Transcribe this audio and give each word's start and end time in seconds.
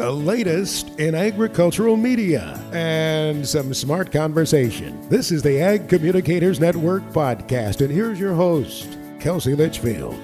the 0.00 0.10
latest 0.10 0.98
in 0.98 1.14
agricultural 1.14 1.94
media, 1.94 2.58
and 2.72 3.46
some 3.46 3.74
smart 3.74 4.10
conversation. 4.10 4.98
This 5.10 5.30
is 5.30 5.42
the 5.42 5.60
Ag 5.60 5.90
Communicators 5.90 6.58
Network 6.58 7.02
podcast, 7.10 7.82
and 7.82 7.92
here's 7.92 8.18
your 8.18 8.32
host, 8.32 8.96
Kelsey 9.20 9.54
Litchfield. 9.54 10.18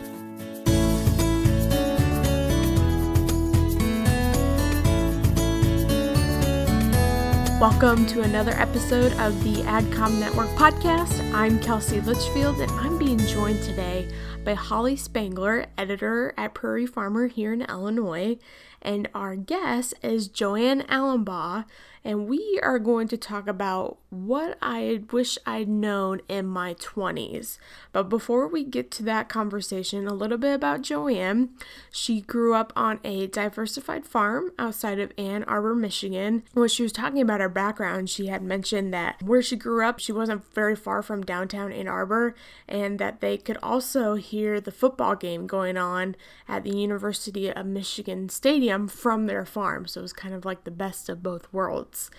Welcome 7.60 8.06
to 8.06 8.22
another 8.22 8.52
episode 8.52 9.12
of 9.18 9.44
the 9.44 9.62
AgCom 9.64 10.18
Network 10.18 10.48
podcast. 10.56 11.20
I'm 11.34 11.60
Kelsey 11.60 12.00
Litchfield, 12.00 12.60
and 12.60 12.70
I'm 12.72 12.96
being 12.96 13.18
joined 13.18 13.62
today 13.62 14.08
by 14.42 14.54
Holly 14.54 14.96
Spangler, 14.96 15.66
editor 15.76 16.32
at 16.38 16.54
Prairie 16.54 16.86
Farmer 16.86 17.26
here 17.26 17.52
in 17.52 17.62
Illinois, 17.62 18.38
and 18.86 19.08
our 19.14 19.34
guest 19.34 19.94
is 20.00 20.28
JoAnn 20.28 20.86
Alumbaugh, 20.86 21.64
and 22.04 22.28
we 22.28 22.60
are 22.62 22.78
going 22.78 23.08
to 23.08 23.16
talk 23.16 23.48
about 23.48 23.98
what 24.10 24.56
I 24.62 25.02
wish 25.10 25.38
I'd 25.44 25.68
known 25.68 26.20
in 26.28 26.46
my 26.46 26.74
20s. 26.74 27.58
But 27.90 28.04
before 28.04 28.46
we 28.46 28.62
get 28.62 28.92
to 28.92 29.02
that 29.02 29.28
conversation, 29.28 30.06
a 30.06 30.14
little 30.14 30.38
bit 30.38 30.54
about 30.54 30.82
JoAnn. 30.82 31.48
She 31.90 32.20
grew 32.20 32.54
up 32.54 32.72
on 32.76 33.00
a 33.02 33.26
diversified 33.26 34.06
farm 34.06 34.52
outside 34.56 35.00
of 35.00 35.12
Ann 35.18 35.42
Arbor, 35.44 35.74
Michigan. 35.74 36.44
When 36.52 36.68
she 36.68 36.84
was 36.84 36.92
talking 36.92 37.20
about 37.20 37.40
her 37.40 37.48
background, 37.48 38.08
she 38.08 38.28
had 38.28 38.42
mentioned 38.42 38.94
that 38.94 39.20
where 39.20 39.42
she 39.42 39.56
grew 39.56 39.84
up, 39.84 39.98
she 39.98 40.12
wasn't 40.12 40.44
very 40.54 40.76
far 40.76 41.02
from 41.02 41.24
downtown 41.24 41.72
Ann 41.72 41.88
Arbor, 41.88 42.36
and 42.68 43.00
that 43.00 43.20
they 43.20 43.36
could 43.36 43.58
also 43.64 44.14
hear 44.14 44.60
the 44.60 44.70
football 44.70 45.16
game 45.16 45.48
going 45.48 45.76
on 45.76 46.14
at 46.46 46.62
the 46.62 46.76
University 46.76 47.52
of 47.52 47.66
Michigan 47.66 48.28
Stadium 48.28 48.75
from 48.88 49.26
their 49.26 49.44
farm. 49.44 49.86
So 49.86 50.00
it 50.00 50.02
was 50.02 50.12
kind 50.12 50.34
of 50.34 50.44
like 50.44 50.64
the 50.64 50.70
best 50.70 51.08
of 51.08 51.22
both 51.22 51.52
worlds. 51.52 52.10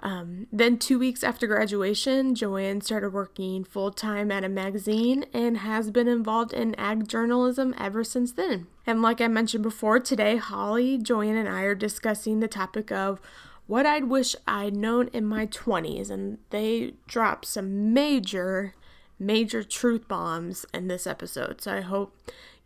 Um, 0.00 0.46
then, 0.52 0.78
two 0.78 0.98
weeks 0.98 1.24
after 1.24 1.46
graduation, 1.46 2.34
JoAnn 2.34 2.82
started 2.84 3.12
working 3.12 3.64
full 3.64 3.90
time 3.90 4.30
at 4.30 4.44
a 4.44 4.48
magazine 4.48 5.24
and 5.32 5.58
has 5.58 5.90
been 5.90 6.06
involved 6.06 6.52
in 6.52 6.76
ag 6.76 7.08
journalism 7.08 7.74
ever 7.76 8.04
since 8.04 8.32
then. 8.32 8.68
And, 8.86 9.02
like 9.02 9.20
I 9.20 9.26
mentioned 9.26 9.64
before, 9.64 9.98
today, 9.98 10.36
Holly, 10.36 10.98
JoAnn, 10.98 11.38
and 11.38 11.48
I 11.48 11.62
are 11.62 11.74
discussing 11.74 12.38
the 12.38 12.48
topic 12.48 12.92
of 12.92 13.20
what 13.66 13.86
I'd 13.86 14.04
wish 14.04 14.36
I'd 14.46 14.76
known 14.76 15.08
in 15.08 15.26
my 15.26 15.46
20s. 15.46 16.10
And 16.10 16.38
they 16.50 16.94
dropped 17.08 17.46
some 17.46 17.92
major, 17.92 18.74
major 19.18 19.64
truth 19.64 20.06
bombs 20.06 20.64
in 20.72 20.86
this 20.86 21.08
episode. 21.08 21.60
So, 21.60 21.72
I 21.72 21.80
hope 21.80 22.16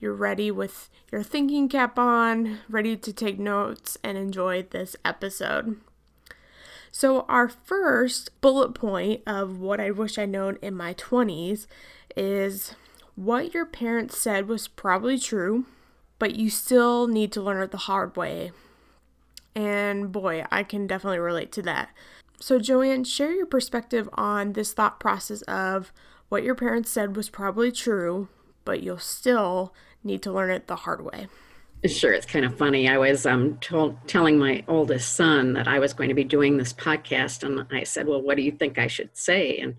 you're 0.02 0.12
ready 0.12 0.50
with 0.50 0.90
your 1.12 1.22
thinking 1.22 1.68
cap 1.68 1.96
on, 1.96 2.58
ready 2.68 2.96
to 2.96 3.12
take 3.12 3.38
notes, 3.38 3.96
and 4.02 4.18
enjoy 4.18 4.64
this 4.64 4.96
episode. 5.04 5.80
So, 6.90 7.20
our 7.28 7.48
first 7.48 8.38
bullet 8.40 8.74
point 8.74 9.22
of 9.26 9.60
what 9.60 9.80
I 9.80 9.92
wish 9.92 10.18
I'd 10.18 10.28
known 10.28 10.58
in 10.60 10.74
my 10.74 10.92
20s 10.94 11.66
is 12.16 12.74
what 13.14 13.54
your 13.54 13.64
parents 13.64 14.18
said 14.18 14.48
was 14.48 14.66
probably 14.66 15.18
true, 15.18 15.66
but 16.18 16.34
you 16.34 16.50
still 16.50 17.06
need 17.06 17.30
to 17.32 17.40
learn 17.40 17.62
it 17.62 17.70
the 17.70 17.78
hard 17.78 18.16
way. 18.16 18.50
And 19.54 20.10
boy, 20.10 20.44
I 20.50 20.64
can 20.64 20.88
definitely 20.88 21.20
relate 21.20 21.52
to 21.52 21.62
that. 21.62 21.90
So, 22.40 22.58
JoAnn, 22.58 23.06
share 23.06 23.32
your 23.32 23.46
perspective 23.46 24.08
on 24.14 24.54
this 24.54 24.72
thought 24.72 24.98
process 24.98 25.42
of 25.42 25.92
what 26.28 26.42
your 26.42 26.56
parents 26.56 26.90
said 26.90 27.14
was 27.14 27.30
probably 27.30 27.70
true, 27.70 28.28
but 28.64 28.82
you'll 28.82 28.98
still 28.98 29.72
need 30.04 30.22
to 30.22 30.32
learn 30.32 30.50
it 30.50 30.66
the 30.66 30.76
hard 30.76 31.04
way. 31.04 31.28
Sure, 31.84 32.12
it's 32.12 32.26
kind 32.26 32.44
of 32.44 32.56
funny. 32.56 32.88
I 32.88 32.96
was 32.96 33.26
um, 33.26 33.56
told, 33.56 33.96
telling 34.06 34.38
my 34.38 34.62
oldest 34.68 35.14
son 35.14 35.52
that 35.54 35.66
I 35.66 35.80
was 35.80 35.92
going 35.92 36.10
to 36.10 36.14
be 36.14 36.22
doing 36.22 36.56
this 36.56 36.72
podcast, 36.72 37.42
and 37.42 37.66
I 37.72 37.82
said, 37.82 38.06
"Well, 38.06 38.22
what 38.22 38.36
do 38.36 38.42
you 38.42 38.52
think 38.52 38.78
I 38.78 38.86
should 38.86 39.16
say?" 39.16 39.58
and 39.58 39.74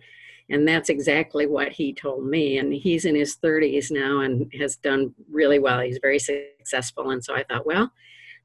and 0.49 0.67
that's 0.67 0.89
exactly 0.89 1.45
what 1.47 1.71
he 1.71 1.93
told 1.93 2.25
me. 2.25 2.57
And 2.57 2.73
he's 2.73 3.05
in 3.05 3.15
his 3.15 3.37
30s 3.37 3.89
now 3.91 4.19
and 4.19 4.51
has 4.59 4.75
done 4.75 5.13
really 5.31 5.59
well. 5.59 5.79
He's 5.79 5.99
very 6.01 6.19
successful, 6.19 7.11
and 7.11 7.23
so 7.23 7.33
I 7.33 7.43
thought, 7.43 7.65
well, 7.65 7.91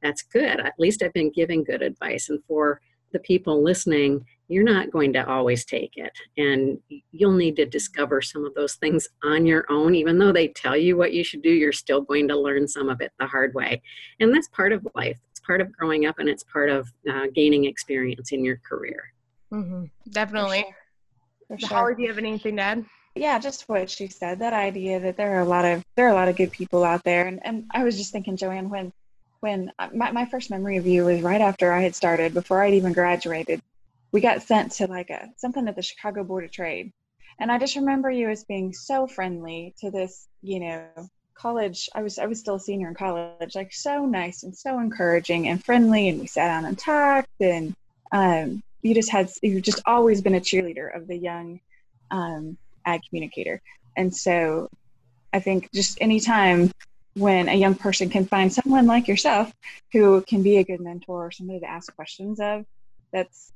that's 0.02 0.22
good. 0.22 0.60
At 0.60 0.78
least 0.78 1.02
I've 1.02 1.12
been 1.12 1.32
giving 1.32 1.64
good 1.64 1.82
advice. 1.82 2.28
And 2.28 2.42
for 2.46 2.80
the 3.12 3.18
people 3.18 3.62
listening, 3.62 4.24
you're 4.48 4.64
not 4.64 4.90
going 4.90 5.12
to 5.12 5.28
always 5.28 5.64
take 5.64 5.92
it. 5.96 6.12
And 6.36 6.78
you'll 7.12 7.32
need 7.32 7.56
to 7.56 7.66
discover 7.66 8.22
some 8.22 8.44
of 8.44 8.54
those 8.54 8.74
things 8.74 9.06
on 9.22 9.46
your 9.46 9.66
own. 9.70 9.94
Even 9.94 10.18
though 10.18 10.32
they 10.32 10.48
tell 10.48 10.76
you 10.76 10.96
what 10.96 11.12
you 11.12 11.22
should 11.22 11.42
do, 11.42 11.50
you're 11.50 11.72
still 11.72 12.00
going 12.00 12.28
to 12.28 12.36
learn 12.36 12.66
some 12.66 12.88
of 12.88 13.00
it 13.00 13.12
the 13.20 13.26
hard 13.26 13.54
way. 13.54 13.82
And 14.20 14.34
that's 14.34 14.48
part 14.48 14.72
of 14.72 14.86
life. 14.94 15.18
It's 15.30 15.40
part 15.40 15.60
of 15.60 15.70
growing 15.72 16.06
up 16.06 16.18
and 16.18 16.28
it's 16.28 16.44
part 16.44 16.70
of 16.70 16.90
uh, 17.10 17.26
gaining 17.34 17.66
experience 17.66 18.32
in 18.32 18.44
your 18.44 18.56
career. 18.66 19.12
Mm-hmm. 19.52 19.84
Definitely. 20.10 20.64
For 21.46 21.58
sure. 21.58 21.68
Holly, 21.68 21.94
do 21.94 22.02
you 22.02 22.08
have 22.08 22.18
anything 22.18 22.56
to 22.56 22.62
add? 22.62 22.84
Yeah, 23.14 23.38
just 23.38 23.68
what 23.68 23.90
she 23.90 24.08
said. 24.08 24.38
That 24.38 24.52
idea 24.52 25.00
that 25.00 25.16
there 25.16 25.36
are 25.36 25.40
a 25.40 25.44
lot 25.44 25.64
of 25.64 25.82
there 25.96 26.06
are 26.06 26.10
a 26.10 26.14
lot 26.14 26.28
of 26.28 26.36
good 26.36 26.52
people 26.52 26.84
out 26.84 27.02
there, 27.02 27.26
and 27.26 27.40
and 27.42 27.64
I 27.72 27.82
was 27.82 27.96
just 27.96 28.12
thinking, 28.12 28.36
JoAnn, 28.36 28.68
when 28.68 28.92
when 29.40 29.72
uh, 29.78 29.88
my, 29.94 30.12
my 30.12 30.26
first 30.26 30.50
memory 30.50 30.76
of 30.76 30.86
you 30.86 31.04
was 31.04 31.22
right 31.22 31.40
after 31.40 31.72
I 31.72 31.80
had 31.80 31.96
started, 31.96 32.34
before 32.34 32.62
I'd 32.62 32.74
even 32.74 32.92
graduated 32.92 33.62
we 34.12 34.20
got 34.20 34.42
sent 34.42 34.72
to 34.72 34.86
like 34.86 35.10
a 35.10 35.28
something 35.36 35.66
at 35.68 35.76
the 35.76 35.82
Chicago 35.82 36.24
Board 36.24 36.44
of 36.44 36.52
Trade. 36.52 36.92
And 37.40 37.52
I 37.52 37.58
just 37.58 37.76
remember 37.76 38.10
you 38.10 38.28
as 38.30 38.44
being 38.44 38.72
so 38.72 39.06
friendly 39.06 39.74
to 39.80 39.90
this, 39.90 40.26
you 40.42 40.60
know, 40.60 40.84
college. 41.34 41.88
I 41.94 42.02
was 42.02 42.18
I 42.18 42.26
was 42.26 42.40
still 42.40 42.56
a 42.56 42.60
senior 42.60 42.88
in 42.88 42.94
college, 42.94 43.54
like 43.54 43.72
so 43.72 44.04
nice 44.06 44.42
and 44.42 44.56
so 44.56 44.78
encouraging 44.80 45.48
and 45.48 45.62
friendly. 45.62 46.08
And 46.08 46.20
we 46.20 46.26
sat 46.26 46.48
down 46.48 46.64
and 46.64 46.78
talked. 46.78 47.28
And 47.40 47.74
um, 48.12 48.62
you 48.82 48.94
just 48.94 49.10
had 49.10 49.30
you've 49.42 49.62
just 49.62 49.82
always 49.86 50.20
been 50.20 50.34
a 50.34 50.40
cheerleader 50.40 50.94
of 50.94 51.06
the 51.06 51.16
young 51.16 51.60
um, 52.10 52.56
ag 52.84 53.02
communicator. 53.08 53.60
And 53.96 54.14
so 54.14 54.68
I 55.32 55.40
think 55.40 55.70
just 55.72 55.98
anytime 56.00 56.70
when 57.14 57.48
a 57.48 57.54
young 57.54 57.74
person 57.74 58.08
can 58.08 58.24
find 58.24 58.52
someone 58.52 58.86
like 58.86 59.08
yourself 59.08 59.52
who 59.92 60.22
can 60.22 60.42
be 60.42 60.58
a 60.58 60.64
good 60.64 60.80
mentor 60.80 61.26
or 61.26 61.30
somebody 61.30 61.60
to 61.60 61.68
ask 61.68 61.94
questions 61.94 62.40
of, 62.40 62.64
that's 63.12 63.52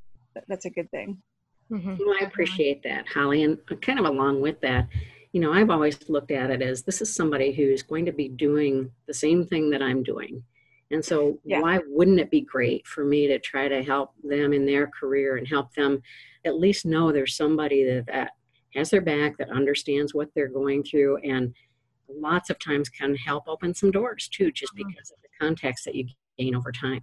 that's 0.49 0.65
a 0.65 0.71
good 0.71 0.91
thing. 0.91 1.23
Mm-hmm. 1.71 1.97
Well, 1.99 2.17
I 2.21 2.25
appreciate 2.25 2.83
that, 2.83 3.09
Holly. 3.09 3.45
And 3.45 3.59
kind 3.81 3.99
of 3.99 4.05
along 4.05 4.41
with 4.41 4.61
that, 4.61 4.89
you 5.33 5.41
know, 5.41 5.53
I've 5.53 5.71
always 5.71 6.09
looked 6.09 6.31
at 6.31 6.51
it 6.51 6.61
as 6.61 6.83
this 6.83 7.01
is 7.01 7.15
somebody 7.15 7.53
who's 7.53 7.83
going 7.83 8.05
to 8.05 8.13
be 8.13 8.29
doing 8.29 8.91
the 9.07 9.15
same 9.15 9.47
thing 9.47 9.71
that 9.71 9.83
I'm 9.83 10.03
doing. 10.03 10.43
And 10.91 11.03
so, 11.03 11.39
yeah. 11.45 11.61
why 11.61 11.81
wouldn't 11.87 12.21
it 12.21 12.31
be 12.31 12.43
great 12.43 12.87
for 12.87 13.05
me 13.05 13.27
to 13.29 13.39
try 13.39 13.67
to 13.67 13.83
help 13.83 14.13
them 14.23 14.53
in 14.53 14.67
their 14.67 14.89
career 14.89 15.39
and 15.39 15.49
help 15.49 15.73
them 15.75 16.03
at 16.45 16.59
least 16.59 16.85
know 16.85 17.11
there's 17.11 17.35
somebody 17.35 17.85
that, 17.85 18.07
that 18.09 18.33
has 18.75 18.91
their 18.91 19.01
back, 19.01 19.39
that 19.39 19.49
understands 19.51 20.13
what 20.13 20.29
they're 20.35 20.49
going 20.49 20.83
through, 20.83 21.17
and 21.19 21.55
lots 22.09 22.51
of 22.51 22.59
times 22.59 22.91
can 22.91 23.15
help 23.17 23.45
open 23.49 23.75
some 23.75 23.91
doors 23.91 24.29
too, 24.29 24.53
just 24.53 24.75
mm-hmm. 24.75 24.89
because 24.89 25.11
of 25.11 25.17
the 25.23 25.29
context 25.41 25.87
that 25.87 25.95
you 25.95 26.07
gain 26.39 26.55
over 26.55 26.73
time. 26.73 27.01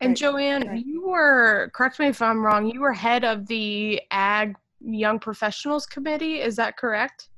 And 0.00 0.10
right. 0.10 0.34
JoAnn, 0.34 0.68
right. 0.68 0.84
you 0.84 1.06
were, 1.06 1.70
correct 1.74 1.98
me 1.98 2.06
if 2.06 2.22
I'm 2.22 2.44
wrong, 2.44 2.66
you 2.66 2.80
were 2.80 2.92
head 2.92 3.24
of 3.24 3.46
the 3.46 4.00
Ag 4.10 4.56
Young 4.80 5.18
Professionals 5.18 5.86
Committee. 5.86 6.40
Is 6.40 6.56
that 6.56 6.76
correct? 6.76 7.28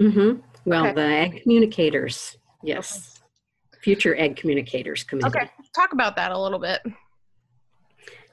Mm-hmm. 0.00 0.40
Well, 0.64 0.86
okay. 0.86 0.94
the 0.94 1.02
Ag 1.02 1.42
Communicators, 1.42 2.38
yes. 2.62 3.20
Okay. 3.72 3.80
Future 3.82 4.18
Ag 4.18 4.36
Communicators 4.36 5.04
Committee. 5.04 5.28
Okay, 5.28 5.50
talk 5.74 5.92
about 5.92 6.16
that 6.16 6.32
a 6.32 6.38
little 6.38 6.58
bit. 6.58 6.82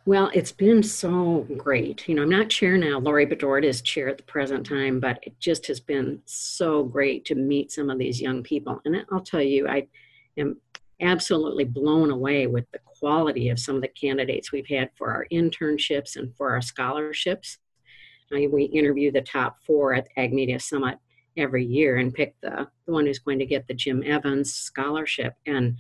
Well, 0.07 0.31
it's 0.33 0.53
been 0.53 0.81
so 0.83 1.45
great. 1.57 2.07
You 2.07 2.15
know, 2.15 2.21
I'm 2.21 2.29
not 2.29 2.49
chair 2.49 2.77
now. 2.77 2.97
Lori 2.97 3.25
Bedard 3.25 3.65
is 3.65 3.81
chair 3.81 4.07
at 4.07 4.15
the 4.15 4.23
present 4.23 4.65
time, 4.65 5.01
but 5.01 5.19
it 5.21 5.37
just 5.37 5.67
has 5.67 5.81
been 5.81 6.21
so 6.23 6.83
great 6.83 7.25
to 7.25 7.35
meet 7.35 7.73
some 7.73 7.89
of 7.89 7.99
these 7.99 8.21
young 8.21 8.41
people. 8.41 8.81
And 8.85 9.05
I'll 9.11 9.19
tell 9.19 9.41
you, 9.41 9.67
I 9.67 9.85
am 10.37 10.61
absolutely 11.01 11.65
blown 11.65 12.09
away 12.09 12.47
with 12.47 12.63
the 12.71 12.79
quality 12.99 13.49
of 13.49 13.59
some 13.59 13.75
of 13.75 13.81
the 13.81 13.87
candidates 13.87 14.51
we've 14.51 14.67
had 14.67 14.89
for 14.95 15.11
our 15.11 15.27
internships 15.31 16.15
and 16.15 16.35
for 16.35 16.51
our 16.51 16.61
scholarships. 16.61 17.57
we 18.31 18.63
interview 18.65 19.11
the 19.11 19.21
top 19.21 19.57
four 19.65 19.93
at 19.93 20.05
the 20.05 20.21
Ag 20.21 20.33
Media 20.33 20.59
Summit 20.59 20.97
every 21.37 21.65
year 21.65 21.97
and 21.97 22.13
pick 22.13 22.35
the, 22.41 22.67
the 22.85 22.91
one 22.91 23.05
who's 23.05 23.19
going 23.19 23.39
to 23.39 23.45
get 23.45 23.67
the 23.67 23.73
Jim 23.73 24.03
Evans 24.05 24.53
scholarship. 24.53 25.35
And 25.45 25.77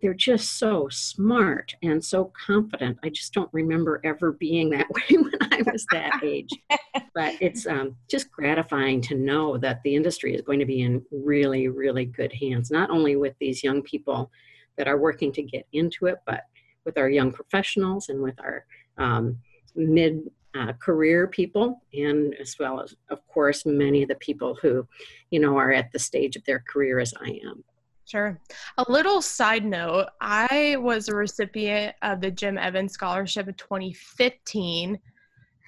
they're 0.00 0.14
just 0.14 0.58
so 0.58 0.88
smart 0.90 1.74
and 1.82 2.04
so 2.04 2.32
confident. 2.46 2.98
I 3.02 3.08
just 3.08 3.34
don't 3.34 3.52
remember 3.52 4.00
ever 4.04 4.32
being 4.32 4.70
that 4.70 4.86
way 4.90 5.18
when 5.18 5.32
I 5.52 5.62
was 5.70 5.86
that 5.92 6.22
age. 6.22 6.50
But 7.14 7.34
it's 7.40 7.66
um, 7.66 7.96
just 8.08 8.30
gratifying 8.30 9.00
to 9.02 9.16
know 9.16 9.58
that 9.58 9.82
the 9.82 9.96
industry 9.96 10.36
is 10.36 10.42
going 10.42 10.60
to 10.60 10.66
be 10.66 10.82
in 10.82 11.02
really, 11.10 11.66
really 11.66 12.04
good 12.04 12.32
hands, 12.32 12.70
not 12.70 12.90
only 12.90 13.16
with 13.16 13.34
these 13.40 13.64
young 13.64 13.82
people 13.82 14.30
that 14.78 14.88
are 14.88 14.96
working 14.96 15.32
to 15.32 15.42
get 15.42 15.66
into 15.72 16.06
it, 16.06 16.16
but 16.24 16.44
with 16.84 16.96
our 16.96 17.10
young 17.10 17.30
professionals 17.30 18.08
and 18.08 18.22
with 18.22 18.40
our 18.40 18.64
um, 18.96 19.36
mid 19.74 20.30
uh, 20.54 20.72
career 20.74 21.26
people, 21.26 21.82
and 21.92 22.34
as 22.40 22.56
well 22.58 22.80
as, 22.80 22.96
of 23.10 23.26
course, 23.28 23.66
many 23.66 24.02
of 24.02 24.08
the 24.08 24.14
people 24.16 24.56
who, 24.62 24.86
you 25.30 25.38
know, 25.38 25.58
are 25.58 25.72
at 25.72 25.92
the 25.92 25.98
stage 25.98 26.36
of 26.36 26.44
their 26.44 26.64
career 26.66 26.98
as 26.98 27.12
I 27.20 27.40
am. 27.44 27.62
Sure. 28.06 28.40
A 28.78 28.90
little 28.90 29.20
side 29.20 29.66
note 29.66 30.06
I 30.18 30.76
was 30.80 31.08
a 31.08 31.14
recipient 31.14 31.94
of 32.00 32.22
the 32.22 32.30
Jim 32.30 32.56
Evans 32.56 32.94
Scholarship 32.94 33.48
in 33.48 33.54
2015. 33.54 34.98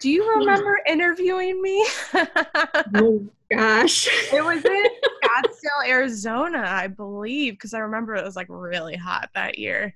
Do 0.00 0.10
you 0.10 0.24
hmm. 0.24 0.40
remember 0.40 0.80
interviewing 0.86 1.60
me? 1.60 1.86
oh, 2.94 3.26
gosh. 3.52 4.08
It 4.32 4.42
was 4.42 4.64
in 4.64 4.86
Scottsdale, 5.22 5.88
Arizona, 5.88 6.64
I 6.66 6.86
believe, 6.86 7.54
because 7.54 7.74
I 7.74 7.80
remember 7.80 8.14
it 8.14 8.24
was 8.24 8.34
like 8.34 8.46
really 8.48 8.96
hot 8.96 9.28
that 9.34 9.58
year. 9.58 9.94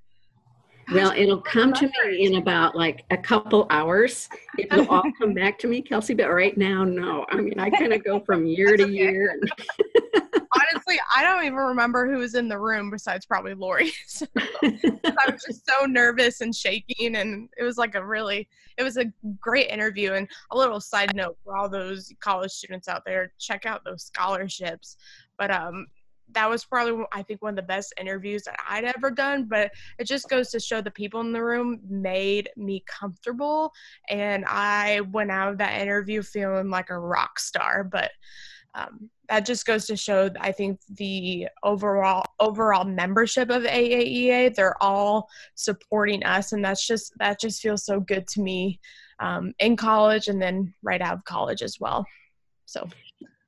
Well, 0.92 1.12
it'll 1.16 1.40
come 1.40 1.72
to 1.72 1.86
me 1.86 2.26
in 2.26 2.34
about 2.34 2.76
like 2.76 3.06
a 3.10 3.16
couple 3.16 3.66
hours. 3.70 4.28
It'll 4.58 4.86
all 4.88 5.10
come 5.18 5.32
back 5.34 5.58
to 5.60 5.66
me, 5.66 5.80
Kelsey. 5.80 6.12
But 6.12 6.28
right 6.28 6.56
now, 6.58 6.84
no. 6.84 7.24
I 7.30 7.36
mean, 7.36 7.58
I 7.58 7.70
kind 7.70 7.94
of 7.94 8.04
go 8.04 8.20
from 8.20 8.44
year 8.44 8.76
to 8.76 8.86
year. 8.86 9.40
Honestly, 10.94 11.06
I 11.16 11.22
don't 11.22 11.44
even 11.44 11.58
remember 11.58 12.10
who 12.10 12.18
was 12.18 12.34
in 12.34 12.48
the 12.48 12.58
room 12.58 12.90
besides 12.90 13.26
probably 13.26 13.54
Lori. 13.54 13.92
So, 14.06 14.26
I 14.36 15.30
was 15.30 15.42
just 15.46 15.66
so 15.66 15.86
nervous 15.86 16.40
and 16.40 16.54
shaking, 16.54 17.16
and 17.16 17.48
it 17.56 17.62
was 17.62 17.76
like 17.76 17.94
a 17.94 18.04
really, 18.04 18.48
it 18.76 18.82
was 18.82 18.96
a 18.96 19.06
great 19.40 19.68
interview. 19.68 20.12
And 20.12 20.28
a 20.50 20.56
little 20.56 20.80
side 20.80 21.14
note 21.14 21.36
for 21.44 21.56
all 21.56 21.68
those 21.68 22.12
college 22.20 22.50
students 22.50 22.88
out 22.88 23.02
there: 23.04 23.32
check 23.38 23.66
out 23.66 23.84
those 23.84 24.04
scholarships. 24.04 24.96
But 25.38 25.50
um, 25.50 25.86
that 26.32 26.48
was 26.48 26.64
probably 26.64 27.04
I 27.12 27.22
think 27.22 27.42
one 27.42 27.50
of 27.50 27.56
the 27.56 27.62
best 27.62 27.92
interviews 28.00 28.44
that 28.44 28.56
I'd 28.68 28.84
ever 28.84 29.10
done. 29.10 29.44
But 29.44 29.70
it 29.98 30.06
just 30.06 30.28
goes 30.28 30.50
to 30.50 30.60
show 30.60 30.80
the 30.80 30.90
people 30.90 31.20
in 31.20 31.32
the 31.32 31.44
room 31.44 31.80
made 31.88 32.50
me 32.56 32.84
comfortable, 32.86 33.72
and 34.08 34.44
I 34.46 35.00
went 35.00 35.30
out 35.30 35.50
of 35.50 35.58
that 35.58 35.80
interview 35.80 36.22
feeling 36.22 36.70
like 36.70 36.90
a 36.90 36.98
rock 36.98 37.38
star. 37.38 37.84
But 37.84 38.10
um, 38.74 39.10
that 39.28 39.46
just 39.46 39.66
goes 39.66 39.86
to 39.86 39.96
show 39.96 40.30
I 40.40 40.52
think 40.52 40.80
the 40.96 41.48
overall 41.62 42.24
overall 42.40 42.84
membership 42.84 43.50
of 43.50 43.62
AAEA 43.62 44.54
they're 44.54 44.82
all 44.82 45.28
supporting 45.54 46.24
us, 46.24 46.52
and 46.52 46.64
that's 46.64 46.86
just 46.86 47.12
that 47.18 47.40
just 47.40 47.62
feels 47.62 47.84
so 47.84 48.00
good 48.00 48.26
to 48.28 48.40
me 48.40 48.80
um, 49.20 49.54
in 49.58 49.76
college 49.76 50.28
and 50.28 50.40
then 50.40 50.74
right 50.82 51.00
out 51.00 51.14
of 51.14 51.24
college 51.24 51.62
as 51.62 51.78
well. 51.80 52.04
So 52.66 52.88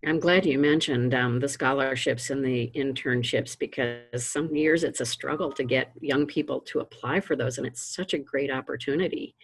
I'm 0.07 0.21
glad 0.21 0.47
you 0.47 0.59
mentioned 0.59 1.15
um, 1.15 1.41
the 1.41 1.49
scholarships 1.49 2.31
and 2.31 2.45
the 2.45 2.71
internships 2.77 3.59
because 3.59 4.25
some 4.25 4.55
years 4.55 4.85
it's 4.85 5.01
a 5.01 5.07
struggle 5.07 5.51
to 5.53 5.65
get 5.65 5.91
young 6.01 6.27
people 6.27 6.61
to 6.61 6.81
apply 6.81 7.21
for 7.21 7.35
those, 7.35 7.59
and 7.59 7.67
it's 7.67 7.83
such 7.83 8.15
a 8.15 8.19
great 8.19 8.51
opportunity. 8.51 9.35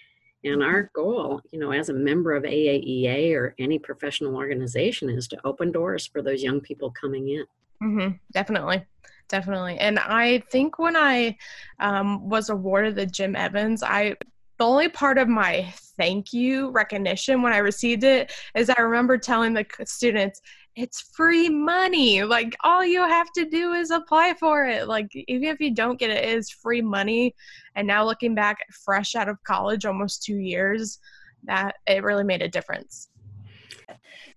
And 0.45 0.63
our 0.63 0.91
goal, 0.93 1.41
you 1.53 1.59
know, 1.59 1.73
as 1.73 1.89
a 1.89 1.95
member 1.95 2.35
of 2.35 2.43
AAEA 2.43 3.35
or 3.35 3.55
any 3.59 3.79
professional 3.79 4.37
organization 4.37 5.09
is 5.09 5.29
to 5.29 5.39
open 5.45 5.71
doors 5.71 6.07
for 6.07 6.21
those 6.21 6.43
young 6.43 6.61
people 6.61 6.91
coming 6.91 7.29
in. 7.29 7.45
Mm-hmm, 7.83 8.17
definitely. 8.33 8.85
Definitely. 9.29 9.79
And 9.79 9.99
I 9.99 10.43
think 10.51 10.79
when 10.79 10.97
I 10.97 11.37
um, 11.79 12.29
was 12.29 12.51
awarded 12.51 12.97
the 12.97 13.07
Jim 13.07 13.35
Evans, 13.35 13.83
I 13.83 14.17
the 14.59 14.67
only 14.67 14.89
part 14.89 15.19
of 15.19 15.29
my 15.29 15.73
thank 15.97 16.33
you 16.33 16.71
recognition 16.71 17.43
when 17.43 17.53
I 17.53 17.59
received 17.59 18.05
it 18.05 18.33
is 18.55 18.71
I 18.71 18.81
remember 18.81 19.19
telling 19.19 19.55
the 19.55 19.67
students, 19.85 20.41
it's 20.75 21.01
free 21.01 21.49
money. 21.49 22.23
Like 22.23 22.57
all 22.63 22.85
you 22.85 23.01
have 23.01 23.31
to 23.33 23.45
do 23.45 23.73
is 23.73 23.91
apply 23.91 24.35
for 24.35 24.65
it. 24.67 24.89
Like 24.89 25.09
even 25.15 25.49
if 25.49 25.61
you 25.61 25.75
don't 25.75 25.99
get 25.99 26.11
it, 26.11 26.25
it 26.25 26.37
is 26.37 26.51
free 26.51 26.81
money. 26.81 27.35
And 27.75 27.87
now 27.87 28.05
looking 28.05 28.35
back, 28.35 28.59
fresh 28.85 29.15
out 29.15 29.29
of 29.29 29.43
college, 29.45 29.85
almost 29.85 30.23
two 30.23 30.37
years, 30.37 30.99
that 31.45 31.77
it 31.87 32.03
really 32.03 32.25
made 32.25 32.43
a 32.43 32.49
difference. 32.49 33.09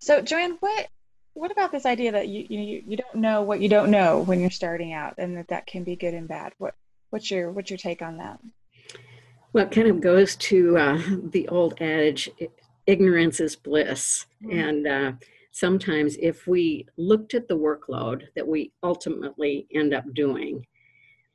So 0.00 0.20
JoAnn, 0.22 0.56
what 0.60 0.88
what 1.34 1.50
about 1.50 1.70
this 1.70 1.86
idea 1.86 2.12
that 2.12 2.28
you 2.28 2.46
you 2.48 2.82
you 2.86 2.96
don't 2.96 3.16
know 3.16 3.42
what 3.42 3.60
you 3.60 3.68
don't 3.68 3.90
know 3.90 4.20
when 4.20 4.40
you're 4.40 4.50
starting 4.50 4.92
out, 4.92 5.14
and 5.18 5.36
that 5.36 5.48
that 5.48 5.66
can 5.66 5.84
be 5.84 5.96
good 5.96 6.14
and 6.14 6.28
bad? 6.28 6.52
What 6.58 6.74
what's 7.10 7.30
your 7.30 7.50
what's 7.50 7.70
your 7.70 7.78
take 7.78 8.02
on 8.02 8.18
that? 8.18 8.40
Well, 9.52 9.64
it 9.64 9.70
kind 9.70 9.88
of 9.88 10.00
goes 10.00 10.36
to 10.36 10.76
uh, 10.76 11.02
the 11.30 11.48
old 11.48 11.80
adage 11.80 12.30
ignorance 12.86 13.40
is 13.40 13.56
bliss. 13.56 14.26
Mm-hmm. 14.42 14.58
And 14.58 14.86
uh, 14.86 15.12
sometimes 15.56 16.18
if 16.20 16.46
we 16.46 16.86
looked 16.98 17.32
at 17.32 17.48
the 17.48 17.56
workload 17.56 18.24
that 18.36 18.46
we 18.46 18.70
ultimately 18.82 19.66
end 19.74 19.94
up 19.94 20.04
doing, 20.12 20.66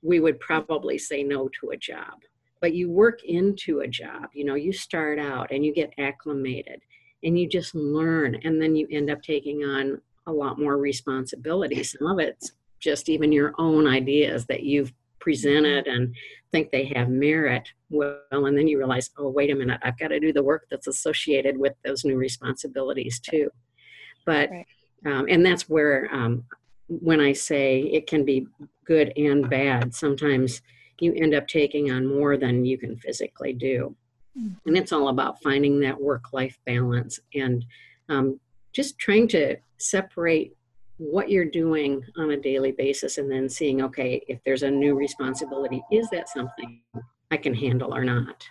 we 0.04 0.20
would 0.20 0.40
probably 0.40 0.96
say 0.96 1.24
no 1.24 1.50
to 1.60 1.72
a 1.72 1.78
job. 1.78 2.22
But 2.60 2.76
you 2.76 2.92
work 2.92 3.24
into 3.24 3.80
a 3.80 3.88
job, 3.88 4.30
you 4.36 4.46
know, 4.46 4.54
you 4.54 4.74
start 4.74 5.18
out 5.18 5.52
and 5.52 5.66
you 5.66 5.74
get 5.74 5.92
acclimated 5.98 6.82
and 7.24 7.38
you 7.38 7.50
just 7.50 7.74
learn, 7.74 8.38
and 8.44 8.62
then 8.62 8.76
you 8.76 8.88
end 8.92 9.10
up 9.10 9.24
taking 9.24 9.64
on 9.64 10.00
a 10.28 10.32
lot 10.32 10.60
more 10.60 10.78
responsibility. 10.78 11.82
Some 11.84 12.06
of 12.06 12.20
it's 12.20 12.52
just 12.80 13.10
even 13.10 13.32
your 13.32 13.56
own 13.58 13.88
ideas 13.88 14.46
that 14.46 14.62
you've 14.62 14.94
presented 15.20 15.88
and 15.88 16.16
think 16.52 16.70
they 16.70 16.86
have 16.94 17.10
merit 17.10 17.68
well 17.90 18.18
and 18.32 18.58
then 18.58 18.68
you 18.68 18.78
realize 18.78 19.12
oh 19.20 19.30
wait 19.30 19.52
a 19.52 19.56
minute 19.56 19.80
i've 19.84 19.98
got 20.00 20.08
to 20.08 20.20
do 20.20 20.34
the 20.34 20.42
work 20.42 20.66
that's 20.72 20.88
associated 20.88 21.56
with 21.60 21.74
those 21.86 22.04
new 22.04 22.16
responsibilities 22.16 23.20
too 23.20 23.48
but 24.26 24.50
right. 24.50 24.66
um, 25.06 25.26
and 25.30 25.46
that's 25.46 25.70
where 25.70 26.10
um, 26.14 26.44
when 26.88 27.20
i 27.20 27.32
say 27.32 27.82
it 27.82 28.08
can 28.08 28.26
be 28.26 28.48
good 28.86 29.14
and 29.18 29.50
bad 29.50 29.94
sometimes 29.94 30.62
you 31.00 31.14
end 31.16 31.34
up 31.34 31.48
taking 31.48 31.92
on 31.92 32.06
more 32.06 32.38
than 32.38 32.64
you 32.64 32.78
can 32.78 32.96
physically 32.98 33.54
do 33.54 33.96
mm-hmm. 34.38 34.54
and 34.68 34.78
it's 34.78 34.92
all 34.92 35.10
about 35.10 35.42
finding 35.42 35.80
that 35.80 36.00
work 36.00 36.34
life 36.34 36.58
balance 36.66 37.20
and 37.34 37.66
um, 38.10 38.40
just 38.74 38.98
trying 39.00 39.28
to 39.28 39.56
separate 39.78 40.56
what 40.98 41.30
you're 41.30 41.46
doing 41.46 42.04
on 42.18 42.32
a 42.32 42.38
daily 42.38 42.72
basis 42.72 43.18
and 43.18 43.30
then 43.32 43.50
seeing 43.50 43.82
okay 43.82 44.22
if 44.28 44.40
there's 44.44 44.62
a 44.64 44.70
new 44.70 44.94
responsibility 44.94 45.82
is 45.92 46.08
that 46.12 46.30
something 46.30 46.80
i 47.32 47.38
can 47.38 47.56
handle 47.56 47.94
or 47.94 48.04
not 48.04 48.46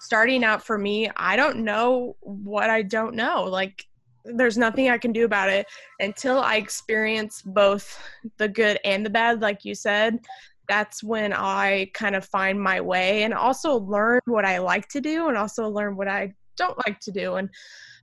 starting 0.00 0.44
out 0.44 0.62
for 0.64 0.78
me 0.78 1.10
i 1.16 1.34
don't 1.34 1.56
know 1.56 2.14
what 2.20 2.70
i 2.70 2.80
don't 2.80 3.16
know 3.16 3.42
like 3.44 3.86
there's 4.24 4.56
nothing 4.56 4.88
i 4.88 4.98
can 4.98 5.12
do 5.12 5.24
about 5.24 5.48
it 5.48 5.66
until 6.00 6.38
i 6.38 6.56
experience 6.56 7.42
both 7.42 7.98
the 8.38 8.48
good 8.48 8.78
and 8.84 9.04
the 9.04 9.10
bad 9.10 9.40
like 9.40 9.64
you 9.64 9.74
said. 9.74 10.18
That's 10.66 11.04
when 11.04 11.32
i 11.34 11.90
kind 11.92 12.16
of 12.16 12.24
find 12.24 12.60
my 12.60 12.80
way 12.80 13.24
and 13.24 13.34
also 13.34 13.76
learn 13.80 14.20
what 14.24 14.46
i 14.46 14.58
like 14.58 14.88
to 14.88 15.00
do 15.00 15.28
and 15.28 15.36
also 15.36 15.68
learn 15.68 15.96
what 15.96 16.08
i 16.08 16.32
don't 16.56 16.78
like 16.86 17.00
to 17.00 17.12
do. 17.12 17.34
And 17.34 17.48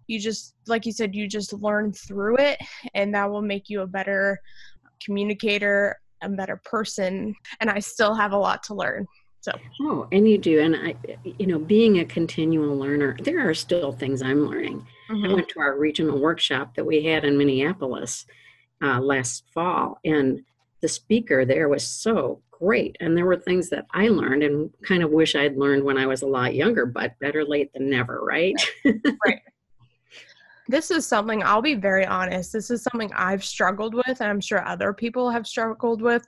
you 0.07 0.19
just 0.19 0.56
like 0.68 0.85
you 0.85 0.91
said 0.91 1.15
you 1.15 1.27
just 1.27 1.53
learn 1.53 1.94
through 1.94 2.38
it 2.38 2.59
and 2.94 3.13
that 3.15 3.29
will 3.29 3.41
make 3.41 3.69
you 3.69 3.81
a 3.81 3.88
better 3.88 4.39
communicator 5.03 5.97
a 6.21 6.29
better 6.29 6.62
person. 6.65 7.35
And 7.62 7.69
i 7.69 7.79
still 7.79 8.13
have 8.13 8.31
a 8.31 8.38
lot 8.38 8.62
to 8.63 8.75
learn. 8.75 9.07
So. 9.39 9.53
Oh 9.81 10.07
and 10.12 10.29
you 10.29 10.38
do. 10.38 10.60
And 10.60 10.75
i 10.75 10.96
you 11.24 11.48
know 11.48 11.57
being 11.57 12.00
a 12.00 12.05
continual 12.05 12.77
learner 12.77 13.17
there 13.24 13.50
are 13.50 13.55
still 13.55 13.91
things 13.91 14.22
i'm 14.22 14.48
learning 14.48 14.86
mm-hmm. 15.12 15.32
i 15.32 15.34
went 15.34 15.50
to 15.50 15.60
our 15.60 15.77
regional 15.77 16.20
workshop 16.20 16.75
that 16.75 16.86
we 16.86 17.03
had 17.03 17.25
in 17.25 17.38
minneapolis 17.38 18.25
uh, 18.84 19.00
last 19.00 19.44
fall 19.53 20.00
and 20.06 20.41
the 20.82 20.88
speaker 20.88 21.46
there 21.46 21.70
was 21.70 21.86
so 21.86 22.41
great 22.50 22.96
and 23.00 23.15
there 23.15 23.25
were 23.25 23.38
things 23.38 23.70
that 23.70 23.86
i 23.94 24.08
learned 24.08 24.44
and 24.44 24.70
kind 24.84 25.03
of 25.03 25.12
wish 25.12 25.36
i'd 25.36 25.58
learned 25.58 25.84
when 25.84 25.98
i 25.98 26.06
was 26.06 26.22
a 26.22 26.27
lot 26.27 26.56
younger 26.56 26.86
but 26.86 27.18
better 27.20 27.44
late 27.44 27.72
than 27.74 27.89
never 27.89 28.24
right 28.24 28.56
right 29.25 29.41
this 30.68 30.89
is 30.89 31.06
something 31.06 31.44
I'll 31.44 31.62
be 31.62 31.75
very 31.75 32.06
honest. 32.06 32.53
This 32.53 32.72
is 32.72 32.82
something 32.82 33.12
I've 33.13 33.44
struggled 33.44 33.94
with, 33.94 34.22
and 34.22 34.30
I'm 34.30 34.39
sure 34.39 34.65
other 34.65 34.94
people 34.94 35.30
have 35.30 35.46
struggled 35.46 36.01
with 36.01 36.25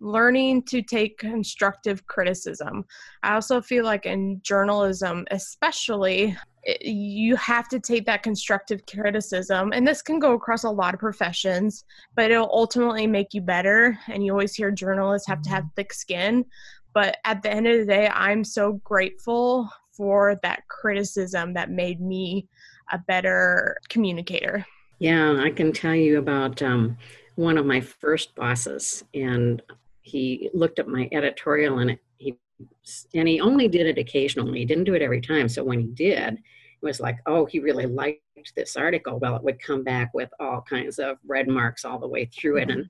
learning 0.00 0.62
to 0.64 0.82
take 0.82 1.18
constructive 1.18 2.06
criticism. 2.06 2.84
I 3.22 3.34
also 3.34 3.60
feel 3.60 3.84
like 3.84 4.06
in 4.06 4.40
journalism, 4.42 5.26
especially, 5.30 6.36
you 6.80 7.36
have 7.36 7.68
to 7.68 7.78
take 7.78 8.06
that 8.06 8.22
constructive 8.22 8.84
criticism, 8.86 9.72
and 9.72 9.86
this 9.86 10.02
can 10.02 10.18
go 10.18 10.34
across 10.34 10.64
a 10.64 10.70
lot 10.70 10.94
of 10.94 11.00
professions, 11.00 11.84
but 12.14 12.30
it'll 12.30 12.50
ultimately 12.52 13.06
make 13.06 13.32
you 13.34 13.40
better. 13.40 13.98
And 14.08 14.24
you 14.24 14.32
always 14.32 14.54
hear 14.54 14.70
journalists 14.70 15.28
have 15.28 15.42
to 15.42 15.50
have 15.50 15.64
thick 15.76 15.92
skin. 15.92 16.44
But 16.92 17.18
at 17.24 17.42
the 17.42 17.50
end 17.50 17.66
of 17.66 17.78
the 17.78 17.86
day, 17.86 18.08
I'm 18.08 18.42
so 18.42 18.80
grateful 18.84 19.70
for 19.92 20.38
that 20.42 20.66
criticism 20.68 21.54
that 21.54 21.70
made 21.70 22.00
me 22.00 22.48
a 22.90 22.98
better 22.98 23.76
communicator. 23.88 24.66
Yeah, 24.98 25.36
I 25.38 25.50
can 25.50 25.72
tell 25.72 25.94
you 25.94 26.18
about 26.18 26.62
um, 26.62 26.96
one 27.34 27.58
of 27.58 27.66
my 27.66 27.80
first 27.80 28.34
bosses, 28.34 29.04
and 29.14 29.62
he 30.06 30.50
looked 30.54 30.78
at 30.78 30.88
my 30.88 31.08
editorial 31.12 31.78
and 31.78 31.98
he 32.18 32.36
and 33.14 33.28
he 33.28 33.40
only 33.40 33.68
did 33.68 33.86
it 33.86 33.98
occasionally. 33.98 34.60
He 34.60 34.64
didn't 34.64 34.84
do 34.84 34.94
it 34.94 35.02
every 35.02 35.20
time. 35.20 35.48
So 35.48 35.64
when 35.64 35.80
he 35.80 35.86
did, 35.88 36.34
it 36.34 36.40
was 36.82 37.00
like, 37.00 37.18
oh, 37.26 37.44
he 37.44 37.58
really 37.58 37.86
liked 37.86 38.22
this 38.54 38.76
article. 38.76 39.18
Well, 39.18 39.36
it 39.36 39.42
would 39.42 39.60
come 39.60 39.82
back 39.82 40.14
with 40.14 40.30
all 40.38 40.62
kinds 40.62 40.98
of 40.98 41.18
red 41.26 41.48
marks 41.48 41.84
all 41.84 41.98
the 41.98 42.08
way 42.08 42.26
through 42.26 42.58
it, 42.58 42.68
mm-hmm. 42.68 42.80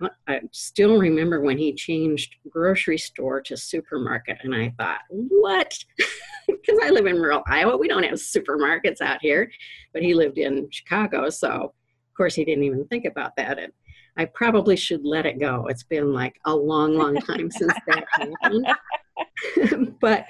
and 0.00 0.10
I 0.26 0.40
still 0.52 0.98
remember 0.98 1.40
when 1.40 1.58
he 1.58 1.72
changed 1.74 2.36
grocery 2.48 2.98
store 2.98 3.40
to 3.42 3.56
supermarket, 3.56 4.38
and 4.42 4.54
I 4.54 4.72
thought, 4.78 5.00
what? 5.08 5.72
Because 6.48 6.78
I 6.80 6.90
live 6.90 7.06
in 7.06 7.16
rural 7.16 7.42
Iowa. 7.48 7.76
We 7.76 7.88
don't 7.88 8.04
have 8.04 8.20
supermarkets 8.20 9.00
out 9.00 9.18
here. 9.20 9.50
But 9.92 10.02
he 10.02 10.14
lived 10.14 10.38
in 10.38 10.68
Chicago, 10.70 11.28
so 11.28 11.48
of 11.48 12.16
course 12.16 12.36
he 12.36 12.44
didn't 12.44 12.62
even 12.62 12.86
think 12.86 13.04
about 13.04 13.34
that. 13.34 13.58
And 13.58 13.72
I 14.16 14.24
probably 14.26 14.76
should 14.76 15.04
let 15.04 15.26
it 15.26 15.38
go. 15.38 15.66
It's 15.68 15.82
been 15.82 16.12
like 16.12 16.40
a 16.44 16.54
long, 16.54 16.96
long 16.96 17.16
time 17.16 17.50
since 17.50 17.72
that 17.86 18.04
happened. 18.42 19.96
but, 20.00 20.26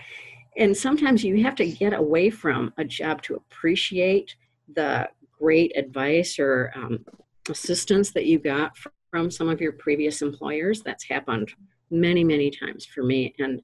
and 0.56 0.76
sometimes 0.76 1.22
you 1.24 1.42
have 1.44 1.54
to 1.56 1.66
get 1.66 1.92
away 1.92 2.30
from 2.30 2.72
a 2.78 2.84
job 2.84 3.22
to 3.22 3.36
appreciate 3.36 4.34
the 4.74 5.08
great 5.38 5.76
advice 5.76 6.38
or 6.38 6.72
um, 6.74 7.04
assistance 7.48 8.10
that 8.12 8.26
you 8.26 8.38
got 8.38 8.76
from 9.10 9.30
some 9.30 9.48
of 9.48 9.60
your 9.60 9.72
previous 9.72 10.22
employers. 10.22 10.82
That's 10.82 11.04
happened 11.04 11.52
many, 11.90 12.24
many 12.24 12.50
times 12.50 12.84
for 12.84 13.02
me. 13.02 13.34
And 13.38 13.62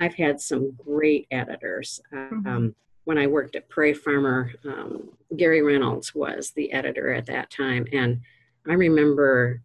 I've 0.00 0.14
had 0.14 0.40
some 0.40 0.72
great 0.72 1.26
editors. 1.30 2.00
Mm-hmm. 2.12 2.46
Um, 2.46 2.74
when 3.04 3.18
I 3.18 3.26
worked 3.26 3.54
at 3.54 3.68
Prairie 3.68 3.94
Farmer, 3.94 4.52
um, 4.64 5.10
Gary 5.36 5.62
Reynolds 5.62 6.14
was 6.14 6.52
the 6.54 6.72
editor 6.72 7.12
at 7.12 7.26
that 7.26 7.50
time. 7.50 7.86
And 7.92 8.20
I 8.68 8.74
remember 8.74 9.62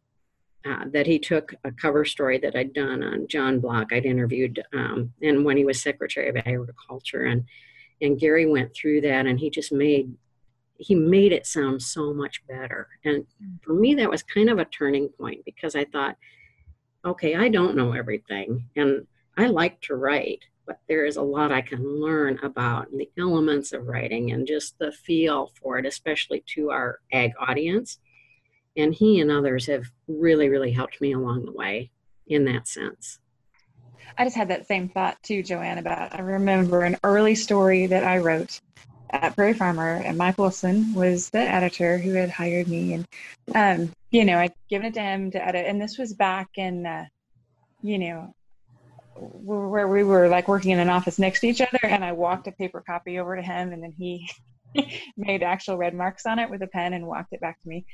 uh, 0.65 0.86
that 0.91 1.08
he 1.08 1.20
took 1.20 1.53
a 1.63 1.72
cover 1.72 2.03
story 2.03 2.38
that 2.39 2.56
I'd 2.56 2.74
done 2.74 3.01
on 3.01 3.27
John 3.27 3.60
Block. 3.60 3.94
I'd 3.94 4.06
interviewed, 4.06 4.62
um, 4.74 5.13
and 5.22 5.46
when 5.46 5.58
he 5.58 5.65
was 5.65 5.82
Secretary 5.82 6.29
of 6.29 6.38
Agriculture, 6.38 7.25
and 7.25 7.46
and 8.01 8.20
Gary 8.20 8.46
went 8.46 8.74
through 8.74 9.01
that, 9.01 9.25
and 9.25 9.39
he 9.39 9.50
just 9.50 9.72
made 9.72 10.13
he 10.75 10.96
made 10.96 11.34
it 11.34 11.46
sound 11.46 11.82
so 11.82 12.13
much 12.13 12.46
better. 12.48 12.88
And 13.03 13.25
for 13.62 13.74
me, 13.74 13.96
that 13.96 14.10
was 14.10 14.24
kind 14.24 14.50
of 14.50 14.60
a 14.60 14.65
turning 14.65 15.10
point 15.10 15.44
because 15.44 15.75
I 15.75 15.84
thought, 15.86 16.15
okay, 17.03 17.36
I 17.36 17.50
don't 17.50 17.75
know 17.75 17.94
everything, 17.94 18.65
and 18.75 19.08
I 19.38 19.48
like 19.48 19.79
to 19.82 19.96
write, 19.96 20.44
but 20.68 20.79
there 20.89 21.06
is 21.06 21.15
a 21.15 21.22
lot 21.22 21.51
I 21.53 21.62
can 21.62 22.01
learn 22.01 22.38
about 22.44 22.91
the 22.91 23.10
elements 23.18 23.72
of 23.72 23.88
writing 23.88 24.32
and 24.32 24.46
just 24.46 24.77
the 24.77 24.91
feel 24.91 25.51
for 25.62 25.77
it, 25.77 25.86
especially 25.86 26.44
to 26.56 26.72
our 26.72 27.00
ag 27.13 27.32
audience. 27.39 28.00
And 28.79 28.93
he 28.93 29.19
and 29.19 29.31
others 29.31 29.65
have 29.67 29.86
really, 30.07 30.50
really 30.50 30.71
helped 30.71 31.01
me 31.01 31.13
along 31.13 31.45
the 31.45 31.51
way 31.51 31.91
in 32.27 32.45
that 32.45 32.67
sense. 32.67 33.19
I 34.17 34.24
just 34.24 34.36
had 34.36 34.50
that 34.50 34.67
same 34.67 34.89
thought 34.89 35.21
too, 35.24 35.43
JoAnn, 35.43 35.79
about 35.79 36.13
I 36.17 36.21
remember 36.21 36.81
an 36.81 36.98
early 37.03 37.36
story 37.36 37.86
that 37.88 38.03
I 38.03 38.17
wrote 38.17 38.59
at 39.12 39.36
Prairie 39.36 39.53
Farmer, 39.53 40.01
and 40.03 40.17
Mike 40.17 40.38
Wilson 40.38 40.93
was 40.93 41.29
the 41.29 41.39
editor 41.39 41.98
who 41.98 42.13
had 42.13 42.29
hired 42.29 42.67
me. 42.67 42.93
And, 42.93 43.07
um, 43.55 43.93
you 44.12 44.25
know, 44.25 44.38
I'd 44.38 44.53
given 44.69 44.88
it 44.88 44.93
to 44.95 45.01
him 45.01 45.31
to 45.31 45.45
edit. 45.45 45.65
And 45.65 45.81
this 45.81 45.98
was 45.98 46.13
back 46.13 46.50
in, 46.55 46.86
uh, 46.86 47.05
you 47.81 47.98
know, 47.98 48.33
where 49.19 49.88
we 49.88 50.03
were 50.03 50.27
like 50.27 50.48
working 50.48 50.71
in 50.71 50.79
an 50.79 50.89
office 50.89 51.19
next 51.19 51.41
to 51.41 51.48
each 51.48 51.62
other 51.62 51.79
and 51.83 52.05
i 52.05 52.12
walked 52.12 52.48
a 52.48 52.51
paper 52.53 52.81
copy 52.86 53.19
over 53.19 53.36
to 53.36 53.41
him 53.41 53.74
and 53.74 53.83
then 53.83 53.91
he 53.91 54.29
made 55.17 55.43
actual 55.43 55.77
red 55.77 55.93
marks 55.93 56.25
on 56.25 56.39
it 56.39 56.50
with 56.50 56.62
a 56.62 56.67
pen 56.67 56.93
and 56.93 57.05
walked 57.05 57.33
it 57.33 57.41
back 57.41 57.62
to 57.62 57.67
me 57.67 57.86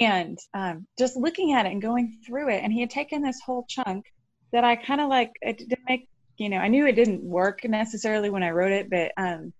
and 0.00 0.38
um, 0.54 0.86
just 0.98 1.16
looking 1.16 1.52
at 1.52 1.66
it 1.66 1.72
and 1.72 1.82
going 1.82 2.18
through 2.26 2.48
it 2.50 2.62
and 2.62 2.72
he 2.72 2.80
had 2.80 2.90
taken 2.90 3.22
this 3.22 3.40
whole 3.44 3.64
chunk 3.68 4.04
that 4.52 4.64
i 4.64 4.76
kind 4.76 5.00
of 5.00 5.08
like 5.08 5.32
it 5.42 5.58
didn't 5.58 5.88
make 5.88 6.08
you 6.36 6.48
know 6.48 6.58
i 6.58 6.68
knew 6.68 6.86
it 6.86 6.96
didn't 6.96 7.22
work 7.22 7.64
necessarily 7.64 8.30
when 8.30 8.42
i 8.42 8.50
wrote 8.50 8.72
it 8.72 8.90
but 8.90 9.12
um, 9.16 9.52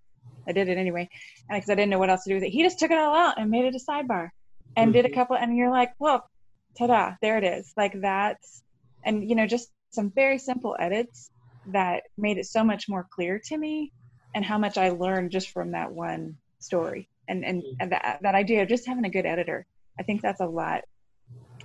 i 0.46 0.52
did 0.52 0.68
it 0.68 0.78
anyway 0.78 1.08
because 1.48 1.70
i 1.70 1.74
didn't 1.74 1.90
know 1.90 1.98
what 1.98 2.10
else 2.10 2.24
to 2.24 2.30
do 2.30 2.34
with 2.34 2.44
it 2.44 2.50
he 2.50 2.62
just 2.62 2.78
took 2.78 2.90
it 2.90 2.98
all 2.98 3.14
out 3.14 3.38
and 3.38 3.50
made 3.50 3.64
it 3.64 3.74
a 3.74 3.90
sidebar 3.90 4.30
and 4.76 4.88
mm-hmm. 4.88 4.92
did 4.92 5.04
a 5.04 5.08
mm-hmm. 5.08 5.14
couple 5.14 5.36
and 5.36 5.56
you're 5.56 5.70
like 5.70 5.92
well 5.98 6.28
ta-da 6.76 7.14
there 7.22 7.38
it 7.38 7.44
is 7.44 7.72
like 7.76 8.00
that's 8.00 8.62
and 9.04 9.28
you 9.28 9.36
know 9.36 9.46
just 9.46 9.70
some 9.90 10.10
very 10.10 10.38
simple 10.38 10.76
edits 10.78 11.30
that 11.66 12.02
made 12.18 12.38
it 12.38 12.46
so 12.46 12.64
much 12.64 12.88
more 12.88 13.06
clear 13.10 13.38
to 13.38 13.56
me 13.56 13.92
and 14.34 14.44
how 14.44 14.58
much 14.58 14.76
I 14.76 14.90
learned 14.90 15.30
just 15.30 15.50
from 15.50 15.70
that 15.72 15.92
one 15.92 16.36
story 16.58 17.08
and 17.28 17.44
and, 17.44 17.62
mm-hmm. 17.62 17.76
and 17.80 17.92
that, 17.92 18.18
that 18.22 18.34
idea 18.34 18.62
of 18.62 18.68
just 18.68 18.86
having 18.86 19.04
a 19.04 19.10
good 19.10 19.26
editor 19.26 19.66
I 19.98 20.02
think 20.02 20.22
that's 20.22 20.40
a 20.40 20.46
lot 20.46 20.82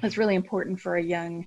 It's 0.04 0.18
really 0.18 0.36
important 0.36 0.80
for 0.80 0.96
a 0.96 1.04
young 1.04 1.46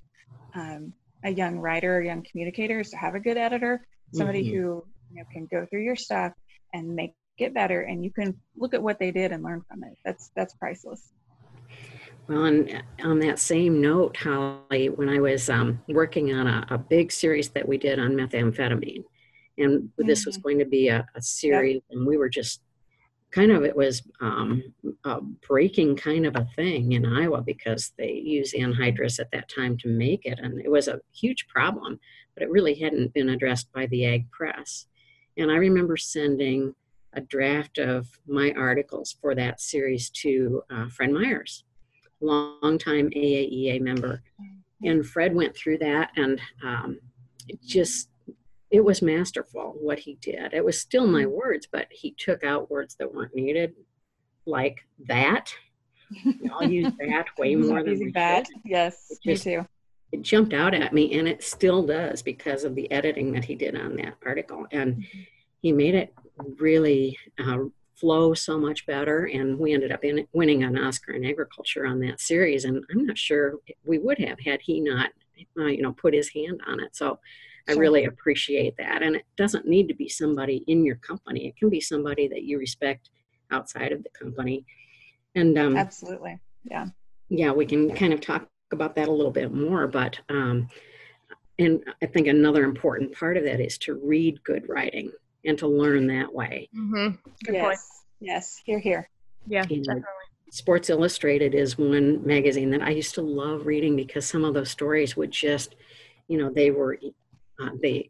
um, 0.55 0.93
a 1.23 1.31
young 1.31 1.57
writer 1.57 1.97
or 1.97 2.01
young 2.01 2.23
communicator 2.29 2.81
is 2.81 2.89
to 2.91 2.97
have 2.97 3.15
a 3.15 3.19
good 3.19 3.37
editor 3.37 3.85
somebody 4.13 4.43
mm-hmm. 4.43 4.55
who 4.55 4.85
you 5.11 5.17
know 5.17 5.23
can 5.31 5.47
go 5.51 5.65
through 5.69 5.83
your 5.83 5.95
stuff 5.95 6.33
and 6.73 6.95
make 6.95 7.13
it 7.37 7.53
better 7.53 7.81
and 7.81 8.03
you 8.03 8.11
can 8.11 8.35
look 8.55 8.73
at 8.73 8.81
what 8.81 8.99
they 8.99 9.11
did 9.11 9.31
and 9.31 9.43
learn 9.43 9.61
from 9.67 9.83
it 9.83 9.97
that's 10.05 10.31
that's 10.35 10.53
priceless 10.55 11.13
well, 12.27 12.45
and 12.45 12.83
on 13.03 13.19
that 13.19 13.37
same 13.37 13.81
note, 13.81 14.15
Holly, 14.15 14.89
when 14.89 15.09
I 15.09 15.19
was 15.19 15.49
um, 15.49 15.81
working 15.89 16.33
on 16.33 16.47
a, 16.47 16.65
a, 16.69 16.77
big 16.77 17.11
series 17.11 17.49
that 17.49 17.67
we 17.67 17.77
did 17.77 17.99
on 17.99 18.13
methamphetamine, 18.13 19.03
and 19.57 19.81
mm-hmm. 19.81 20.07
this 20.07 20.25
was 20.25 20.37
mm-hmm. 20.37 20.43
going 20.43 20.59
to 20.59 20.65
be 20.65 20.87
a, 20.87 21.05
a 21.15 21.21
series, 21.21 21.75
yep. 21.75 21.83
and 21.91 22.07
we 22.07 22.15
were 22.15 22.29
just 22.29 22.61
kind 23.33 23.51
of, 23.51 23.63
it 23.63 23.75
was 23.75 24.03
um, 24.21 24.63
a 25.05 25.21
breaking 25.47 25.95
kind 25.95 26.25
of 26.25 26.35
a 26.35 26.47
thing 26.55 26.91
in 26.91 27.05
Iowa 27.05 27.41
because 27.41 27.91
they 27.97 28.11
use 28.11 28.53
anhydrous 28.53 29.19
at 29.19 29.31
that 29.31 29.49
time 29.49 29.77
to 29.79 29.87
make 29.87 30.25
it, 30.25 30.39
and 30.41 30.59
it 30.61 30.69
was 30.69 30.87
a 30.87 31.01
huge 31.13 31.47
problem, 31.47 31.99
but 32.35 32.43
it 32.43 32.51
really 32.51 32.75
hadn't 32.75 33.13
been 33.13 33.29
addressed 33.29 33.71
by 33.73 33.87
the 33.87 34.05
ag 34.05 34.29
press. 34.31 34.87
And 35.37 35.51
I 35.51 35.55
remember 35.55 35.97
sending 35.97 36.75
a 37.13 37.21
draft 37.21 37.77
of 37.77 38.07
my 38.27 38.53
articles 38.57 39.15
for 39.19 39.35
that 39.35 39.61
series 39.61 40.09
to 40.09 40.61
uh, 40.69 40.87
Fred 40.89 41.11
Myers 41.11 41.63
longtime 42.23 43.09
AAEA 43.09 43.81
member. 43.81 44.23
And 44.83 45.05
Fred 45.05 45.35
went 45.35 45.55
through 45.55 45.77
that 45.79 46.11
and 46.15 46.39
um, 46.63 46.99
just, 47.65 48.09
it 48.73 48.83
was 48.83 49.03
masterful 49.03 49.75
what 49.79 49.99
he 49.99 50.15
did. 50.15 50.51
It 50.51 50.65
was 50.65 50.81
still 50.81 51.05
my 51.05 51.27
words, 51.27 51.67
but 51.71 51.85
he 51.91 52.15
took 52.17 52.43
out 52.43 52.71
words 52.71 52.95
that 52.95 53.13
weren't 53.13 53.35
needed, 53.35 53.75
like 54.47 54.83
that. 55.05 55.53
I'll 56.51 56.67
use 56.67 56.91
that 56.99 57.27
way 57.37 57.55
more 57.55 57.83
than 57.83 58.11
that. 58.15 58.47
Yes, 58.65 59.19
just, 59.23 59.45
me 59.45 59.57
too. 59.57 59.67
It 60.11 60.23
jumped 60.23 60.53
out 60.53 60.73
at 60.73 60.91
me, 60.91 61.19
and 61.19 61.27
it 61.27 61.43
still 61.43 61.85
does 61.85 62.23
because 62.23 62.63
of 62.63 62.73
the 62.73 62.91
editing 62.91 63.31
that 63.33 63.45
he 63.45 63.53
did 63.53 63.79
on 63.79 63.95
that 63.97 64.15
article. 64.25 64.65
And 64.71 64.95
mm-hmm. 64.95 65.19
he 65.61 65.71
made 65.71 65.93
it 65.93 66.11
really 66.57 67.15
uh, 67.37 67.65
flow 67.93 68.33
so 68.33 68.57
much 68.57 68.87
better. 68.87 69.25
And 69.25 69.59
we 69.59 69.73
ended 69.73 69.91
up 69.91 70.03
in, 70.03 70.27
winning 70.33 70.63
an 70.63 70.79
Oscar 70.79 71.11
in 71.11 71.25
agriculture 71.25 71.85
on 71.85 71.99
that 71.99 72.19
series. 72.19 72.65
And 72.65 72.83
I'm 72.91 73.05
not 73.05 73.19
sure 73.19 73.59
we 73.85 73.99
would 73.99 74.17
have 74.17 74.39
had 74.39 74.61
he 74.61 74.79
not, 74.79 75.11
uh, 75.59 75.65
you 75.65 75.83
know, 75.83 75.93
put 75.93 76.15
his 76.15 76.29
hand 76.29 76.61
on 76.65 76.79
it. 76.79 76.95
So 76.95 77.19
I 77.67 77.73
really 77.73 78.05
appreciate 78.05 78.75
that. 78.77 79.03
And 79.03 79.15
it 79.15 79.25
doesn't 79.37 79.65
need 79.65 79.87
to 79.87 79.93
be 79.93 80.09
somebody 80.09 80.63
in 80.67 80.83
your 80.83 80.95
company. 80.97 81.47
It 81.47 81.55
can 81.57 81.69
be 81.69 81.79
somebody 81.79 82.27
that 82.27 82.43
you 82.43 82.57
respect 82.57 83.09
outside 83.51 83.91
of 83.91 84.03
the 84.03 84.09
company. 84.09 84.65
And 85.35 85.57
um, 85.57 85.77
absolutely, 85.77 86.39
yeah, 86.65 86.87
yeah, 87.29 87.51
we 87.51 87.65
can 87.65 87.93
kind 87.95 88.13
of 88.13 88.21
talk 88.21 88.47
about 88.71 88.95
that 88.95 89.07
a 89.07 89.11
little 89.11 89.31
bit 89.31 89.53
more. 89.53 89.87
But 89.87 90.19
um, 90.29 90.69
and 91.59 91.83
I 92.01 92.05
think 92.07 92.27
another 92.27 92.63
important 92.63 93.13
part 93.13 93.37
of 93.37 93.43
that 93.45 93.59
is 93.59 93.77
to 93.79 93.95
read 94.03 94.43
good 94.43 94.67
writing 94.67 95.11
and 95.45 95.57
to 95.59 95.67
learn 95.67 96.07
that 96.07 96.33
way. 96.33 96.69
Mm-hmm. 96.75 97.15
Good 97.45 97.55
yes. 97.55 97.63
point. 97.63 97.79
Yes, 98.19 98.61
here, 98.65 98.79
here. 98.79 99.09
Yeah, 99.47 99.63
definitely. 99.63 100.03
Sports 100.51 100.89
Illustrated 100.89 101.55
is 101.55 101.77
one 101.77 102.25
magazine 102.25 102.69
that 102.71 102.81
I 102.81 102.91
used 102.91 103.15
to 103.15 103.21
love 103.21 103.65
reading 103.65 103.95
because 103.95 104.25
some 104.25 104.45
of 104.45 104.53
those 104.53 104.69
stories 104.69 105.17
would 105.17 105.31
just, 105.31 105.75
you 106.27 106.37
know, 106.37 106.51
they 106.53 106.71
were, 106.71 106.97
uh, 107.61 107.69
they 107.81 108.09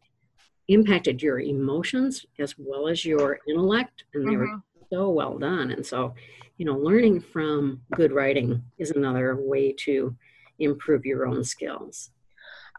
impacted 0.68 1.22
your 1.22 1.40
emotions 1.40 2.24
as 2.38 2.54
well 2.58 2.88
as 2.88 3.04
your 3.04 3.38
intellect, 3.48 4.04
and 4.14 4.26
they 4.26 4.32
mm-hmm. 4.32 4.40
were 4.40 4.62
so 4.90 5.10
well 5.10 5.38
done. 5.38 5.70
And 5.70 5.84
so, 5.84 6.14
you 6.56 6.64
know, 6.64 6.76
learning 6.76 7.20
from 7.20 7.80
good 7.94 8.12
writing 8.12 8.62
is 8.78 8.90
another 8.90 9.36
way 9.36 9.72
to 9.80 10.14
improve 10.58 11.04
your 11.04 11.26
own 11.26 11.44
skills. 11.44 12.10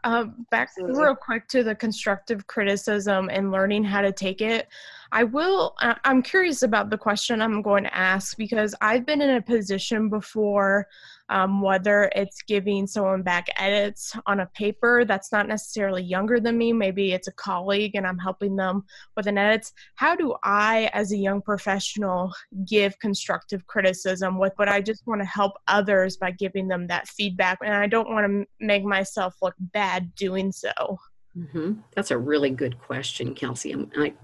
Uh, 0.04 0.26
back 0.50 0.70
real 0.78 1.16
quick 1.16 1.48
to 1.48 1.64
the 1.64 1.74
constructive 1.74 2.46
criticism 2.46 3.28
and 3.30 3.50
learning 3.50 3.82
how 3.82 4.00
to 4.00 4.12
take 4.12 4.40
it. 4.40 4.68
I 5.12 5.24
will, 5.24 5.74
I'm 5.80 6.22
curious 6.22 6.62
about 6.62 6.90
the 6.90 6.98
question 6.98 7.40
I'm 7.40 7.62
going 7.62 7.84
to 7.84 7.96
ask 7.96 8.36
because 8.36 8.74
I've 8.80 9.06
been 9.06 9.20
in 9.20 9.30
a 9.30 9.42
position 9.42 10.08
before, 10.08 10.86
um, 11.28 11.60
whether 11.60 12.10
it's 12.14 12.42
giving 12.42 12.86
someone 12.86 13.22
back 13.22 13.48
edits 13.56 14.16
on 14.26 14.40
a 14.40 14.46
paper 14.54 15.04
that's 15.04 15.32
not 15.32 15.48
necessarily 15.48 16.02
younger 16.02 16.38
than 16.40 16.58
me, 16.58 16.72
maybe 16.72 17.12
it's 17.12 17.28
a 17.28 17.32
colleague 17.32 17.94
and 17.94 18.06
I'm 18.06 18.18
helping 18.18 18.56
them 18.56 18.84
with 19.16 19.26
an 19.26 19.38
edit. 19.38 19.70
How 19.94 20.14
do 20.14 20.34
I, 20.44 20.90
as 20.92 21.12
a 21.12 21.16
young 21.16 21.42
professional, 21.42 22.32
give 22.66 22.98
constructive 22.98 23.66
criticism 23.66 24.38
with 24.38 24.52
what 24.56 24.68
I 24.68 24.80
just 24.80 25.06
want 25.06 25.20
to 25.20 25.26
help 25.26 25.54
others 25.66 26.16
by 26.16 26.30
giving 26.32 26.68
them 26.68 26.86
that 26.88 27.08
feedback? 27.08 27.58
And 27.62 27.74
I 27.74 27.86
don't 27.86 28.10
want 28.10 28.26
to 28.26 28.46
make 28.64 28.84
myself 28.84 29.36
look 29.42 29.54
bad 29.58 30.14
doing 30.14 30.52
so. 30.52 30.72
Mm-hmm. 31.36 31.72
That's 31.94 32.10
a 32.10 32.18
really 32.18 32.50
good 32.50 32.78
question, 32.78 33.34
Kelsey. 33.34 33.74
I, 33.96 34.14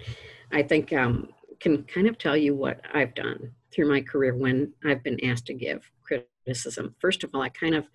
I 0.53 0.63
think 0.63 0.93
um, 0.93 1.29
can 1.61 1.85
kind 1.85 2.09
of 2.09 2.19
tell 2.19 2.37
you 2.37 2.55
what 2.55 2.81
I've 2.93 3.15
done 3.15 3.53
through 3.73 3.89
my 3.89 4.01
career 4.01 4.35
when 4.35 4.73
I've 4.85 5.03
been 5.03 5.25
asked 5.25 5.47
to 5.47 5.55
give 5.55 5.91
criticism. 6.03 6.95
First 6.99 7.25
of 7.25 7.31
all, 7.33 7.43
I 7.43 7.49
kind 7.49 7.75
of 7.75 7.87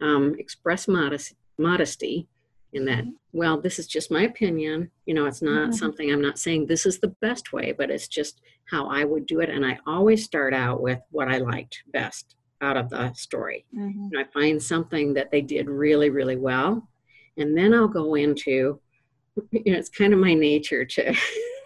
um, 0.00 0.34
express 0.38 0.88
modest, 0.88 1.34
modesty 1.58 2.28
in 2.72 2.84
that, 2.84 3.04
well, 3.32 3.60
this 3.60 3.78
is 3.78 3.86
just 3.86 4.10
my 4.10 4.22
opinion. 4.22 4.90
You 5.04 5.14
know, 5.14 5.26
it's 5.26 5.42
not 5.42 5.70
mm-hmm. 5.70 5.72
something 5.72 6.10
I'm 6.10 6.22
not 6.22 6.38
saying 6.38 6.66
this 6.66 6.86
is 6.86 7.00
the 7.00 7.14
best 7.20 7.52
way, 7.52 7.72
but 7.72 7.90
it's 7.90 8.08
just 8.08 8.40
how 8.70 8.86
I 8.86 9.04
would 9.04 9.26
do 9.26 9.40
it. 9.40 9.50
And 9.50 9.66
I 9.66 9.78
always 9.86 10.24
start 10.24 10.54
out 10.54 10.80
with 10.80 11.00
what 11.10 11.28
I 11.28 11.38
liked 11.38 11.82
best 11.92 12.36
out 12.62 12.76
of 12.76 12.90
the 12.90 13.12
story. 13.14 13.66
Mm-hmm. 13.76 14.16
I 14.16 14.24
find 14.32 14.62
something 14.62 15.14
that 15.14 15.30
they 15.30 15.40
did 15.40 15.68
really, 15.68 16.10
really 16.10 16.36
well. 16.36 16.88
And 17.36 17.56
then 17.56 17.74
I'll 17.74 17.88
go 17.88 18.14
into, 18.14 18.80
you 19.50 19.72
know, 19.72 19.78
it's 19.78 19.88
kind 19.88 20.12
of 20.12 20.20
my 20.20 20.34
nature 20.34 20.84
to 20.84 21.14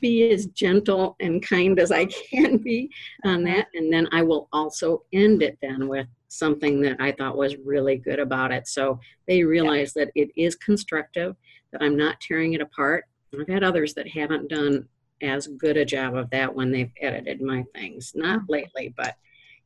be 0.00 0.30
as 0.30 0.46
gentle 0.46 1.16
and 1.20 1.46
kind 1.46 1.78
as 1.78 1.90
I 1.90 2.06
can 2.30 2.58
be 2.58 2.90
on 3.24 3.46
uh-huh. 3.46 3.56
that. 3.56 3.68
And 3.74 3.92
then 3.92 4.08
I 4.12 4.22
will 4.22 4.48
also 4.52 5.02
end 5.12 5.42
it 5.42 5.58
then 5.62 5.88
with 5.88 6.06
something 6.28 6.80
that 6.82 6.96
I 7.00 7.12
thought 7.12 7.36
was 7.36 7.56
really 7.56 7.96
good 7.96 8.18
about 8.18 8.52
it. 8.52 8.66
So 8.68 8.98
they 9.26 9.42
realize 9.44 9.92
yeah. 9.94 10.04
that 10.04 10.12
it 10.14 10.30
is 10.36 10.56
constructive, 10.56 11.36
that 11.72 11.82
I'm 11.82 11.96
not 11.96 12.20
tearing 12.20 12.54
it 12.54 12.60
apart. 12.60 13.04
I've 13.38 13.48
had 13.48 13.64
others 13.64 13.94
that 13.94 14.08
haven't 14.08 14.48
done 14.48 14.88
as 15.22 15.46
good 15.46 15.76
a 15.76 15.84
job 15.84 16.16
of 16.16 16.30
that 16.30 16.54
when 16.54 16.70
they've 16.70 16.92
edited 17.00 17.40
my 17.40 17.64
things. 17.74 18.12
Not 18.14 18.40
mm-hmm. 18.40 18.52
lately, 18.52 18.94
but 18.96 19.14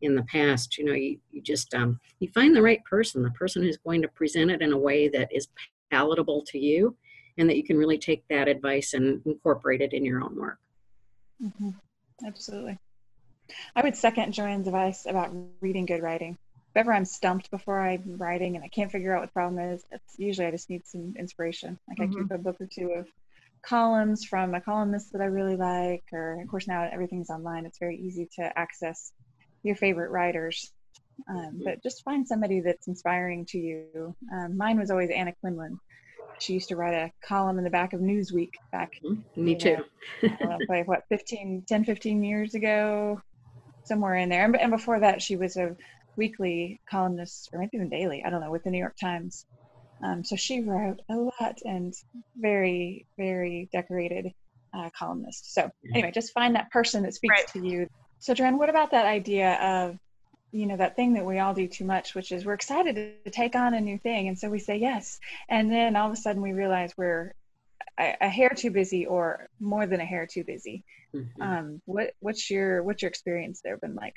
in 0.02 0.14
the 0.14 0.24
past, 0.24 0.76
you 0.76 0.84
know, 0.84 0.92
you, 0.92 1.18
you 1.30 1.40
just 1.40 1.72
um, 1.74 1.98
you 2.20 2.28
find 2.28 2.54
the 2.54 2.62
right 2.62 2.84
person, 2.84 3.22
the 3.22 3.30
person 3.30 3.62
who's 3.62 3.78
going 3.78 4.02
to 4.02 4.08
present 4.08 4.50
it 4.50 4.60
in 4.60 4.72
a 4.72 4.78
way 4.78 5.08
that 5.08 5.28
is 5.32 5.48
palatable 5.90 6.44
to 6.48 6.58
you 6.58 6.96
and 7.38 7.48
that 7.48 7.56
you 7.56 7.64
can 7.64 7.76
really 7.76 7.98
take 7.98 8.24
that 8.28 8.48
advice 8.48 8.94
and 8.94 9.22
incorporate 9.26 9.80
it 9.80 9.92
in 9.92 10.04
your 10.04 10.22
own 10.22 10.36
work. 10.36 10.58
Mm-hmm. 11.42 11.70
Absolutely. 12.26 12.78
I 13.74 13.82
would 13.82 13.96
second 13.96 14.32
JoAnn's 14.32 14.66
advice 14.66 15.06
about 15.06 15.34
reading 15.60 15.86
good 15.86 16.02
writing. 16.02 16.38
If 16.70 16.80
ever 16.80 16.92
I'm 16.92 17.04
stumped 17.04 17.50
before 17.50 17.80
I'm 17.80 18.16
writing 18.18 18.56
and 18.56 18.64
I 18.64 18.68
can't 18.68 18.90
figure 18.90 19.14
out 19.14 19.20
what 19.20 19.28
the 19.28 19.32
problem 19.32 19.62
is, 19.72 19.84
it's 19.90 20.18
usually 20.18 20.46
I 20.46 20.50
just 20.50 20.68
need 20.68 20.86
some 20.86 21.14
inspiration. 21.18 21.78
Like 21.88 21.98
mm-hmm. 21.98 22.18
I 22.18 22.22
keep 22.22 22.30
a 22.30 22.38
book 22.38 22.56
or 22.60 22.66
two 22.66 22.92
of 22.92 23.06
columns 23.62 24.24
from 24.24 24.54
a 24.54 24.60
columnist 24.60 25.12
that 25.12 25.22
I 25.22 25.26
really 25.26 25.56
like, 25.56 26.04
or 26.12 26.40
of 26.40 26.48
course 26.48 26.68
now 26.68 26.88
everything's 26.90 27.30
online. 27.30 27.66
It's 27.66 27.78
very 27.78 27.96
easy 27.96 28.28
to 28.36 28.58
access 28.58 29.12
your 29.62 29.76
favorite 29.76 30.10
writers. 30.10 30.72
Um, 31.28 31.36
mm-hmm. 31.36 31.64
but 31.64 31.82
just 31.82 32.04
find 32.04 32.28
somebody 32.28 32.60
that's 32.60 32.88
inspiring 32.88 33.46
to 33.46 33.58
you. 33.58 34.14
Um, 34.32 34.56
mine 34.56 34.78
was 34.78 34.90
always 34.90 35.10
Anna 35.10 35.32
Quindlen. 35.42 35.78
She 36.38 36.52
used 36.52 36.68
to 36.68 36.76
write 36.76 36.94
a 36.94 37.12
column 37.26 37.58
in 37.58 37.64
the 37.64 37.70
back 37.70 37.92
of 37.92 38.00
Newsweek 38.00 38.50
back. 38.72 38.92
Mm-hmm. 39.04 39.44
Me 39.44 39.54
too. 39.54 39.84
know, 40.22 40.58
like 40.68 40.86
what 40.86 41.04
15, 41.08 41.64
10, 41.66 41.84
15 41.84 42.22
years 42.22 42.54
ago, 42.54 43.20
somewhere 43.84 44.16
in 44.16 44.28
there. 44.28 44.44
And, 44.44 44.56
and 44.56 44.70
before 44.70 45.00
that, 45.00 45.22
she 45.22 45.36
was 45.36 45.56
a 45.56 45.76
weekly 46.16 46.80
columnist, 46.88 47.50
or 47.52 47.60
maybe 47.60 47.70
even 47.74 47.88
daily. 47.88 48.22
I 48.24 48.30
don't 48.30 48.40
know, 48.40 48.50
with 48.50 48.64
the 48.64 48.70
New 48.70 48.78
York 48.78 48.96
Times. 49.00 49.46
Um, 50.02 50.24
so 50.24 50.36
she 50.36 50.60
wrote 50.60 51.00
a 51.08 51.16
lot 51.16 51.58
and 51.64 51.94
very, 52.36 53.06
very 53.16 53.68
decorated 53.72 54.32
uh, 54.74 54.90
columnist. 54.96 55.54
So 55.54 55.70
anyway, 55.94 56.10
just 56.12 56.32
find 56.32 56.54
that 56.54 56.70
person 56.70 57.02
that 57.04 57.14
speaks 57.14 57.32
right. 57.32 57.48
to 57.48 57.66
you. 57.66 57.88
So, 58.18 58.34
JoAnn, 58.34 58.58
what 58.58 58.68
about 58.68 58.90
that 58.90 59.06
idea 59.06 59.54
of 59.54 59.98
you 60.56 60.66
know 60.66 60.76
that 60.76 60.96
thing 60.96 61.12
that 61.14 61.24
we 61.24 61.38
all 61.38 61.52
do 61.52 61.68
too 61.68 61.84
much 61.84 62.14
which 62.14 62.32
is 62.32 62.44
we're 62.44 62.54
excited 62.54 62.94
to 63.24 63.30
take 63.30 63.54
on 63.54 63.74
a 63.74 63.80
new 63.80 63.98
thing. 63.98 64.28
And 64.28 64.38
so 64.38 64.48
we 64.48 64.58
say 64.58 64.76
yes. 64.76 65.20
And 65.48 65.70
then 65.70 65.96
all 65.96 66.06
of 66.06 66.12
a 66.12 66.16
sudden 66.16 66.40
we 66.40 66.52
realize 66.52 66.94
we're 66.96 67.34
a, 68.00 68.16
a 68.22 68.28
hair 68.28 68.50
too 68.50 68.70
busy 68.70 69.04
or 69.06 69.48
more 69.60 69.86
than 69.86 70.00
a 70.00 70.04
hair 70.04 70.26
too 70.26 70.44
busy. 70.44 70.84
Mm-hmm. 71.14 71.42
um, 71.42 71.82
what 71.84 72.14
what's 72.20 72.50
your 72.50 72.82
what's 72.82 73.02
your 73.02 73.08
experience 73.08 73.60
there 73.62 73.76
been 73.76 73.94
like? 73.94 74.16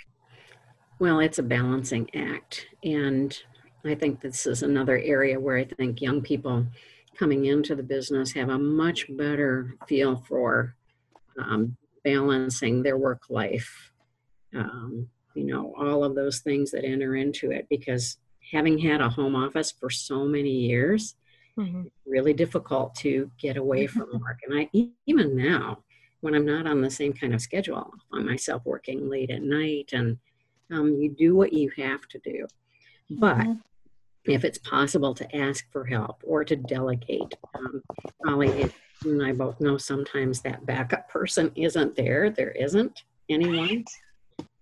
Well 0.97 1.19
it's 1.19 1.39
a 1.39 1.43
balancing 1.43 2.09
act. 2.15 2.67
And 2.83 3.37
i 3.85 3.95
think 3.95 4.19
this 4.19 4.45
is 4.45 4.61
another 4.61 4.97
area 4.97 5.39
where 5.39 5.57
i 5.57 5.63
think 5.63 6.01
young 6.01 6.21
people 6.21 6.65
coming 7.17 7.45
into 7.45 7.75
the 7.75 7.83
business 7.83 8.33
have 8.33 8.49
a 8.49 8.57
much 8.59 9.05
better 9.15 9.75
feel 9.87 10.17
for 10.27 10.75
um, 11.37 11.77
balancing 12.03 12.83
their 12.83 12.97
work 12.97 13.23
life 13.29 13.91
um, 14.53 15.07
you 15.35 15.45
know, 15.45 15.73
all 15.77 16.03
of 16.03 16.15
those 16.15 16.39
things 16.39 16.71
that 16.71 16.85
enter 16.85 17.15
into 17.15 17.51
it 17.51 17.67
because 17.69 18.17
having 18.51 18.77
had 18.77 19.01
a 19.01 19.09
home 19.09 19.35
office 19.35 19.71
for 19.71 19.89
so 19.89 20.25
many 20.25 20.49
years, 20.49 21.15
mm-hmm. 21.57 21.83
really 22.05 22.33
difficult 22.33 22.95
to 22.95 23.29
get 23.39 23.57
away 23.57 23.87
from 23.87 24.09
work. 24.19 24.39
And 24.47 24.59
I 24.59 24.69
even 25.05 25.35
now, 25.35 25.79
when 26.21 26.35
I'm 26.35 26.45
not 26.45 26.67
on 26.67 26.81
the 26.81 26.89
same 26.89 27.13
kind 27.13 27.33
of 27.33 27.41
schedule, 27.41 27.77
I 27.77 28.15
find 28.15 28.25
myself 28.25 28.63
working 28.65 29.09
late 29.09 29.29
at 29.29 29.43
night 29.43 29.91
and 29.93 30.17
um, 30.71 30.95
you 30.99 31.09
do 31.09 31.35
what 31.35 31.53
you 31.53 31.71
have 31.77 32.07
to 32.09 32.19
do. 32.19 32.47
But 33.09 33.37
mm-hmm. 33.37 33.53
if 34.25 34.43
it's 34.43 34.59
possible 34.59 35.13
to 35.15 35.35
ask 35.35 35.65
for 35.71 35.85
help 35.85 36.21
or 36.25 36.43
to 36.43 36.55
delegate, 36.55 37.33
um, 37.55 37.81
Holly 38.25 38.71
and 39.03 39.23
I 39.23 39.31
both 39.31 39.59
know 39.61 39.77
sometimes 39.77 40.41
that 40.41 40.65
backup 40.65 41.09
person 41.09 41.51
isn't 41.55 41.95
there. 41.95 42.29
There 42.29 42.51
isn't 42.51 43.03
anyone 43.29 43.85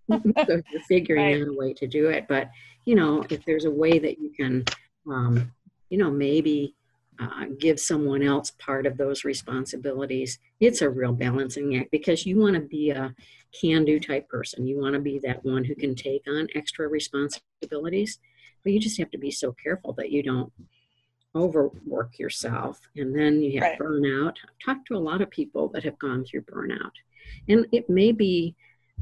so 0.46 0.62
you're 0.72 0.82
figuring 0.88 1.24
right. 1.24 1.42
out 1.42 1.48
a 1.48 1.58
way 1.58 1.74
to 1.74 1.88
do 1.88 2.10
it. 2.10 2.28
But 2.28 2.50
you 2.86 2.96
know, 2.96 3.26
if 3.30 3.44
there's 3.46 3.66
a 3.66 3.72
way 3.72 4.00
that 4.00 4.20
you 4.20 4.30
can, 4.30 4.64
um, 5.10 5.52
you 5.90 5.98
know, 5.98 6.10
maybe 6.10 6.74
uh, 7.20 7.46
give 7.60 7.80
someone 7.80 8.22
else 8.22 8.52
part 8.52 8.86
of 8.86 8.98
those 8.98 9.26
responsibilities, 9.26 10.40
it's 10.60 10.82
a 10.82 10.90
real 10.90 11.12
balancing 11.12 11.76
act 11.78 11.92
because 11.92 12.26
you 12.26 12.40
want 12.40 12.56
to 12.56 12.62
be 12.62 12.92
a 12.92 13.14
can-do 13.60 14.00
type 14.00 14.30
person. 14.30 14.68
You 14.68 14.80
want 14.80 14.94
to 14.94 15.00
be 15.00 15.20
that 15.20 15.44
one 15.44 15.64
who 15.64 15.76
can 15.76 15.96
take 15.96 16.24
on 16.28 16.48
extra 16.56 16.88
responsibilities, 16.88 18.20
but 18.64 18.72
you 18.72 18.80
just 18.80 19.00
have 19.00 19.12
to 19.12 19.18
be 19.18 19.32
so 19.32 19.54
careful 19.62 19.94
that 19.94 20.12
you 20.12 20.24
don't 20.24 20.52
overwork 21.36 22.18
yourself 22.18 22.80
and 22.96 23.16
then 23.16 23.42
you 23.42 23.60
have 23.60 23.72
right. 23.72 23.80
burnout. 23.80 24.36
I've 24.44 24.66
talked 24.66 24.88
to 24.88 24.96
a 24.96 24.98
lot 24.98 25.22
of 25.22 25.30
people 25.30 25.68
that 25.70 25.84
have 25.84 26.00
gone 26.00 26.24
through 26.24 26.42
burnout, 26.44 26.92
and 27.48 27.66
it 27.72 27.90
may 27.90 28.12
be 28.12 28.56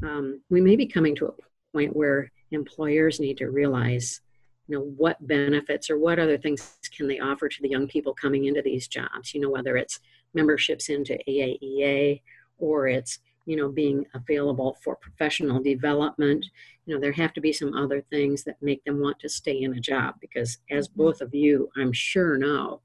um, 0.03 0.41
we 0.49 0.61
may 0.61 0.75
be 0.75 0.85
coming 0.85 1.15
to 1.15 1.27
a 1.27 1.33
point 1.73 1.95
where 1.95 2.31
employers 2.51 3.19
need 3.19 3.37
to 3.37 3.47
realize 3.47 4.21
you 4.67 4.75
know 4.75 4.85
what 4.97 5.25
benefits 5.27 5.89
or 5.89 5.99
what 5.99 6.19
other 6.19 6.37
things 6.37 6.77
can 6.95 7.07
they 7.07 7.19
offer 7.19 7.47
to 7.47 7.61
the 7.61 7.69
young 7.69 7.87
people 7.87 8.13
coming 8.13 8.45
into 8.45 8.61
these 8.61 8.87
jobs 8.87 9.33
you 9.33 9.39
know 9.39 9.49
whether 9.49 9.77
it's 9.77 9.99
memberships 10.33 10.89
into 10.89 11.17
AAEA 11.27 12.21
or 12.57 12.87
it's 12.87 13.19
you 13.45 13.55
know 13.55 13.69
being 13.69 14.05
available 14.13 14.77
for 14.83 14.95
professional 14.95 15.61
development. 15.61 16.45
You 16.85 16.95
know 16.95 17.01
there 17.01 17.11
have 17.13 17.33
to 17.33 17.41
be 17.41 17.53
some 17.53 17.73
other 17.73 18.01
things 18.09 18.43
that 18.43 18.61
make 18.61 18.83
them 18.83 18.99
want 18.99 19.19
to 19.19 19.29
stay 19.29 19.61
in 19.61 19.73
a 19.73 19.79
job 19.79 20.15
because 20.19 20.57
as 20.69 20.87
mm-hmm. 20.87 21.01
both 21.03 21.21
of 21.21 21.33
you 21.33 21.69
i'm 21.77 21.93
sure 21.93 22.37
know 22.37 22.81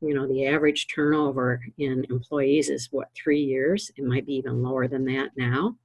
you 0.00 0.14
know 0.14 0.26
the 0.26 0.46
average 0.46 0.86
turnover 0.88 1.62
in 1.78 2.06
employees 2.10 2.68
is 2.70 2.88
what 2.90 3.08
three 3.14 3.40
years? 3.40 3.90
It 3.96 4.04
might 4.04 4.26
be 4.26 4.34
even 4.34 4.62
lower 4.62 4.88
than 4.88 5.04
that 5.06 5.30
now 5.36 5.76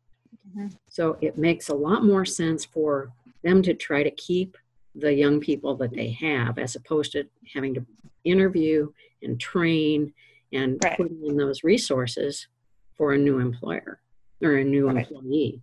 Mm-hmm. 0.50 0.68
So 0.90 1.18
it 1.22 1.38
makes 1.38 1.70
a 1.70 1.74
lot 1.74 2.04
more 2.04 2.26
sense 2.26 2.66
for 2.66 3.12
them 3.44 3.62
to 3.64 3.74
try 3.74 4.04
to 4.04 4.12
keep 4.12 4.58
the 4.96 5.14
young 5.14 5.40
people 5.40 5.76
that 5.76 5.94
they 5.94 6.10
have 6.12 6.58
as 6.58 6.76
opposed 6.76 7.12
to 7.14 7.26
having 7.54 7.74
to 7.74 7.86
interview 8.24 8.92
and 9.22 9.40
train 9.40 10.14
and 10.54 10.80
right. 10.84 10.98
put 10.98 11.12
in 11.12 11.38
those 11.38 11.64
resources 11.64 12.48
for 12.96 13.14
a 13.14 13.18
new 13.18 13.40
employer 13.40 14.00
or 14.42 14.56
a 14.56 14.64
new 14.64 14.88
right. 14.88 14.98
employee. 14.98 15.62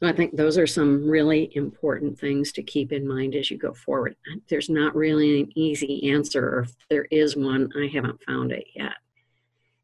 So 0.00 0.08
I 0.08 0.12
think 0.12 0.36
those 0.36 0.56
are 0.56 0.66
some 0.66 1.06
really 1.08 1.50
important 1.54 2.18
things 2.18 2.52
to 2.52 2.62
keep 2.62 2.92
in 2.92 3.06
mind 3.06 3.34
as 3.34 3.50
you 3.50 3.58
go 3.58 3.74
forward. 3.74 4.16
There's 4.48 4.70
not 4.70 4.96
really 4.96 5.40
an 5.42 5.52
easy 5.54 6.10
answer, 6.10 6.48
or 6.48 6.60
if 6.60 6.74
there 6.88 7.06
is 7.10 7.36
one, 7.36 7.70
I 7.76 7.86
haven't 7.92 8.22
found 8.22 8.52
it 8.52 8.64
yet 8.74 8.94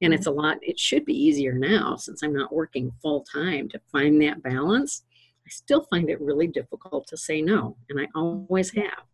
and 0.03 0.13
it's 0.13 0.27
a 0.27 0.31
lot 0.31 0.59
it 0.63 0.79
should 0.79 1.05
be 1.05 1.15
easier 1.15 1.53
now 1.53 1.97
since 1.97 2.23
i'm 2.23 2.35
not 2.35 2.53
working 2.53 2.93
full 3.03 3.25
time 3.33 3.69
to 3.69 3.81
find 3.91 4.21
that 4.23 4.43
balance. 4.43 5.03
I 5.47 5.49
still 5.51 5.87
find 5.91 6.11
it 6.11 6.21
really 6.21 6.49
difficult 6.49 7.07
to 7.09 7.17
say 7.17 7.41
no 7.41 7.77
and 7.89 8.01
i 8.01 8.09
always 8.15 8.73
have. 8.75 9.05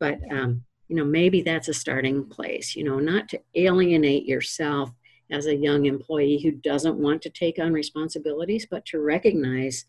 But 0.00 0.18
um, 0.30 0.64
you 0.88 0.96
know 0.96 1.04
maybe 1.04 1.42
that's 1.42 1.68
a 1.68 1.74
starting 1.74 2.24
place 2.24 2.76
you 2.76 2.84
know 2.84 2.98
not 2.98 3.28
to 3.28 3.40
alienate 3.54 4.26
yourself 4.26 4.90
as 5.30 5.46
a 5.46 5.56
young 5.56 5.86
employee 5.86 6.40
who 6.42 6.52
doesn't 6.52 6.96
want 6.96 7.22
to 7.22 7.30
take 7.30 7.58
on 7.58 7.72
responsibilities 7.72 8.66
but 8.70 8.84
to 8.86 9.00
recognize 9.00 9.86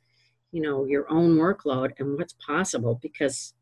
you 0.51 0.62
know 0.62 0.86
your 0.86 1.10
own 1.12 1.36
workload 1.36 1.91
and 1.99 2.17
what's 2.17 2.36
possible 2.45 2.99
because 3.01 3.53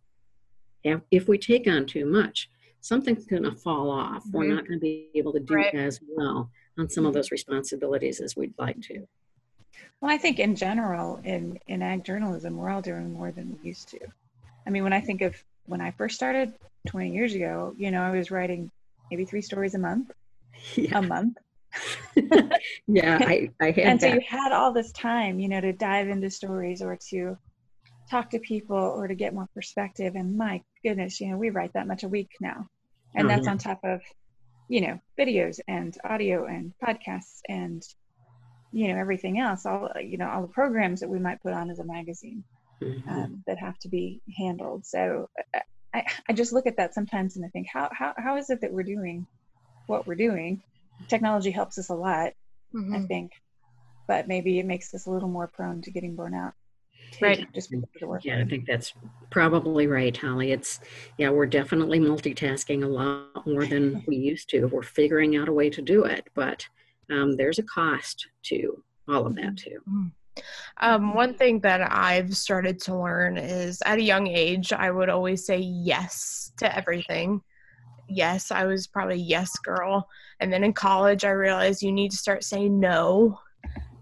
if, 0.83 0.99
if 1.11 1.27
we 1.27 1.37
take 1.37 1.67
on 1.67 1.85
too 1.85 2.05
much 2.05 2.49
something's 2.81 3.25
going 3.25 3.43
to 3.43 3.51
fall 3.51 3.89
off. 3.89 4.23
Mm-hmm. 4.23 4.37
we're 4.37 4.53
not 4.53 4.67
going 4.67 4.79
to 4.79 4.83
be 4.83 5.09
able 5.15 5.33
to 5.33 5.39
do 5.39 5.55
right. 5.55 5.73
as 5.73 5.99
well 6.07 6.51
on 6.77 6.89
some 6.89 7.05
of 7.05 7.09
mm-hmm. 7.09 7.17
those 7.17 7.31
responsibilities 7.31 8.19
as 8.19 8.35
we'd 8.35 8.53
like 8.57 8.81
to. 8.81 9.07
Well, 10.01 10.11
I 10.11 10.17
think 10.17 10.39
in 10.39 10.55
general, 10.55 11.19
in, 11.23 11.59
in 11.67 11.81
ag 11.81 12.03
journalism, 12.03 12.57
we're 12.57 12.69
all 12.69 12.81
doing 12.81 13.13
more 13.13 13.31
than 13.31 13.57
we 13.61 13.69
used 13.69 13.89
to. 13.89 13.99
I 14.65 14.69
mean, 14.69 14.83
when 14.83 14.93
I 14.93 15.01
think 15.01 15.21
of 15.21 15.35
when 15.65 15.81
I 15.81 15.91
first 15.91 16.15
started 16.15 16.53
20 16.87 17.11
years 17.11 17.33
ago, 17.33 17.73
you 17.77 17.91
know, 17.91 18.01
I 18.01 18.11
was 18.11 18.31
writing 18.31 18.69
maybe 19.09 19.25
three 19.25 19.41
stories 19.41 19.75
a 19.75 19.79
month, 19.79 20.11
yeah. 20.75 20.97
a 20.97 21.01
month. 21.01 21.37
yeah, 22.87 23.17
I, 23.21 23.49
I 23.59 23.67
had 23.67 23.79
And 23.79 23.99
that. 23.99 24.09
so 24.09 24.13
you 24.15 24.21
had 24.27 24.51
all 24.51 24.73
this 24.73 24.91
time, 24.91 25.39
you 25.39 25.49
know, 25.49 25.61
to 25.61 25.73
dive 25.73 26.07
into 26.07 26.29
stories 26.29 26.81
or 26.81 26.97
to 27.09 27.37
talk 28.11 28.29
to 28.31 28.39
people 28.39 28.77
or 28.77 29.07
to 29.07 29.15
get 29.15 29.33
more 29.33 29.47
perspective. 29.53 30.15
And 30.15 30.37
my 30.37 30.61
goodness, 30.83 31.19
you 31.19 31.29
know, 31.29 31.37
we 31.37 31.49
write 31.49 31.73
that 31.73 31.87
much 31.87 32.03
a 32.03 32.07
week 32.07 32.29
now. 32.39 32.67
And 33.15 33.25
oh, 33.25 33.27
that's 33.29 33.47
on 33.47 33.57
top 33.57 33.79
of 33.83 34.01
you 34.73 34.81
know 34.81 34.99
videos 35.19 35.59
and 35.67 35.95
audio 36.03 36.45
and 36.45 36.73
podcasts 36.83 37.39
and 37.47 37.83
you 38.71 38.87
know 38.87 38.99
everything 38.99 39.39
else 39.39 39.65
all 39.65 39.89
you 40.01 40.17
know 40.17 40.27
all 40.27 40.41
the 40.41 40.47
programs 40.59 40.99
that 41.01 41.09
we 41.09 41.19
might 41.19 41.43
put 41.43 41.53
on 41.53 41.69
as 41.69 41.79
a 41.79 41.83
magazine 41.83 42.43
mm-hmm. 42.83 43.09
um, 43.09 43.43
that 43.47 43.57
have 43.57 43.77
to 43.79 43.89
be 43.89 44.21
handled. 44.37 44.85
So 44.85 45.29
I, 45.93 46.05
I 46.27 46.33
just 46.33 46.53
look 46.53 46.67
at 46.67 46.77
that 46.77 46.93
sometimes 46.93 47.35
and 47.35 47.45
I 47.45 47.49
think, 47.49 47.67
how, 47.71 47.89
how, 47.91 48.13
how 48.17 48.37
is 48.37 48.49
it 48.49 48.61
that 48.61 48.73
we're 48.73 48.83
doing 48.83 49.27
what 49.87 50.07
we're 50.07 50.15
doing? 50.15 50.61
Technology 51.07 51.51
helps 51.51 51.77
us 51.77 51.89
a 51.89 51.95
lot, 51.95 52.33
mm-hmm. 52.73 52.95
I 52.95 53.01
think, 53.01 53.31
but 54.07 54.27
maybe 54.27 54.59
it 54.59 54.65
makes 54.65 54.93
us 54.93 55.05
a 55.05 55.11
little 55.11 55.29
more 55.29 55.47
prone 55.47 55.81
to 55.83 55.91
getting 55.91 56.15
burnout. 56.15 56.53
Right. 57.21 57.47
Just 57.53 57.73
yeah, 58.21 58.39
I 58.39 58.45
think 58.45 58.65
that's 58.65 58.93
probably 59.29 59.87
right, 59.87 60.15
Holly. 60.15 60.51
It's 60.51 60.79
yeah, 61.17 61.29
we're 61.29 61.45
definitely 61.45 61.99
multitasking 61.99 62.83
a 62.83 62.87
lot 62.87 63.45
more 63.45 63.65
than 63.65 64.03
we 64.07 64.15
used 64.15 64.49
to. 64.51 64.65
We're 64.65 64.83
figuring 64.83 65.35
out 65.35 65.49
a 65.49 65.53
way 65.53 65.69
to 65.69 65.81
do 65.81 66.05
it, 66.05 66.27
but 66.33 66.67
um, 67.11 67.35
there's 67.35 67.59
a 67.59 67.63
cost 67.63 68.27
to 68.43 68.83
all 69.07 69.25
of 69.25 69.35
that 69.35 69.57
too. 69.57 69.81
Mm-hmm. 69.89 70.07
Um, 70.77 71.13
one 71.13 71.35
thing 71.35 71.59
that 71.59 71.91
I've 71.91 72.35
started 72.35 72.79
to 72.81 72.97
learn 72.97 73.37
is 73.37 73.81
at 73.85 73.99
a 73.99 74.03
young 74.03 74.27
age, 74.27 74.73
I 74.73 74.89
would 74.89 75.09
always 75.09 75.45
say 75.45 75.57
yes 75.57 76.51
to 76.57 76.75
everything. 76.75 77.41
Yes, 78.09 78.51
I 78.51 78.65
was 78.65 78.87
probably 78.87 79.17
yes 79.17 79.51
girl. 79.59 80.09
And 80.39 80.51
then 80.51 80.63
in 80.63 80.73
college, 80.73 81.23
I 81.23 81.29
realized 81.29 81.81
you 81.81 81.91
need 81.91 82.11
to 82.11 82.17
start 82.17 82.43
saying 82.43 82.79
no. 82.79 83.39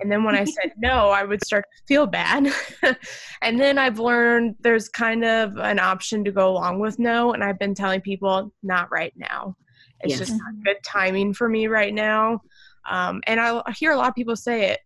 And 0.01 0.11
then 0.11 0.23
when 0.23 0.35
I 0.35 0.43
said 0.45 0.73
no, 0.77 1.09
I 1.09 1.23
would 1.23 1.43
start 1.45 1.65
to 1.77 1.83
feel 1.87 2.07
bad. 2.07 2.53
and 3.41 3.59
then 3.59 3.77
I've 3.77 3.99
learned 3.99 4.55
there's 4.59 4.89
kind 4.89 5.23
of 5.23 5.57
an 5.57 5.79
option 5.79 6.23
to 6.25 6.31
go 6.31 6.49
along 6.49 6.79
with 6.79 6.99
no. 6.99 7.33
And 7.33 7.43
I've 7.43 7.59
been 7.59 7.75
telling 7.75 8.01
people, 8.01 8.51
not 8.63 8.91
right 8.91 9.13
now. 9.15 9.55
It's 10.01 10.11
yes. 10.11 10.19
just 10.19 10.31
not 10.33 10.63
good 10.63 10.77
timing 10.83 11.33
for 11.33 11.47
me 11.47 11.67
right 11.67 11.93
now. 11.93 12.41
Um, 12.89 13.21
and 13.27 13.39
I 13.39 13.61
hear 13.77 13.91
a 13.91 13.97
lot 13.97 14.09
of 14.09 14.15
people 14.15 14.35
say 14.35 14.69
it 14.69 14.79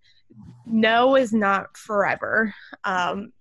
no 0.65 1.15
is 1.15 1.33
not 1.33 1.77
forever. 1.77 2.53
Um, 2.83 3.31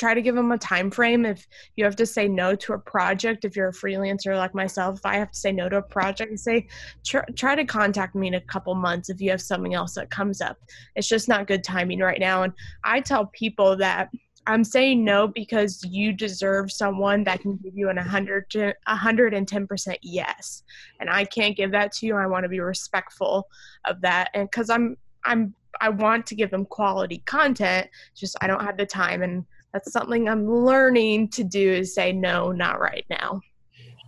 try 0.00 0.14
to 0.14 0.22
give 0.22 0.34
them 0.34 0.50
a 0.50 0.58
time 0.58 0.90
frame 0.90 1.26
if 1.26 1.46
you 1.76 1.84
have 1.84 1.94
to 1.94 2.06
say 2.06 2.26
no 2.26 2.56
to 2.56 2.72
a 2.72 2.78
project 2.78 3.44
if 3.44 3.54
you're 3.54 3.68
a 3.68 3.72
freelancer 3.72 4.34
like 4.36 4.54
myself 4.54 4.98
if 4.98 5.06
i 5.06 5.16
have 5.16 5.30
to 5.30 5.38
say 5.38 5.52
no 5.52 5.68
to 5.68 5.76
a 5.76 5.82
project 5.82 6.38
say 6.38 6.66
try, 7.04 7.22
try 7.36 7.54
to 7.54 7.64
contact 7.64 8.14
me 8.14 8.28
in 8.28 8.34
a 8.34 8.40
couple 8.40 8.74
months 8.74 9.10
if 9.10 9.20
you 9.20 9.30
have 9.30 9.42
something 9.42 9.74
else 9.74 9.94
that 9.94 10.10
comes 10.10 10.40
up. 10.40 10.56
It's 10.96 11.08
just 11.08 11.28
not 11.28 11.46
good 11.46 11.62
timing 11.62 12.00
right 12.00 12.20
now. 12.20 12.42
And 12.42 12.52
i 12.84 13.00
tell 13.00 13.26
people 13.26 13.76
that 13.76 14.08
i'm 14.46 14.64
saying 14.64 15.04
no 15.04 15.28
because 15.28 15.84
you 15.84 16.12
deserve 16.12 16.72
someone 16.72 17.24
that 17.24 17.40
can 17.40 17.56
give 17.56 17.74
you 17.76 17.90
an 17.90 17.96
100 17.96 18.50
to 18.50 18.74
110% 18.88 19.96
yes. 20.02 20.62
And 20.98 21.10
i 21.10 21.24
can't 21.24 21.56
give 21.56 21.72
that 21.72 21.92
to 21.92 22.06
you. 22.06 22.16
I 22.16 22.26
want 22.26 22.44
to 22.44 22.48
be 22.48 22.60
respectful 22.60 23.48
of 23.84 24.00
that. 24.00 24.30
And 24.34 24.48
because 24.50 24.70
i'm 24.70 24.96
i'm 25.24 25.54
I 25.80 25.88
want 25.88 26.26
to 26.26 26.34
give 26.34 26.50
them 26.50 26.66
quality 26.66 27.22
content. 27.26 27.88
Just 28.14 28.36
I 28.40 28.46
don't 28.46 28.62
have 28.62 28.76
the 28.76 28.84
time, 28.84 29.22
and 29.22 29.46
that's 29.72 29.92
something 29.92 30.28
I'm 30.28 30.48
learning 30.48 31.28
to 31.28 31.44
do 31.44 31.72
is 31.72 31.94
say 31.94 32.12
no, 32.12 32.52
not 32.52 32.80
right 32.80 33.04
now. 33.08 33.40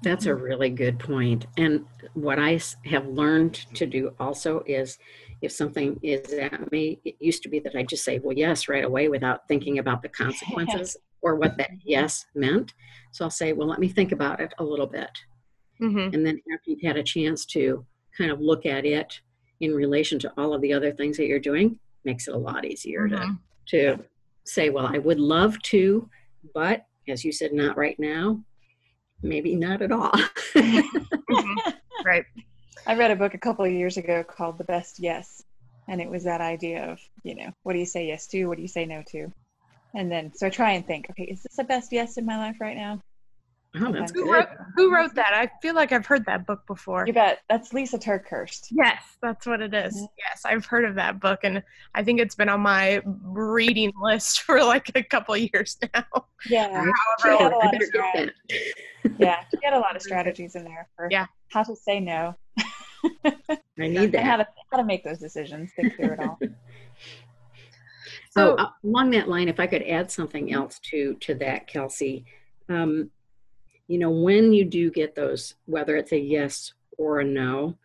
That's 0.03 0.27
a 0.27 0.35
really 0.35 0.71
good 0.71 0.99
point. 0.99 1.47
And 1.57 1.85
what 2.15 2.39
I 2.39 2.61
have 2.87 3.07
learned 3.07 3.55
to 3.75 3.87
do 3.87 4.13
also 4.19 4.65
is 4.67 4.99
if 5.43 5.53
something 5.53 5.99
is 6.03 6.33
at 6.33 6.71
me, 6.73 7.01
it 7.05 7.17
used 7.21 7.43
to 7.45 7.49
be 7.49 7.61
that 7.61 7.77
I 7.77 7.85
just 7.85 8.05
say, 8.05 8.19
well, 8.19 8.37
yes, 8.37 8.69
right 8.69 8.85
away 8.85 9.09
without 9.09 9.47
thinking 9.47 9.79
about 9.79 10.03
the 10.03 10.09
consequences 10.09 10.97
or 11.23 11.37
what 11.37 11.57
that 11.59 11.71
yes 11.85 12.27
meant. 12.35 12.75
So 13.13 13.25
I'll 13.25 13.31
say, 13.31 13.53
well, 13.53 13.69
let 13.69 13.79
me 13.79 13.89
think 13.89 14.11
about 14.11 14.41
it 14.41 14.53
a 14.59 14.65
little 14.65 14.87
bit. 14.87 15.11
Mm-hmm. 15.81 16.15
And 16.15 16.27
then 16.27 16.41
after 16.53 16.71
you've 16.71 16.83
had 16.83 16.97
a 16.97 17.03
chance 17.03 17.47
to 17.47 17.85
kind 18.17 18.31
of 18.31 18.41
look 18.41 18.67
at 18.67 18.85
it 18.85 19.21
in 19.61 19.73
relation 19.73 20.19
to 20.21 20.33
all 20.37 20.53
of 20.53 20.61
the 20.63 20.73
other 20.73 20.93
things 20.93 21.17
that 21.17 21.27
you're 21.27 21.39
doing 21.39 21.79
makes 22.05 22.27
it 22.27 22.35
a 22.35 22.39
lot 22.39 22.65
easier 22.65 23.09
mm-hmm. 23.09 23.35
to 23.35 23.39
to 23.65 23.99
say 24.45 24.71
well 24.71 24.87
i 24.87 24.99
would 24.99 25.21
love 25.21 25.61
to 25.63 26.09
but 26.55 26.87
as 27.09 27.25
you 27.25 27.33
said 27.33 27.53
not 27.53 27.77
right 27.77 27.99
now 27.99 28.39
maybe 29.23 29.55
not 29.55 29.83
at 29.83 29.93
all. 29.93 30.13
Mm-hmm. 30.55 31.71
right. 32.05 32.25
I 32.87 32.97
read 32.97 33.11
a 33.11 33.17
book 33.17 33.35
a 33.35 33.39
couple 33.39 33.65
of 33.65 33.73
years 33.73 33.97
ago 33.97 34.25
called 34.25 34.59
the 34.59 34.65
best 34.65 34.99
yes 34.99 35.43
and 35.89 36.01
it 36.01 36.09
was 36.09 36.25
that 36.25 36.41
idea 36.41 36.91
of 36.91 37.01
you 37.23 37.35
know 37.35 37.51
what 37.63 37.73
do 37.73 37.79
you 37.79 37.87
say 37.87 38.07
yes 38.07 38.27
to 38.29 38.47
what 38.47 38.57
do 38.57 38.63
you 38.63 38.69
say 38.69 38.87
no 38.87 39.03
to? 39.09 39.33
And 39.95 40.11
then 40.11 40.33
so 40.35 40.47
I 40.47 40.51
try 40.51 40.73
and 40.73 40.87
think 40.87 41.07
okay 41.11 41.25
is 41.25 41.43
this 41.43 41.57
the 41.57 41.65
best 41.65 41.93
yes 41.93 42.17
in 42.17 42.27
my 42.27 42.37
life 42.37 42.57
right 42.61 42.77
now 42.77 43.01
Oh, 43.75 43.91
that's 43.91 44.13
who 44.13 44.25
good. 44.25 44.31
Wrote, 44.31 44.49
who 44.77 44.95
wrote 44.95 45.15
that? 45.15 45.33
I 45.33 45.51
feel 45.63 45.75
like 45.75 45.93
I've 45.93 46.05
heard 46.05 46.27
that 46.27 46.47
book 46.47 46.67
before. 46.67 47.05
You 47.07 47.15
bet. 47.15 47.41
That's 47.49 47.73
Lisa 47.73 47.99
TerKeurst. 47.99 48.67
Yes, 48.71 49.03
that's 49.23 49.47
what 49.47 49.63
it 49.63 49.73
is. 49.73 49.97
Mm-hmm. 49.97 50.05
Yes, 50.19 50.43
I've 50.45 50.67
heard 50.67 50.85
of 50.85 50.95
that 50.97 51.21
book, 51.21 51.41
and 51.43 51.63
I 51.95 52.05
think 52.05 52.21
it's 52.21 52.35
been 52.35 52.51
on 52.51 52.61
my 52.61 53.01
reading 53.05 53.91
list 54.03 54.43
for 54.43 54.63
like 54.63 54.91
a 54.95 55.03
couple 55.03 55.35
years 55.39 55.79
now. 55.95 56.27
Yeah, 56.49 56.85
However, 57.21 57.45
a 57.45 57.57
lot 57.57 57.75
yeah, 59.19 59.45
she 59.51 59.59
had 59.65 59.73
a 59.73 59.79
lot 59.79 59.97
of 59.97 60.03
strategies 60.03 60.55
in 60.55 60.65
there 60.65 60.89
for 60.95 61.09
yeah. 61.11 61.27
how 61.49 61.63
to 61.63 61.75
say 61.75 61.99
no. 61.99 62.35
I 63.25 63.89
need 63.89 64.13
that. 64.13 64.25
how 64.25 64.37
to 64.37 64.47
how 64.71 64.77
to 64.77 64.85
make 64.85 65.03
those 65.03 65.19
decisions, 65.19 65.73
think 65.75 65.97
through 65.97 66.13
it 66.13 66.21
all. 66.21 66.39
so, 68.31 68.55
uh, 68.57 68.69
along 68.85 69.13
that 69.13 69.31
line, 69.31 69.49
if 69.49 69.59
I 69.59 69.67
could 69.67 69.83
add 69.85 70.11
something 70.11 70.53
else 70.53 70.79
to 70.91 71.15
to 71.21 71.35
that, 71.37 71.69
Kelsey. 71.69 72.27
Um, 72.69 73.11
you 73.93 73.99
know, 73.99 74.11
when 74.11 74.55
you 74.55 74.65
do 74.65 74.91
get 74.91 75.15
those, 75.15 75.55
whether 75.67 75.97
it's 75.97 76.13
a 76.13 76.19
yes 76.19 76.73
or 76.97 77.21
a 77.21 77.25
no, 77.27 77.77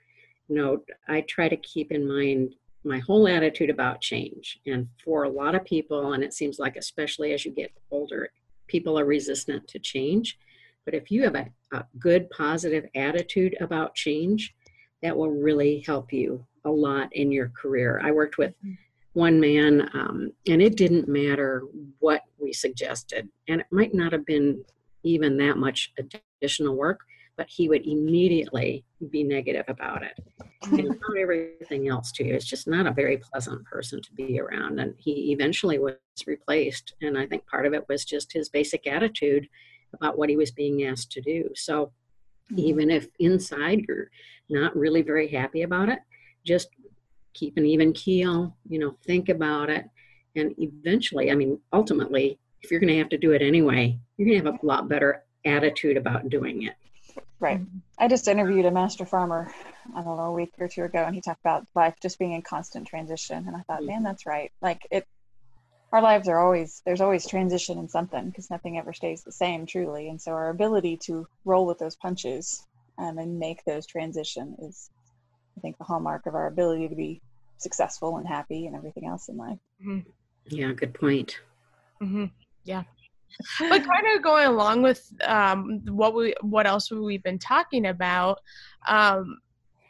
note, 0.48 0.88
I 1.10 1.20
try 1.20 1.50
to 1.50 1.58
keep 1.58 1.92
in 1.92 2.08
mind 2.08 2.56
my 2.86 3.00
whole 3.00 3.28
attitude 3.28 3.70
about 3.70 4.00
change. 4.00 4.58
And 4.66 4.88
for 5.04 5.24
a 5.24 5.30
lot 5.30 5.54
of 5.54 5.66
people, 5.66 6.14
and 6.14 6.24
it 6.24 6.34
seems 6.34 6.60
like 6.60 6.78
especially 6.78 7.34
as 7.34 7.44
you 7.44 7.52
get 7.52 7.74
older, 7.92 8.30
people 8.68 8.98
are 8.98 9.04
resistant 9.04 9.68
to 9.68 9.80
change. 9.80 10.40
But 10.86 10.94
if 10.94 11.12
you 11.12 11.24
have 11.24 11.36
a, 11.36 11.50
a 11.74 11.86
good 12.00 12.30
positive 12.30 12.86
attitude 12.96 13.58
about 13.60 13.94
change, 13.94 14.56
that 15.04 15.18
will 15.18 15.32
really 15.32 15.84
help 15.86 16.14
you 16.14 16.42
a 16.64 16.72
lot 16.72 17.14
in 17.18 17.34
your 17.34 17.50
career. 17.50 18.00
I 18.02 18.12
worked 18.12 18.38
with 18.38 18.52
mm-hmm. 18.66 18.76
one 19.12 19.42
man, 19.42 19.90
um, 19.94 20.32
and 20.48 20.62
it 20.62 20.78
didn't 20.78 21.10
matter 21.10 21.64
what 22.00 22.22
we 22.38 22.54
suggested, 22.54 23.28
and 23.50 23.60
it 23.60 23.68
might 23.72 23.94
not 23.94 24.14
have 24.14 24.26
been 24.26 24.64
even 25.08 25.38
that 25.38 25.58
much 25.58 25.94
additional 26.42 26.76
work, 26.76 27.00
but 27.38 27.48
he 27.50 27.70
would 27.70 27.86
immediately 27.86 28.84
be 29.12 29.24
negative 29.24 29.66
about 29.68 30.04
it. 30.04 30.18
And 30.64 30.80
about 30.86 31.18
everything 31.18 31.88
else 31.88 32.12
too. 32.12 32.26
It's 32.26 32.46
just 32.46 32.68
not 32.68 32.88
a 32.88 32.92
very 32.92 33.18
pleasant 33.18 33.64
person 33.66 34.02
to 34.02 34.14
be 34.14 34.40
around. 34.40 34.80
And 34.80 34.96
he 34.98 35.32
eventually 35.32 35.78
was 35.80 35.96
replaced. 36.26 36.94
And 37.02 37.18
I 37.18 37.28
think 37.28 37.46
part 37.46 37.66
of 37.66 37.74
it 37.74 37.86
was 37.88 38.04
just 38.04 38.34
his 38.34 38.50
basic 38.50 38.88
attitude 38.88 39.48
about 39.94 40.18
what 40.18 40.30
he 40.30 40.36
was 40.36 40.52
being 40.52 40.86
asked 40.86 41.12
to 41.12 41.22
do. 41.22 41.50
So 41.56 41.92
mm-hmm. 42.52 42.60
even 42.60 42.90
if 42.90 43.08
inside 43.20 43.86
you're 43.88 44.10
not 44.50 44.76
really 44.76 45.04
very 45.04 45.28
happy 45.28 45.62
about 45.62 45.90
it, 45.90 46.00
just 46.44 46.70
keep 47.34 47.58
an 47.58 47.66
even 47.66 47.94
keel, 47.94 48.58
you 48.68 48.80
know, 48.80 48.98
think 49.06 49.30
about 49.30 49.70
it. 49.70 49.86
And 50.36 50.54
eventually, 50.58 51.32
I 51.32 51.36
mean, 51.36 51.60
ultimately, 51.72 52.40
if 52.62 52.72
you're 52.72 52.80
going 52.80 52.94
to 52.94 52.98
have 52.98 53.10
to 53.10 53.18
do 53.18 53.32
it 53.32 53.42
anyway, 53.42 53.98
you're 54.18 54.28
going 54.28 54.40
to 54.40 54.46
have 54.46 54.60
a 54.62 54.66
lot 54.66 54.88
better 54.88 55.24
attitude 55.46 55.98
about 55.98 56.30
doing 56.30 56.64
it. 56.64 56.74
Right. 57.40 57.62
I 58.00 58.08
just 58.08 58.28
interviewed 58.28 58.66
a 58.66 58.72
master 58.72 59.06
farmer, 59.06 59.54
I 59.96 60.02
don't 60.02 60.18
know, 60.18 60.24
a 60.24 60.32
week 60.32 60.54
or 60.58 60.68
two 60.68 60.84
ago, 60.84 61.04
and 61.04 61.14
he 61.14 61.22
talked 61.22 61.42
about 61.42 61.68
life 61.76 61.96
just 62.02 62.18
being 62.18 62.34
in 62.34 62.42
constant 62.42 62.88
transition. 62.88 63.46
And 63.48 63.56
I 63.56 63.62
thought, 63.62 63.84
man, 63.84 64.02
that's 64.04 64.26
right. 64.26 64.52
Like 64.62 64.88
it, 64.90 65.08
our 65.92 66.02
lives 66.02 66.28
are 66.28 66.40
always, 66.40 66.82
there's 66.86 67.02
always 67.02 67.28
transition 67.28 67.78
in 67.78 67.88
something 67.90 68.30
because 68.30 68.50
nothing 68.50 68.78
ever 68.78 68.92
stays 68.92 69.24
the 69.24 69.32
same, 69.32 69.66
truly. 69.68 70.10
And 70.10 70.20
so 70.20 70.32
our 70.32 70.50
ability 70.50 70.98
to 71.04 71.28
roll 71.46 71.68
with 71.68 71.78
those 71.78 71.96
punches 71.96 72.66
um, 72.98 73.20
and 73.20 73.40
make 73.40 73.64
those 73.66 73.86
transition 73.86 74.56
is, 74.60 74.90
I 75.58 75.62
think, 75.62 75.78
the 75.78 75.84
hallmark 75.84 76.26
of 76.26 76.34
our 76.34 76.48
ability 76.48 76.90
to 76.90 76.96
be 76.96 77.22
successful 77.58 78.18
and 78.18 78.28
happy 78.28 78.66
and 78.66 78.76
everything 78.76 79.06
else 79.06 79.30
in 79.30 79.38
life. 79.38 79.60
Mm-hmm. 79.82 80.10
Yeah, 80.48 80.72
good 80.74 80.94
point. 80.94 81.40
Mm-hmm. 82.02 82.26
Yeah. 82.68 82.84
But 83.60 83.84
kind 83.84 84.06
of 84.16 84.24
going 84.24 84.48
along 84.48 84.82
with 84.82 85.12
um, 85.24 85.82
what 85.90 86.16
we 86.16 86.34
what 86.42 86.66
else 86.66 86.90
we've 86.90 87.24
been 87.24 87.38
talking 87.38 87.88
about, 87.88 88.40
um, 88.88 89.38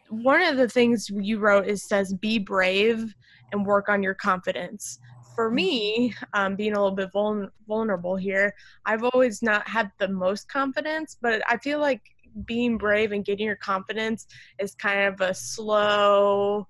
one 0.09 0.41
of 0.41 0.57
the 0.57 0.67
things 0.67 1.09
you 1.09 1.39
wrote 1.39 1.65
is 1.65 1.83
says 1.87 2.13
be 2.13 2.39
brave 2.39 3.13
and 3.51 3.65
work 3.65 3.89
on 3.89 4.03
your 4.03 4.13
confidence. 4.15 4.99
For 5.35 5.51
me, 5.51 6.13
um, 6.33 6.55
being 6.55 6.73
a 6.73 6.81
little 6.81 6.95
bit 6.95 7.11
vul- 7.13 7.49
vulnerable 7.67 8.15
here, 8.15 8.53
I've 8.85 9.03
always 9.03 9.41
not 9.41 9.67
had 9.67 9.91
the 9.99 10.07
most 10.07 10.49
confidence, 10.49 11.15
but 11.21 11.41
I 11.47 11.57
feel 11.57 11.79
like 11.79 12.01
being 12.45 12.77
brave 12.77 13.11
and 13.11 13.23
getting 13.23 13.45
your 13.45 13.55
confidence 13.55 14.27
is 14.59 14.75
kind 14.75 15.01
of 15.01 15.21
a 15.21 15.33
slow 15.33 16.67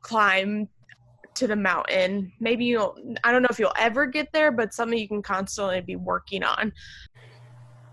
climb 0.00 0.68
to 1.40 1.46
the 1.46 1.56
mountain. 1.56 2.32
Maybe 2.38 2.66
you'll, 2.66 2.96
I 3.24 3.32
don't 3.32 3.40
know 3.42 3.48
if 3.50 3.58
you'll 3.58 3.72
ever 3.78 4.06
get 4.06 4.28
there, 4.32 4.52
but 4.52 4.74
something 4.74 4.98
you 4.98 5.08
can 5.08 5.22
constantly 5.22 5.80
be 5.80 5.96
working 5.96 6.44
on. 6.44 6.72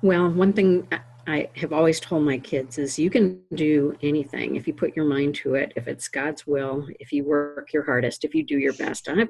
Well, 0.02 0.30
one 0.30 0.52
thing 0.52 0.88
I 1.26 1.50
have 1.56 1.72
always 1.72 2.02
told 2.02 2.24
my 2.24 2.38
kids 2.38 2.78
is 2.78 3.00
you 3.00 3.10
can 3.10 3.42
do 3.56 3.98
anything 4.04 4.58
if 4.58 4.68
you 4.68 4.74
put 4.74 4.96
your 4.96 5.06
mind 5.06 5.36
to 5.36 5.56
it, 5.56 5.72
if 5.78 5.88
it's 5.88 6.10
God's 6.10 6.46
will, 6.46 6.88
if 7.00 7.14
you 7.14 7.24
work 7.24 7.72
your 7.74 7.84
hardest, 7.84 8.26
if 8.26 8.36
you 8.36 8.44
do 8.46 8.60
your 8.60 8.74
best. 8.74 9.08
I've 9.08 9.30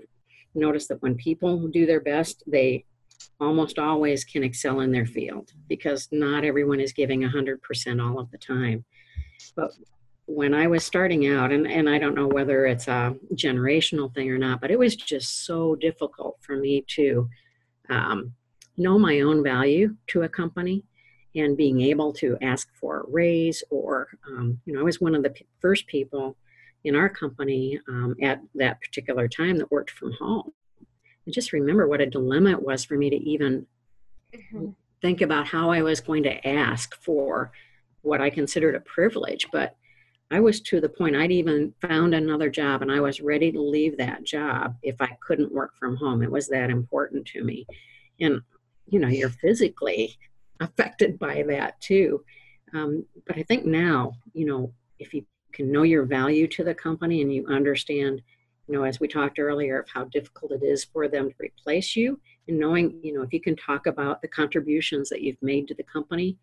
noticed 0.55 0.89
that 0.89 1.01
when 1.03 1.15
people 1.15 1.67
do 1.67 1.85
their 1.85 2.01
best, 2.01 2.43
they 2.47 2.85
almost 3.39 3.77
always 3.77 4.25
can 4.25 4.43
excel 4.43 4.79
in 4.79 4.91
their 4.91 5.05
field 5.05 5.51
because 5.69 6.07
not 6.11 6.43
everyone 6.43 6.79
is 6.79 6.91
giving 6.91 7.21
100% 7.21 8.03
all 8.03 8.19
of 8.19 8.31
the 8.31 8.37
time. 8.39 8.83
But 9.55 9.71
when 10.27 10.53
I 10.53 10.67
was 10.67 10.83
starting 10.83 11.27
out, 11.27 11.51
and, 11.53 11.65
and 11.65 11.89
I 11.89 11.97
don't 11.97 12.13
know 12.13 12.27
whether 12.27 12.65
it's 12.65 12.87
a 12.89 13.15
generational 13.33 14.13
thing 14.13 14.29
or 14.29 14.37
not, 14.37 14.59
but 14.59 14.71
it 14.71 14.77
was 14.77 14.95
just 14.95 15.45
so 15.45 15.75
difficult 15.75 16.37
for 16.41 16.57
me 16.57 16.83
to 16.95 17.29
um, 17.89 18.33
know 18.75 18.99
my 18.99 19.21
own 19.21 19.41
value 19.41 19.95
to 20.07 20.23
a 20.23 20.29
company 20.29 20.83
and 21.33 21.55
being 21.55 21.79
able 21.81 22.11
to 22.11 22.37
ask 22.41 22.67
for 22.75 23.01
a 23.01 23.09
raise 23.09 23.63
or, 23.69 24.09
um, 24.27 24.59
you 24.65 24.73
know, 24.73 24.81
I 24.81 24.83
was 24.83 24.99
one 24.99 25.15
of 25.15 25.23
the 25.23 25.29
p- 25.29 25.45
first 25.61 25.87
people 25.87 26.35
in 26.83 26.95
our 26.95 27.07
company 27.07 27.79
um, 27.87 28.15
at 28.21 28.41
that 28.55 28.81
particular 28.81 29.29
time 29.29 29.57
that 29.57 29.71
worked 29.71 29.91
from 29.91 30.11
home. 30.13 30.51
I 31.27 31.31
just 31.31 31.53
remember 31.53 31.87
what 31.87 32.01
a 32.01 32.05
dilemma 32.05 32.51
it 32.51 32.61
was 32.61 32.83
for 32.83 32.97
me 32.97 33.09
to 33.09 33.15
even 33.17 33.65
mm-hmm. 34.35 34.69
think 35.01 35.21
about 35.21 35.47
how 35.47 35.69
I 35.71 35.81
was 35.83 36.01
going 36.01 36.23
to 36.23 36.47
ask 36.47 36.95
for 37.01 37.51
what 38.01 38.19
I 38.19 38.29
considered 38.29 38.75
a 38.75 38.79
privilege. 38.81 39.47
But 39.51 39.75
I 40.29 40.39
was 40.39 40.59
to 40.61 40.81
the 40.81 40.89
point 40.89 41.15
I'd 41.15 41.31
even 41.31 41.73
found 41.81 42.13
another 42.13 42.49
job 42.49 42.81
and 42.81 42.91
I 42.91 42.99
was 42.99 43.21
ready 43.21 43.51
to 43.51 43.61
leave 43.61 43.97
that 43.97 44.23
job 44.23 44.75
if 44.83 45.01
I 45.01 45.17
couldn't 45.21 45.53
work 45.53 45.71
from 45.79 45.95
home. 45.95 46.21
It 46.21 46.31
was 46.31 46.49
that 46.49 46.69
important 46.69 47.25
to 47.27 47.43
me. 47.43 47.65
And, 48.19 48.41
you 48.87 48.99
know, 48.99 49.07
you're 49.07 49.29
physically 49.29 50.17
affected 50.59 51.17
by 51.17 51.43
that 51.47 51.79
too. 51.79 52.23
Um, 52.73 53.05
but 53.25 53.37
I 53.37 53.43
think 53.43 53.65
now, 53.65 54.13
you 54.33 54.45
know, 54.45 54.73
if 54.99 55.13
you 55.13 55.25
can 55.53 55.71
know 55.71 55.83
your 55.83 56.03
value 56.03 56.47
to 56.47 56.63
the 56.63 56.73
company 56.73 57.21
and 57.21 57.33
you 57.33 57.45
understand 57.47 58.21
you 58.67 58.75
know 58.75 58.83
as 58.83 58.99
we 58.99 59.07
talked 59.07 59.39
earlier 59.39 59.79
of 59.79 59.89
how 59.89 60.03
difficult 60.05 60.51
it 60.51 60.63
is 60.63 60.83
for 60.83 61.07
them 61.07 61.29
to 61.29 61.35
replace 61.39 61.95
you 61.95 62.19
and 62.47 62.59
knowing 62.59 62.99
you 63.01 63.13
know 63.13 63.21
if 63.21 63.33
you 63.33 63.41
can 63.41 63.55
talk 63.55 63.87
about 63.87 64.21
the 64.21 64.27
contributions 64.27 65.09
that 65.09 65.21
you've 65.21 65.41
made 65.41 65.67
to 65.67 65.73
the 65.73 65.83
company 65.83 66.37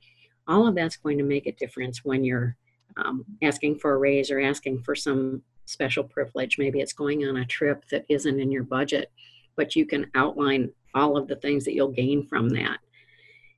all 0.48 0.66
of 0.66 0.74
that's 0.74 0.96
going 0.96 1.18
to 1.18 1.24
make 1.24 1.46
a 1.46 1.52
difference 1.52 2.04
when 2.04 2.24
you're 2.24 2.56
um, 2.96 3.24
asking 3.42 3.78
for 3.78 3.94
a 3.94 3.98
raise 3.98 4.30
or 4.30 4.40
asking 4.40 4.80
for 4.82 4.94
some 4.94 5.42
special 5.66 6.04
privilege 6.04 6.58
maybe 6.58 6.80
it's 6.80 6.92
going 6.92 7.26
on 7.26 7.38
a 7.38 7.46
trip 7.46 7.84
that 7.90 8.04
isn't 8.08 8.40
in 8.40 8.52
your 8.52 8.64
budget 8.64 9.10
but 9.56 9.74
you 9.74 9.86
can 9.86 10.10
outline 10.14 10.70
all 10.94 11.16
of 11.16 11.26
the 11.26 11.36
things 11.36 11.64
that 11.64 11.74
you'll 11.74 11.88
gain 11.88 12.26
from 12.26 12.48
that 12.50 12.78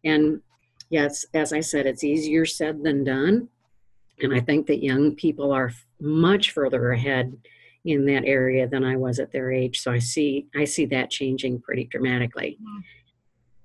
and 0.05 0.41
yes 0.91 1.27
as 1.35 1.53
i 1.53 1.61
said 1.61 1.87
it's 1.87 2.05
easier 2.05 2.47
said 2.47 2.83
than 2.83 3.03
done 3.03 3.49
and 4.21 4.35
I 4.35 4.41
think 4.41 4.67
that 4.67 4.83
young 4.83 5.15
people 5.15 5.53
are 5.53 5.73
much 6.01 6.53
further 6.53 6.93
ahead 6.93 7.37
in 7.85 8.05
that 8.07 8.25
area 8.25 8.67
than 8.67 8.85
I 8.85 8.97
was 8.97 9.19
at 9.19 9.31
their 9.31 9.53
age. 9.53 9.81
So 9.81 9.93
I 9.93 9.99
see 9.99 10.47
I 10.57 10.65
see 10.65 10.87
that 10.87 11.11
changing 11.11 11.61
pretty 11.61 11.85
dramatically. 11.85 12.59
Mm-hmm. 12.61 12.81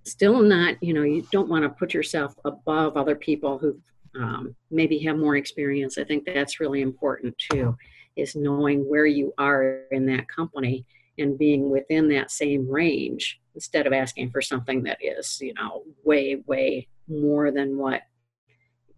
Still 0.03 0.41
not, 0.41 0.81
you 0.81 0.93
know, 0.93 1.03
you 1.03 1.25
don't 1.31 1.49
want 1.49 1.63
to 1.63 1.69
put 1.69 1.93
yourself 1.93 2.35
above 2.43 2.97
other 2.97 3.15
people 3.15 3.57
who 3.57 3.79
um, 4.15 4.55
maybe 4.69 4.99
have 4.99 5.17
more 5.17 5.35
experience. 5.35 5.97
I 5.97 6.03
think 6.03 6.25
that's 6.25 6.59
really 6.59 6.81
important 6.81 7.37
too, 7.37 7.77
is 8.15 8.35
knowing 8.35 8.81
where 8.81 9.05
you 9.05 9.33
are 9.37 9.81
in 9.91 10.05
that 10.07 10.27
company 10.27 10.85
and 11.17 11.37
being 11.37 11.69
within 11.69 12.07
that 12.09 12.31
same 12.31 12.67
range 12.69 13.39
instead 13.55 13.85
of 13.85 13.93
asking 13.93 14.31
for 14.31 14.41
something 14.41 14.83
that 14.83 14.97
is, 15.01 15.39
you 15.41 15.53
know, 15.53 15.83
way, 16.03 16.41
way 16.47 16.87
more 17.07 17.51
than 17.51 17.77
what 17.77 18.01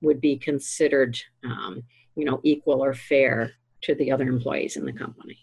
would 0.02 0.22
be 0.22 0.38
considered, 0.38 1.18
um, 1.44 1.84
you 2.16 2.26
know, 2.26 2.40
equal 2.44 2.84
or 2.84 2.94
fair 2.94 3.52
to 3.82 3.96
the 3.96 4.12
other 4.12 4.28
employees 4.28 4.78
in 4.78 4.86
the 4.86 4.94
company. 4.94 5.40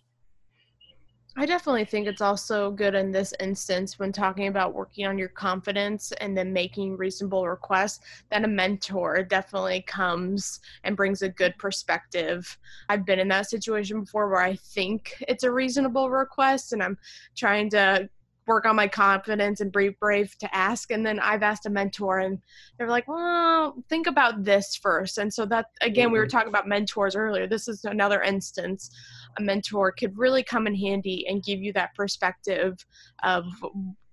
I 1.37 1.47
definitely 1.47 1.85
think 1.85 2.09
it's 2.09 2.21
also 2.21 2.73
good 2.73 2.95
in 2.95 3.12
this 3.12 3.33
instance 3.38 3.99
when 3.99 4.12
talking 4.12 4.49
about 4.49 4.75
working 4.75 5.07
on 5.07 5.16
your 5.16 5.29
confidence 5.29 6.12
and 6.21 6.37
then 6.37 6.53
making 6.53 6.97
reasonable 6.97 7.47
requests 7.47 8.01
that 8.31 8.45
a 8.45 8.49
mentor 8.49 9.23
definitely 9.23 9.83
comes 9.83 10.61
and 10.83 10.97
brings 10.97 11.23
a 11.23 11.29
good 11.29 11.57
perspective. 11.57 12.59
I've 12.88 13.07
been 13.07 13.21
in 13.21 13.29
that 13.29 13.49
situation 13.49 14.01
before 14.01 14.29
where 14.29 14.43
I 14.43 14.57
think 14.57 15.14
it's 15.29 15.45
a 15.45 15.53
reasonable 15.53 16.11
request 16.11 16.73
and 16.73 16.83
I'm 16.83 16.99
trying 17.37 17.71
to 17.71 18.09
work 18.51 18.66
on 18.66 18.75
my 18.75 18.88
confidence 18.88 19.61
and 19.61 19.71
be 19.71 19.90
brave 19.90 20.37
to 20.38 20.55
ask. 20.55 20.90
And 20.90 21.07
then 21.07 21.21
I've 21.21 21.45
asked 21.45 21.66
a 21.66 21.71
mentor, 21.71 22.19
and 22.19 22.38
they're 22.77 22.88
like, 22.88 23.07
well, 23.07 23.77
think 23.88 24.09
about 24.09 24.45
this 24.45 24.75
first. 24.75 25.19
And 25.19 25.33
so 25.33 25.47
that, 25.47 25.66
again, 25.81 26.11
we 26.11 26.19
were 26.19 26.27
mm-hmm. 26.27 26.37
talking 26.37 26.49
about 26.49 26.66
mentors 26.66 27.14
earlier. 27.14 27.47
This 27.47 27.69
is 27.69 27.85
another 27.85 28.23
instance. 28.23 28.90
A 29.38 29.43
mentor 29.43 29.93
could 29.93 30.16
really 30.19 30.43
come 30.43 30.66
in 30.66 30.75
handy 30.75 31.27
and 31.29 31.43
give 31.43 31.61
you 31.61 31.73
that 31.75 31.95
perspective 31.95 32.85
of 33.23 33.47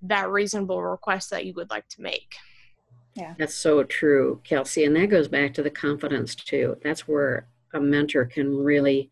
that 0.02 0.30
reasonable 0.30 0.84
request 0.84 1.30
that 1.32 1.46
you 1.46 1.54
would 1.56 1.70
like 1.70 1.88
to 1.90 2.02
make. 2.02 2.36
Yeah. 3.16 3.34
That's 3.38 3.56
so 3.56 3.84
true, 3.84 4.42
Kelsey. 4.44 4.84
And 4.84 4.96
that 4.96 5.08
goes 5.08 5.28
back 5.28 5.54
to 5.56 5.64
the 5.64 5.72
confidence, 5.72 6.36
too. 6.36 6.78
That's 6.84 7.08
where 7.08 7.48
a 7.74 7.80
mentor 7.80 8.26
can 8.26 8.56
really 8.56 9.10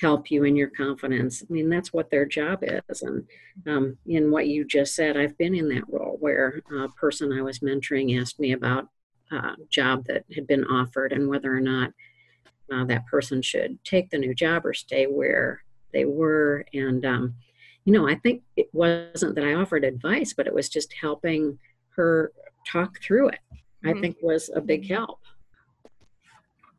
help 0.00 0.30
you 0.30 0.44
in 0.44 0.56
your 0.56 0.70
confidence. 0.70 1.42
I 1.42 1.52
mean, 1.52 1.68
that's 1.68 1.92
what 1.92 2.10
their 2.10 2.24
job 2.24 2.62
is. 2.62 3.02
And 3.02 3.26
um, 3.66 3.96
in 4.06 4.30
what 4.30 4.48
you 4.48 4.64
just 4.64 4.94
said, 4.94 5.16
I've 5.16 5.38
been 5.38 5.54
in 5.54 5.68
that 5.70 5.88
role 5.88 6.16
where 6.20 6.60
a 6.72 6.88
person 6.88 7.32
I 7.32 7.42
was 7.42 7.60
mentoring 7.60 8.20
asked 8.20 8.40
me 8.40 8.52
about 8.52 8.88
a 9.30 9.54
job 9.68 10.04
that 10.06 10.24
had 10.34 10.46
been 10.46 10.64
offered 10.64 11.12
and 11.12 11.28
whether 11.28 11.54
or 11.54 11.60
not 11.60 11.92
uh, 12.72 12.84
that 12.84 13.06
person 13.06 13.42
should 13.42 13.82
take 13.84 14.10
the 14.10 14.18
new 14.18 14.34
job 14.34 14.66
or 14.66 14.74
stay 14.74 15.06
where 15.06 15.62
they 15.92 16.04
were. 16.04 16.64
And, 16.74 17.04
um, 17.04 17.34
you 17.84 17.92
know, 17.92 18.08
I 18.08 18.14
think 18.16 18.42
it 18.56 18.68
wasn't 18.72 19.34
that 19.34 19.44
I 19.44 19.54
offered 19.54 19.84
advice, 19.84 20.32
but 20.32 20.46
it 20.46 20.54
was 20.54 20.68
just 20.68 20.92
helping 21.00 21.58
her 21.96 22.32
talk 22.66 23.00
through 23.00 23.28
it, 23.28 23.40
mm-hmm. 23.52 23.96
I 23.96 24.00
think 24.00 24.16
was 24.22 24.50
a 24.54 24.60
big 24.60 24.88
help. 24.88 25.20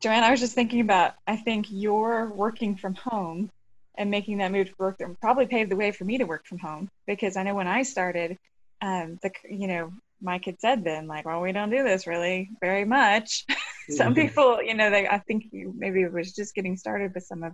JoAnn, 0.02 0.22
I 0.22 0.30
was 0.30 0.40
just 0.40 0.54
thinking 0.54 0.80
about, 0.80 1.14
I 1.26 1.36
think 1.36 1.66
your 1.68 2.32
working 2.32 2.74
from 2.76 2.94
home 2.94 3.50
and 3.98 4.10
making 4.10 4.38
that 4.38 4.50
move 4.50 4.68
to 4.68 4.74
work 4.78 4.96
there 4.96 5.14
probably 5.20 5.46
paved 5.46 5.70
the 5.70 5.76
way 5.76 5.92
for 5.92 6.04
me 6.04 6.16
to 6.18 6.24
work 6.24 6.46
from 6.46 6.58
home 6.58 6.88
because 7.06 7.36
I 7.36 7.42
know 7.42 7.54
when 7.54 7.66
I 7.66 7.82
started, 7.82 8.38
um, 8.80 9.18
the, 9.22 9.30
you 9.48 9.66
know, 9.66 9.92
Mike 10.22 10.46
had 10.46 10.60
said 10.60 10.84
then, 10.84 11.06
like, 11.06 11.26
well, 11.26 11.40
we 11.40 11.52
don't 11.52 11.70
do 11.70 11.82
this 11.82 12.06
really 12.06 12.50
very 12.60 12.84
much. 12.84 13.44
some 13.92 14.14
mm-hmm. 14.14 14.26
people, 14.26 14.62
you 14.62 14.74
know, 14.74 14.90
they, 14.90 15.06
I 15.06 15.18
think 15.18 15.46
you, 15.52 15.74
maybe 15.76 16.02
it 16.02 16.12
was 16.12 16.32
just 16.32 16.54
getting 16.54 16.76
started 16.76 17.12
with 17.14 17.24
some 17.24 17.42
of 17.42 17.52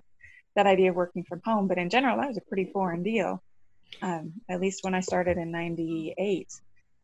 that 0.55 0.66
idea 0.66 0.90
of 0.90 0.96
working 0.96 1.25
from 1.25 1.40
home, 1.44 1.68
but 1.68 1.79
in 1.79 1.90
general, 1.90 2.18
that 2.18 2.29
was 2.29 2.38
a 2.38 2.42
pretty 2.42 2.70
foreign 2.72 3.03
deal. 3.03 3.42
Um, 4.03 4.33
at 4.49 4.61
least 4.61 4.83
when 4.83 4.94
I 4.94 5.01
started 5.01 5.38
in 5.38 5.53
98. 5.53 6.49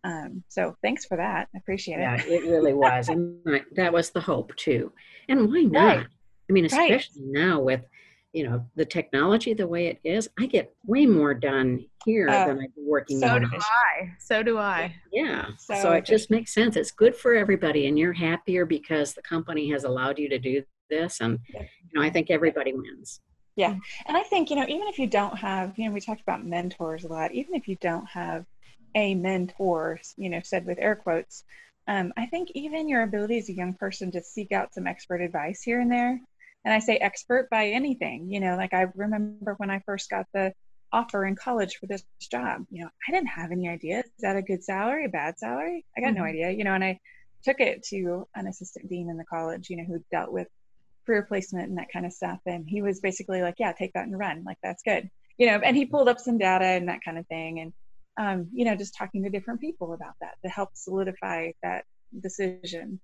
Um, 0.05 0.43
so 0.49 0.77
thanks 0.83 1.05
for 1.05 1.17
that. 1.17 1.49
I 1.55 1.59
appreciate 1.59 1.97
it. 1.97 2.01
Yeah, 2.01 2.23
it 2.25 2.43
really 2.45 2.75
was. 2.75 3.09
and 3.09 3.39
that 3.77 3.93
was 3.93 4.11
the 4.11 4.21
hope 4.21 4.55
too. 4.57 4.93
And 5.29 5.49
why 5.49 5.63
not? 5.63 5.97
Right. 5.97 6.07
I 6.51 6.53
mean, 6.53 6.65
especially 6.65 7.23
right. 7.23 7.47
now 7.47 7.61
with, 7.61 7.83
you 8.33 8.49
know, 8.49 8.67
the 8.75 8.85
technology 8.85 9.55
the 9.55 9.67
way 9.67 9.87
it 9.87 10.01
is, 10.03 10.29
I 10.39 10.47
get 10.47 10.75
way 10.85 11.07
more 11.07 11.35
done 11.35 11.87
here 12.05 12.29
uh, 12.29 12.47
than 12.47 12.59
I 12.59 12.67
do 12.75 12.85
working. 12.87 13.21
So 13.21 13.39
do 13.39 13.47
I. 13.53 14.13
So 14.19 14.43
do 14.43 14.59
I. 14.59 14.95
Yeah. 15.13 15.47
So, 15.59 15.75
so 15.75 15.93
it 15.93 16.05
just 16.05 16.31
makes 16.31 16.53
sense. 16.53 16.77
It's 16.77 16.91
good 16.91 17.15
for 17.15 17.35
everybody 17.35 17.87
and 17.87 17.99
you're 17.99 18.13
happier 18.13 18.65
because 18.65 19.15
the 19.15 19.23
company 19.23 19.71
has 19.71 19.85
allowed 19.85 20.19
you 20.19 20.29
to 20.29 20.39
do 20.39 20.63
this. 20.91 21.21
And, 21.21 21.39
you 21.49 21.61
know, 21.95 22.03
I 22.03 22.11
think 22.11 22.31
everybody 22.31 22.73
wins. 22.73 23.21
Yeah. 23.57 23.77
And 24.07 24.17
I 24.17 24.23
think, 24.23 24.51
you 24.51 24.57
know, 24.57 24.67
even 24.67 24.89
if 24.89 24.99
you 24.99 25.07
don't 25.07 25.37
have, 25.39 25.79
you 25.79 25.87
know, 25.87 25.93
we 25.93 26.01
talked 26.01 26.23
about 26.23 26.45
mentors 26.45 27.05
a 27.05 27.09
lot, 27.09 27.33
even 27.33 27.55
if 27.55 27.69
you 27.69 27.77
don't 27.81 28.07
have 28.09 28.47
a 28.95 29.15
mentor, 29.15 30.01
you 30.17 30.31
know, 30.31 30.41
said 30.43 30.67
with 30.67 30.79
air 30.79 30.97
quotes, 30.97 31.45
um, 31.89 32.13
I 32.17 32.27
think 32.27 32.51
even 32.55 32.89
your 32.89 33.03
ability 33.03 33.39
as 33.39 33.49
a 33.49 33.55
young 33.55 33.75
person 33.75 34.11
to 34.13 34.23
seek 34.23 34.53
out 34.53 34.73
some 34.73 34.87
expert 34.87 35.21
advice 35.21 35.63
here 35.63 35.81
and 35.81 35.91
there, 35.91 36.21
and 36.65 36.73
I 36.73 36.79
say 36.79 36.97
expert 36.97 37.51
by 37.51 37.69
anything, 37.69 38.31
you 38.31 38.39
know, 38.39 38.57
like 38.57 38.73
I 38.73 38.87
remember 38.95 39.55
when 39.57 39.71
I 39.71 39.81
first 39.81 40.09
got 40.09 40.27
the 40.33 40.53
offer 40.93 41.25
in 41.25 41.37
college 41.37 41.77
for 41.77 41.87
this 41.87 42.05
job, 42.21 42.65
you 42.71 42.83
know, 42.83 42.91
I 43.09 43.13
didn't 43.13 43.29
have 43.29 43.51
any 43.51 43.69
idea. 43.69 44.01
Is 44.01 44.11
that 44.21 44.37
a 44.37 44.43
good 44.43 44.63
salary, 44.63 45.07
a 45.07 45.09
bad 45.09 45.39
salary? 45.39 45.85
I 45.97 46.01
got 46.01 46.09
mm-hmm. 46.09 46.19
no 46.19 46.25
idea, 46.25 46.51
you 46.51 46.65
know, 46.65 46.75
and 46.75 46.85
I 46.85 47.01
took 47.45 47.61
it 47.61 47.83
to 47.85 48.27
an 48.35 48.47
assistant 48.47 48.89
dean 48.89 49.11
in 49.11 49.17
the 49.17 49.25
college, 49.25 49.71
you 49.71 49.77
know, 49.77 49.85
who 49.85 50.05
dealt 50.11 50.33
with 50.33 50.49
career 51.07 51.23
placement 51.23 51.69
and 51.69 51.79
that 51.79 51.93
kind 51.93 52.07
of 52.07 52.13
stuff. 52.13 52.39
And 52.47 52.69
he 52.69 52.83
was 52.83 53.01
basically 53.01 53.43
like, 53.43 53.57
yeah, 53.59 53.73
take 53.73 53.93
that 53.95 54.07
and 54.07 54.19
run. 54.19 54.45
Like, 54.45 54.59
that's 54.63 54.83
good. 54.83 55.11
You 55.39 55.47
know, 55.47 55.59
and 55.59 55.77
he 55.77 55.87
pulled 55.87 56.09
up 56.09 56.21
some 56.21 56.39
data 56.39 56.65
and 56.65 56.89
that 56.89 57.01
kind 57.05 57.19
of 57.19 57.27
thing. 57.27 57.59
And 57.61 57.73
um, 58.19 58.49
you 58.53 58.65
know, 58.65 58.77
just 58.77 58.97
talking 58.97 59.23
to 59.23 59.31
different 59.31 59.61
people 59.61 59.93
about 59.95 60.15
that 60.21 60.37
to 60.45 60.51
help 60.51 60.71
solidify 60.75 61.53
that 61.63 61.85
decision. 62.19 63.01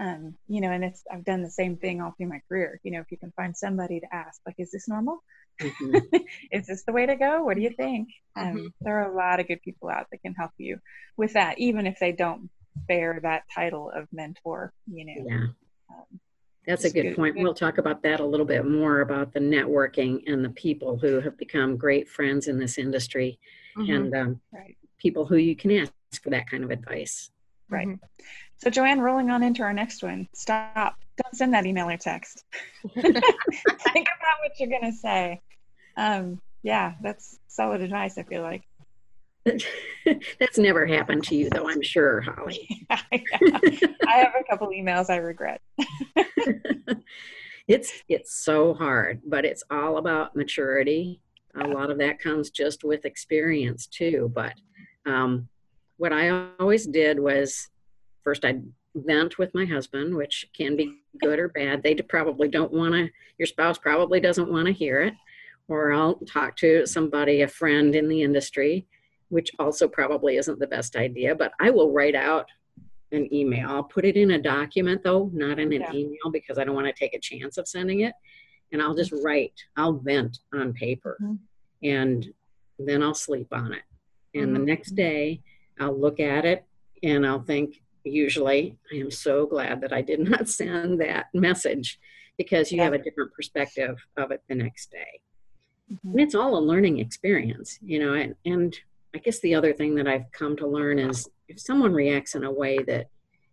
Um, 0.00 0.36
you 0.46 0.60
know, 0.60 0.70
and 0.70 0.84
it's 0.84 1.02
I've 1.10 1.24
done 1.24 1.42
the 1.42 1.50
same 1.50 1.76
thing 1.76 2.00
all 2.00 2.12
through 2.16 2.28
my 2.28 2.40
career. 2.48 2.80
You 2.82 2.92
know, 2.92 3.00
if 3.00 3.10
you 3.10 3.18
can 3.18 3.32
find 3.32 3.56
somebody 3.56 4.00
to 4.00 4.14
ask, 4.14 4.40
like, 4.46 4.56
is 4.58 4.70
this 4.70 4.88
normal? 4.88 5.22
Mm-hmm. 5.60 6.16
is 6.52 6.66
this 6.66 6.84
the 6.84 6.92
way 6.92 7.06
to 7.06 7.16
go? 7.16 7.42
What 7.42 7.56
do 7.56 7.62
you 7.62 7.70
think? 7.70 8.08
Um, 8.36 8.46
mm-hmm. 8.46 8.66
There 8.80 8.98
are 9.00 9.10
a 9.10 9.16
lot 9.16 9.40
of 9.40 9.48
good 9.48 9.62
people 9.62 9.88
out 9.88 10.06
that 10.10 10.22
can 10.22 10.34
help 10.34 10.52
you 10.58 10.78
with 11.16 11.34
that, 11.34 11.58
even 11.58 11.86
if 11.86 11.98
they 11.98 12.12
don't 12.12 12.50
bear 12.74 13.18
that 13.22 13.44
title 13.54 13.90
of 13.94 14.06
mentor. 14.12 14.72
You 14.86 15.04
know. 15.04 15.24
Yeah. 15.26 15.46
Um, 15.90 16.20
that's 16.66 16.84
a 16.84 16.90
good, 16.90 17.02
good 17.02 17.16
point. 17.16 17.34
Good. 17.34 17.42
We'll 17.42 17.54
talk 17.54 17.78
about 17.78 18.02
that 18.02 18.20
a 18.20 18.26
little 18.26 18.44
bit 18.44 18.66
more 18.66 19.00
about 19.00 19.32
the 19.32 19.40
networking 19.40 20.22
and 20.26 20.44
the 20.44 20.50
people 20.50 20.98
who 20.98 21.20
have 21.20 21.38
become 21.38 21.78
great 21.78 22.08
friends 22.08 22.46
in 22.46 22.58
this 22.58 22.76
industry 22.76 23.38
mm-hmm. 23.76 23.90
and 23.90 24.14
um, 24.14 24.40
right. 24.52 24.76
people 24.98 25.24
who 25.24 25.36
you 25.36 25.56
can 25.56 25.70
ask 25.70 25.92
for 26.22 26.30
that 26.30 26.50
kind 26.50 26.62
of 26.62 26.70
advice. 26.70 27.30
Right. 27.70 27.88
Mm-hmm. 27.88 28.24
So, 28.58 28.70
JoAnn, 28.70 29.00
rolling 29.00 29.30
on 29.30 29.42
into 29.42 29.62
our 29.62 29.72
next 29.72 30.02
one. 30.02 30.28
Stop. 30.34 30.96
Don't 31.16 31.34
send 31.34 31.54
that 31.54 31.64
email 31.64 31.88
or 31.88 31.96
text. 31.96 32.44
Think 32.94 33.14
about 33.14 34.38
what 34.42 34.58
you're 34.58 34.68
going 34.68 34.92
to 34.92 34.96
say. 34.96 35.40
Um, 35.98 36.40
yeah, 36.62 36.94
that's 37.02 37.40
solid 37.48 37.82
advice, 37.82 38.16
I 38.16 38.22
feel 38.22 38.42
like. 38.42 38.62
that's 40.40 40.58
never 40.58 40.86
happened 40.86 41.24
to 41.24 41.34
you, 41.34 41.50
though, 41.50 41.68
I'm 41.68 41.82
sure, 41.82 42.20
Holly. 42.20 42.86
yeah, 42.90 43.00
I 44.06 44.16
have 44.16 44.34
a 44.38 44.44
couple 44.48 44.68
emails 44.68 45.10
I 45.10 45.16
regret. 45.16 45.60
it's 47.68 47.92
it's 48.08 48.34
so 48.34 48.74
hard, 48.74 49.20
but 49.26 49.44
it's 49.44 49.64
all 49.70 49.98
about 49.98 50.36
maturity. 50.36 51.20
A 51.60 51.66
lot 51.66 51.90
of 51.90 51.98
that 51.98 52.20
comes 52.20 52.50
just 52.50 52.84
with 52.84 53.04
experience 53.04 53.86
too. 53.86 54.30
But 54.32 54.54
um, 55.04 55.48
what 55.96 56.12
I 56.12 56.46
always 56.60 56.86
did 56.86 57.18
was 57.18 57.68
first 58.22 58.44
I'd 58.44 58.62
vent 58.94 59.38
with 59.38 59.54
my 59.54 59.64
husband, 59.64 60.14
which 60.14 60.46
can 60.56 60.76
be 60.76 60.98
good 61.20 61.38
or 61.38 61.48
bad. 61.48 61.82
They 61.82 61.94
probably 61.94 62.48
don't 62.48 62.72
want 62.72 62.94
to. 62.94 63.08
Your 63.38 63.46
spouse 63.46 63.78
probably 63.78 64.20
doesn't 64.20 64.50
want 64.50 64.66
to 64.66 64.72
hear 64.72 65.00
it. 65.00 65.14
Or 65.68 65.92
I'll 65.92 66.14
talk 66.26 66.56
to 66.58 66.86
somebody, 66.86 67.42
a 67.42 67.48
friend 67.48 67.94
in 67.94 68.08
the 68.08 68.22
industry, 68.22 68.86
which 69.28 69.50
also 69.58 69.86
probably 69.86 70.36
isn't 70.36 70.58
the 70.58 70.66
best 70.66 70.96
idea. 70.96 71.34
But 71.34 71.52
I 71.60 71.70
will 71.70 71.92
write 71.92 72.14
out 72.14 72.46
an 73.12 73.32
email. 73.32 73.68
I'll 73.70 73.84
put 73.84 74.04
it 74.04 74.16
in 74.16 74.32
a 74.32 74.40
document 74.40 75.02
though, 75.02 75.30
not 75.32 75.58
in 75.58 75.72
an 75.72 75.80
yeah. 75.80 75.92
email 75.92 76.30
because 76.32 76.58
I 76.58 76.64
don't 76.64 76.74
want 76.74 76.86
to 76.86 76.92
take 76.92 77.14
a 77.14 77.20
chance 77.20 77.58
of 77.58 77.68
sending 77.68 78.00
it. 78.00 78.14
And 78.72 78.82
I'll 78.82 78.94
just 78.94 79.12
write, 79.22 79.54
I'll 79.76 79.94
vent 79.94 80.38
on 80.52 80.74
paper 80.74 81.16
mm-hmm. 81.22 81.36
and 81.82 82.26
then 82.78 83.02
I'll 83.02 83.14
sleep 83.14 83.48
on 83.52 83.72
it. 83.72 83.82
And 84.34 84.46
mm-hmm. 84.46 84.54
the 84.54 84.58
next 84.60 84.90
day 84.90 85.40
I'll 85.80 85.98
look 85.98 86.20
at 86.20 86.44
it 86.44 86.64
and 87.02 87.26
I'll 87.26 87.42
think, 87.42 87.82
usually, 88.04 88.76
I 88.92 88.96
am 88.96 89.10
so 89.10 89.46
glad 89.46 89.80
that 89.82 89.92
I 89.92 90.02
did 90.02 90.20
not 90.30 90.48
send 90.48 91.00
that 91.00 91.26
message 91.32 91.98
because 92.36 92.70
you 92.70 92.78
yeah. 92.78 92.84
have 92.84 92.92
a 92.92 92.98
different 92.98 93.32
perspective 93.32 93.98
of 94.16 94.30
it 94.30 94.42
the 94.48 94.54
next 94.54 94.90
day. 94.90 95.20
Mm-hmm. 95.92 96.10
And 96.10 96.20
it's 96.20 96.34
all 96.34 96.56
a 96.56 96.60
learning 96.60 96.98
experience, 96.98 97.78
you 97.82 97.98
know, 97.98 98.14
and, 98.14 98.34
and 98.44 98.78
I 99.14 99.18
guess 99.18 99.40
the 99.40 99.54
other 99.54 99.72
thing 99.72 99.94
that 99.96 100.06
I've 100.06 100.30
come 100.32 100.56
to 100.56 100.66
learn 100.66 100.98
is 100.98 101.28
if 101.48 101.58
someone 101.58 101.92
reacts 101.92 102.34
in 102.34 102.44
a 102.44 102.52
way 102.52 102.78
that 102.86 103.08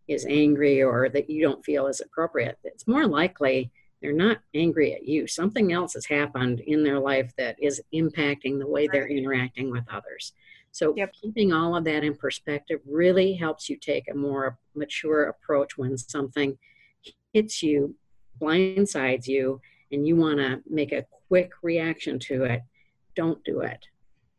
is 0.08 0.26
angry 0.30 0.84
or 0.84 1.10
that 1.10 1.30
you 1.30 1.42
don't 1.42 1.64
feel 1.64 1.88
is 1.88 2.02
appropriate, 2.02 2.58
it's 2.64 2.88
more 2.88 3.08
likely 3.08 3.72
they're 4.02 4.14
not 4.14 4.40
angry 4.54 4.94
at 4.94 5.08
you. 5.08 5.28
Something 5.28 5.72
else 5.72 5.94
has 5.94 6.06
happened 6.06 6.60
in 6.60 6.84
their 6.84 7.00
life 7.00 7.34
that 7.38 7.56
is 7.60 7.82
impacting 7.94 8.60
the 8.60 8.68
way 8.68 8.88
they're 8.88 9.08
interacting 9.08 9.72
with 9.72 9.86
others. 9.90 10.34
So, 10.72 10.94
yep. 10.98 11.14
keeping 11.14 11.54
all 11.54 11.76
of 11.76 11.86
that 11.86 12.04
in 12.04 12.16
perspective 12.16 12.82
really 12.86 13.34
helps 13.34 13.70
you 13.70 13.78
take 13.78 14.10
a 14.12 14.14
more 14.14 14.58
mature 14.76 15.24
approach 15.24 15.78
when 15.78 15.98
something 15.98 16.58
hits 17.34 17.64
you, 17.64 17.96
blindsides 18.42 19.26
you, 19.26 19.62
and 19.92 20.06
you 20.06 20.18
want 20.18 20.40
to 20.40 20.62
make 20.70 20.92
a 20.92 21.06
quick 21.28 21.52
reaction 21.62 22.20
to 22.20 22.44
it. 22.44 22.62
Don't 23.16 23.44
do 23.44 23.62
it 23.62 23.86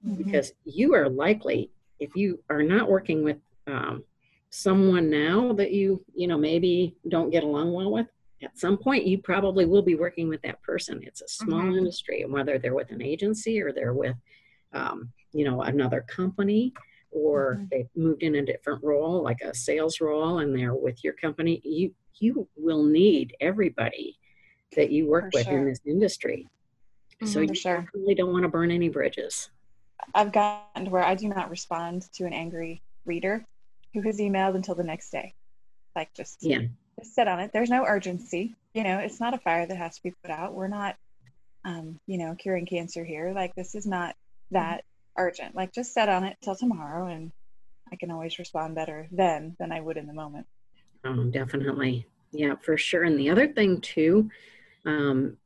mm-hmm. 0.07 0.22
because 0.22 0.53
you 0.64 0.94
are 0.94 1.09
likely, 1.09 1.70
if 2.01 2.14
you 2.14 2.42
are 2.51 2.62
not 2.62 2.88
working 2.88 3.25
with 3.25 3.38
um, 3.66 4.05
someone 4.51 5.11
now 5.11 5.53
that 5.53 5.72
you 5.72 6.03
you 6.14 6.27
know 6.27 6.38
maybe 6.38 6.96
don't 7.09 7.31
get 7.31 7.42
along 7.42 7.72
well 7.72 7.92
with 7.92 8.07
at 8.42 8.57
some 8.59 8.77
point 8.77 9.07
you 9.07 9.18
probably 9.18 9.66
will 9.66 9.83
be 9.83 9.94
working 9.96 10.29
with 10.29 10.40
that 10.42 10.62
person 10.62 11.01
it's 11.03 11.20
a 11.20 11.29
small 11.29 11.61
mm-hmm. 11.61 11.79
industry 11.79 12.22
and 12.22 12.33
whether 12.33 12.59
they're 12.59 12.75
with 12.75 12.90
an 12.90 13.03
agency 13.03 13.61
or 13.61 13.72
they're 13.72 13.92
with 13.92 14.16
um, 14.72 15.11
you 15.33 15.44
know 15.44 15.62
another 15.62 16.01
company 16.09 16.72
or 17.11 17.57
mm-hmm. 17.57 17.64
they've 17.70 17.88
moved 17.96 18.22
in 18.22 18.37
a 18.37 18.44
different 18.46 18.83
role 18.85 19.22
like 19.22 19.40
a 19.42 19.55
sales 19.55 20.01
role 20.01 20.38
and 20.38 20.57
they're 20.57 20.75
with 20.75 21.03
your 21.03 21.14
company 21.14 21.61
you 21.64 21.92
you 22.18 22.49
will 22.57 22.83
need 22.83 23.37
everybody 23.40 24.18
that 24.75 24.90
you 24.90 25.07
work 25.07 25.33
For 25.33 25.40
with 25.40 25.46
sure. 25.49 25.59
in 25.59 25.66
this 25.66 25.81
industry 25.85 26.49
mm-hmm, 27.22 27.26
so 27.26 27.40
you 27.40 27.55
sure. 27.55 27.87
really 27.94 28.14
don't 28.14 28.33
want 28.33 28.42
to 28.42 28.48
burn 28.48 28.70
any 28.70 28.88
bridges 28.88 29.50
i've 30.14 30.33
gotten 30.33 30.85
to 30.85 30.90
where 30.90 31.05
i 31.05 31.14
do 31.14 31.29
not 31.29 31.50
respond 31.50 32.07
to 32.12 32.24
an 32.24 32.33
angry 32.33 32.83
reader 33.05 33.44
who 33.96 34.02
has 34.02 34.18
emailed 34.18 34.55
until 34.55 34.74
the 34.74 34.85
next 34.85 35.11
day. 35.11 35.33
Like 35.94 36.12
just 36.14 36.42
yeah, 36.42 36.61
just 36.98 37.14
sit 37.14 37.26
on 37.26 37.40
it. 37.40 37.50
There's 37.52 37.70
no 37.70 37.87
urgency. 37.87 38.55
You 38.74 38.85
know, 38.85 38.98
it's 38.98 39.20
not 39.20 39.33
a 39.33 39.38
fire 39.38 39.66
that 39.66 39.76
has 39.76 39.96
to 39.96 40.02
be 40.02 40.14
put 40.22 40.31
out. 40.31 40.52
We're 40.52 40.68
not, 40.68 40.96
um, 41.64 41.98
you 42.07 42.18
know, 42.18 42.35
curing 42.35 42.66
cancer 42.66 43.05
here. 43.05 43.33
Like 43.35 43.55
this 43.55 43.74
is 43.74 43.87
not 43.87 44.14
that 44.50 44.81
mm-hmm. 44.81 45.22
urgent. 45.22 45.57
Like 45.57 45.72
just 45.72 45.94
sit 45.94 46.11
on 46.11 46.24
it 46.24 46.37
till 46.42 46.55
tomorrow, 46.55 47.07
and 47.07 47.33
I 47.90 47.96
can 47.96 48.11
always 48.11 48.38
respond 48.38 48.74
better 48.74 49.09
then 49.11 49.57
than 49.59 49.72
I 49.72 49.81
would 49.81 49.96
in 49.96 50.07
the 50.07 50.12
moment. 50.12 50.46
Oh, 51.05 51.24
definitely. 51.24 52.07
Yeah, 52.33 52.57
for 52.61 52.76
sure. 52.76 53.05
And 53.05 53.18
the 53.18 53.31
other 53.31 53.48
thing 53.48 53.81
too, 53.81 54.29
um, 54.85 55.38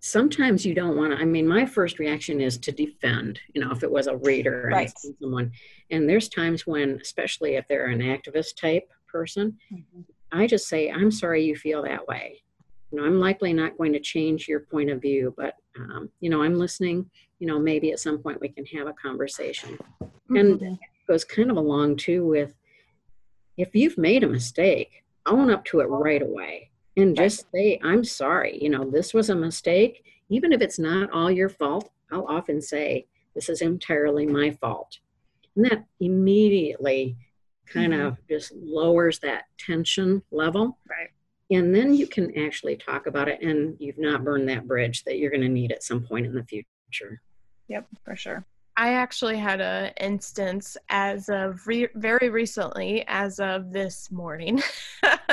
sometimes 0.00 0.64
you 0.64 0.74
don't 0.74 0.96
want 0.96 1.12
to 1.12 1.18
i 1.18 1.24
mean 1.24 1.46
my 1.46 1.64
first 1.66 1.98
reaction 1.98 2.40
is 2.40 2.56
to 2.56 2.72
defend 2.72 3.38
you 3.54 3.60
know 3.60 3.70
if 3.70 3.82
it 3.82 3.90
was 3.90 4.06
a 4.06 4.16
reader 4.16 4.64
and 4.64 4.72
right. 4.72 4.92
someone 5.20 5.52
and 5.90 6.08
there's 6.08 6.28
times 6.28 6.66
when 6.66 6.98
especially 7.02 7.56
if 7.56 7.68
they're 7.68 7.88
an 7.88 8.00
activist 8.00 8.56
type 8.56 8.90
person 9.06 9.56
mm-hmm. 9.72 10.00
i 10.32 10.46
just 10.46 10.68
say 10.68 10.90
i'm 10.90 11.10
sorry 11.10 11.44
you 11.44 11.54
feel 11.54 11.82
that 11.82 12.06
way 12.08 12.42
you 12.90 12.98
know 12.98 13.04
i'm 13.04 13.20
likely 13.20 13.52
not 13.52 13.76
going 13.76 13.92
to 13.92 14.00
change 14.00 14.48
your 14.48 14.60
point 14.60 14.88
of 14.88 15.02
view 15.02 15.34
but 15.36 15.54
um, 15.78 16.08
you 16.20 16.30
know 16.30 16.42
i'm 16.42 16.54
listening 16.54 17.08
you 17.38 17.46
know 17.46 17.58
maybe 17.58 17.92
at 17.92 18.00
some 18.00 18.18
point 18.18 18.40
we 18.40 18.48
can 18.48 18.64
have 18.64 18.86
a 18.86 18.94
conversation 18.94 19.78
mm-hmm. 20.02 20.36
and 20.36 20.62
it 20.62 20.78
goes 21.06 21.24
kind 21.24 21.50
of 21.50 21.58
along 21.58 21.94
too 21.96 22.26
with 22.26 22.54
if 23.58 23.74
you've 23.74 23.98
made 23.98 24.24
a 24.24 24.28
mistake 24.28 25.04
own 25.26 25.50
up 25.50 25.62
to 25.66 25.80
it 25.80 25.84
right 25.84 26.22
away 26.22 26.69
and 26.96 27.16
just 27.16 27.46
say, 27.52 27.78
I'm 27.82 28.04
sorry, 28.04 28.58
you 28.60 28.68
know, 28.68 28.88
this 28.88 29.14
was 29.14 29.30
a 29.30 29.34
mistake. 29.34 30.04
Even 30.28 30.52
if 30.52 30.60
it's 30.60 30.78
not 30.78 31.10
all 31.10 31.30
your 31.30 31.48
fault, 31.48 31.90
I'll 32.10 32.26
often 32.26 32.60
say, 32.60 33.06
this 33.34 33.48
is 33.48 33.62
entirely 33.62 34.26
my 34.26 34.50
fault. 34.52 34.98
And 35.56 35.64
that 35.64 35.84
immediately 36.00 37.16
kind 37.66 37.92
mm-hmm. 37.92 38.06
of 38.06 38.16
just 38.28 38.52
lowers 38.52 39.18
that 39.20 39.44
tension 39.58 40.22
level. 40.30 40.78
Right. 40.88 41.10
And 41.50 41.74
then 41.74 41.94
you 41.94 42.06
can 42.06 42.36
actually 42.38 42.76
talk 42.76 43.06
about 43.06 43.28
it 43.28 43.42
and 43.42 43.76
you've 43.80 43.98
not 43.98 44.24
burned 44.24 44.48
that 44.48 44.68
bridge 44.68 45.02
that 45.04 45.18
you're 45.18 45.30
going 45.30 45.40
to 45.42 45.48
need 45.48 45.72
at 45.72 45.82
some 45.82 46.02
point 46.02 46.26
in 46.26 46.34
the 46.34 46.44
future. 46.44 47.20
Yep, 47.68 47.86
for 48.04 48.14
sure. 48.16 48.44
I 48.80 48.94
actually 48.94 49.36
had 49.36 49.60
an 49.60 49.92
instance 50.00 50.74
as 50.88 51.28
of 51.28 51.66
re- 51.66 51.90
very 51.94 52.30
recently, 52.30 53.04
as 53.08 53.38
of 53.38 53.74
this 53.74 54.10
morning, 54.10 54.62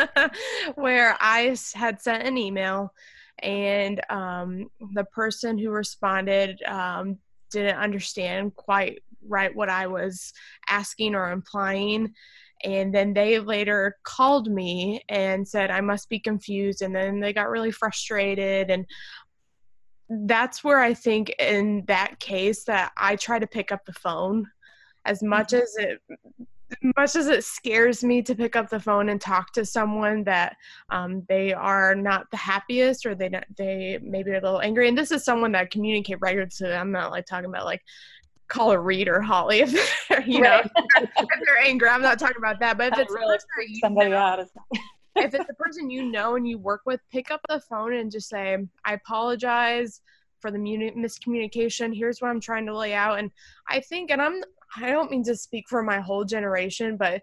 where 0.75 1.15
I 1.21 1.55
had 1.73 2.01
sent 2.01 2.27
an 2.27 2.37
email 2.37 2.93
and 3.39 4.01
um, 4.09 4.69
the 4.93 5.05
person 5.05 5.57
who 5.57 5.69
responded 5.69 6.61
um, 6.63 7.19
didn't 7.49 7.77
understand 7.77 8.53
quite 8.57 9.01
right 9.25 9.55
what 9.55 9.69
I 9.69 9.87
was 9.87 10.33
asking 10.67 11.15
or 11.15 11.31
implying. 11.31 12.13
And 12.65 12.93
then 12.93 13.13
they 13.13 13.39
later 13.39 13.95
called 14.03 14.51
me 14.51 15.03
and 15.07 15.47
said, 15.47 15.71
I 15.71 15.79
must 15.79 16.09
be 16.09 16.19
confused. 16.19 16.81
And 16.81 16.93
then 16.93 17.21
they 17.21 17.31
got 17.31 17.49
really 17.49 17.71
frustrated. 17.71 18.69
And 18.69 18.85
that's 20.09 20.63
where 20.63 20.79
I 20.79 20.93
think 20.93 21.29
in 21.39 21.83
that 21.87 22.19
case 22.19 22.63
that 22.65 22.91
I 22.97 23.15
try 23.15 23.39
to 23.39 23.47
pick 23.47 23.71
up 23.71 23.85
the 23.85 23.93
phone. 23.93 24.47
As 25.05 25.23
much 25.23 25.49
mm-hmm. 25.49 25.63
as 25.63 25.75
it 25.77 26.01
much 26.97 27.15
as 27.15 27.27
it 27.27 27.45
scares 27.45 28.03
me 28.03 28.21
to 28.21 28.35
pick 28.35 28.57
up 28.57 28.69
the 28.69 28.79
phone 28.79 29.09
and 29.09 29.21
talk 29.21 29.53
to 29.53 29.65
someone 29.65 30.23
that 30.25 30.57
um, 30.89 31.23
they 31.29 31.53
are 31.53 31.95
not 31.95 32.29
the 32.29 32.37
happiest 32.37 33.05
or 33.05 33.15
they 33.15 33.29
they 33.57 33.99
maybe 34.01 34.31
a 34.31 34.41
little 34.41 34.61
angry. 34.61 34.89
And 34.89 34.97
this 34.97 35.11
is 35.11 35.23
someone 35.23 35.53
that 35.53 35.61
I 35.61 35.65
communicate 35.65 36.17
regularly 36.19 36.49
so 36.51 36.71
i'm 36.71 36.91
not 36.91 37.11
like 37.11 37.25
talking 37.25 37.49
about 37.49 37.65
like 37.65 37.81
call 38.47 38.71
a 38.71 38.79
reader 38.79 39.21
holly 39.21 39.59
if 39.61 40.07
they're 40.09 40.21
you 40.21 40.41
right. 40.41 40.65
know 40.65 41.01
if 41.01 41.09
they're 41.45 41.63
angry. 41.63 41.89
I'm 41.89 42.01
not 42.01 42.19
talking 42.19 42.37
about 42.37 42.59
that. 42.59 42.77
But 42.77 42.93
if 42.93 42.99
it's 42.99 43.13
really. 43.13 43.37
somebody 43.81 44.13
out 44.13 44.39
if 45.17 45.33
it's 45.33 45.49
a 45.49 45.53
person 45.53 45.89
you 45.89 46.03
know 46.03 46.35
and 46.35 46.47
you 46.47 46.57
work 46.57 46.81
with, 46.85 47.01
pick 47.11 47.31
up 47.31 47.41
the 47.49 47.59
phone 47.61 47.93
and 47.93 48.11
just 48.11 48.29
say, 48.29 48.57
I 48.85 48.93
apologize 48.93 50.01
for 50.39 50.51
the 50.51 50.57
miscommunication. 50.57 51.95
Here's 51.95 52.21
what 52.21 52.29
I'm 52.29 52.41
trying 52.41 52.65
to 52.67 52.77
lay 52.77 52.93
out. 52.93 53.19
And 53.19 53.31
I 53.69 53.79
think, 53.79 54.11
and 54.11 54.21
I'm, 54.21 54.41
I 54.75 54.91
don't 54.91 55.11
mean 55.11 55.23
to 55.23 55.35
speak 55.35 55.65
for 55.67 55.81
my 55.81 55.99
whole 55.99 56.25
generation, 56.25 56.97
but 56.97 57.21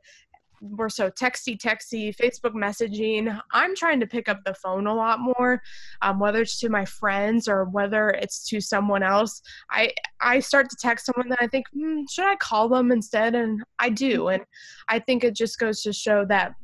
we're 0.60 0.88
so 0.88 1.10
texty, 1.10 1.58
texty, 1.58 2.14
Facebook 2.16 2.54
messaging. 2.54 3.38
I'm 3.52 3.76
trying 3.76 4.00
to 4.00 4.06
pick 4.06 4.28
up 4.28 4.40
the 4.44 4.54
phone 4.54 4.86
a 4.86 4.94
lot 4.94 5.20
more, 5.20 5.60
um, 6.00 6.18
whether 6.18 6.40
it's 6.42 6.58
to 6.60 6.68
my 6.68 6.84
friends 6.84 7.48
or 7.48 7.64
whether 7.66 8.10
it's 8.10 8.48
to 8.48 8.60
someone 8.60 9.02
else. 9.02 9.42
I 9.70 9.92
I 10.20 10.40
start 10.40 10.70
to 10.70 10.76
text 10.80 11.06
someone 11.06 11.28
that 11.28 11.42
I 11.42 11.48
think, 11.48 11.66
hmm, 11.74 12.02
should 12.10 12.26
I 12.26 12.36
call 12.36 12.68
them 12.68 12.92
instead? 12.92 13.34
And 13.34 13.62
I 13.78 13.90
do, 13.90 14.28
and 14.28 14.42
I 14.88 15.00
think 15.00 15.22
it 15.22 15.36
just 15.36 15.58
goes 15.58 15.82
to 15.82 15.92
show 15.92 16.24
that 16.26 16.54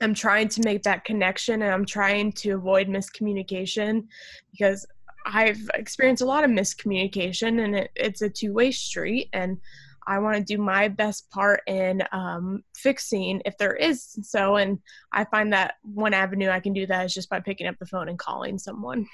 I'm 0.00 0.14
trying 0.14 0.48
to 0.48 0.62
make 0.64 0.82
that 0.84 1.04
connection 1.04 1.62
and 1.62 1.72
I'm 1.72 1.84
trying 1.84 2.32
to 2.32 2.52
avoid 2.52 2.88
miscommunication 2.88 4.06
because 4.52 4.86
I've 5.26 5.68
experienced 5.74 6.22
a 6.22 6.26
lot 6.26 6.44
of 6.44 6.50
miscommunication 6.50 7.64
and 7.64 7.76
it, 7.76 7.90
it's 7.96 8.22
a 8.22 8.30
two 8.30 8.52
way 8.52 8.70
street. 8.70 9.28
And 9.32 9.58
I 10.06 10.18
want 10.20 10.36
to 10.36 10.42
do 10.42 10.60
my 10.60 10.88
best 10.88 11.30
part 11.30 11.60
in 11.66 12.02
um, 12.12 12.62
fixing 12.74 13.42
if 13.44 13.58
there 13.58 13.74
is 13.74 14.18
so. 14.22 14.56
And 14.56 14.78
I 15.12 15.24
find 15.24 15.52
that 15.52 15.74
one 15.82 16.14
avenue 16.14 16.48
I 16.48 16.60
can 16.60 16.72
do 16.72 16.86
that 16.86 17.04
is 17.04 17.14
just 17.14 17.28
by 17.28 17.40
picking 17.40 17.66
up 17.66 17.78
the 17.78 17.86
phone 17.86 18.08
and 18.08 18.18
calling 18.18 18.58
someone. 18.58 19.06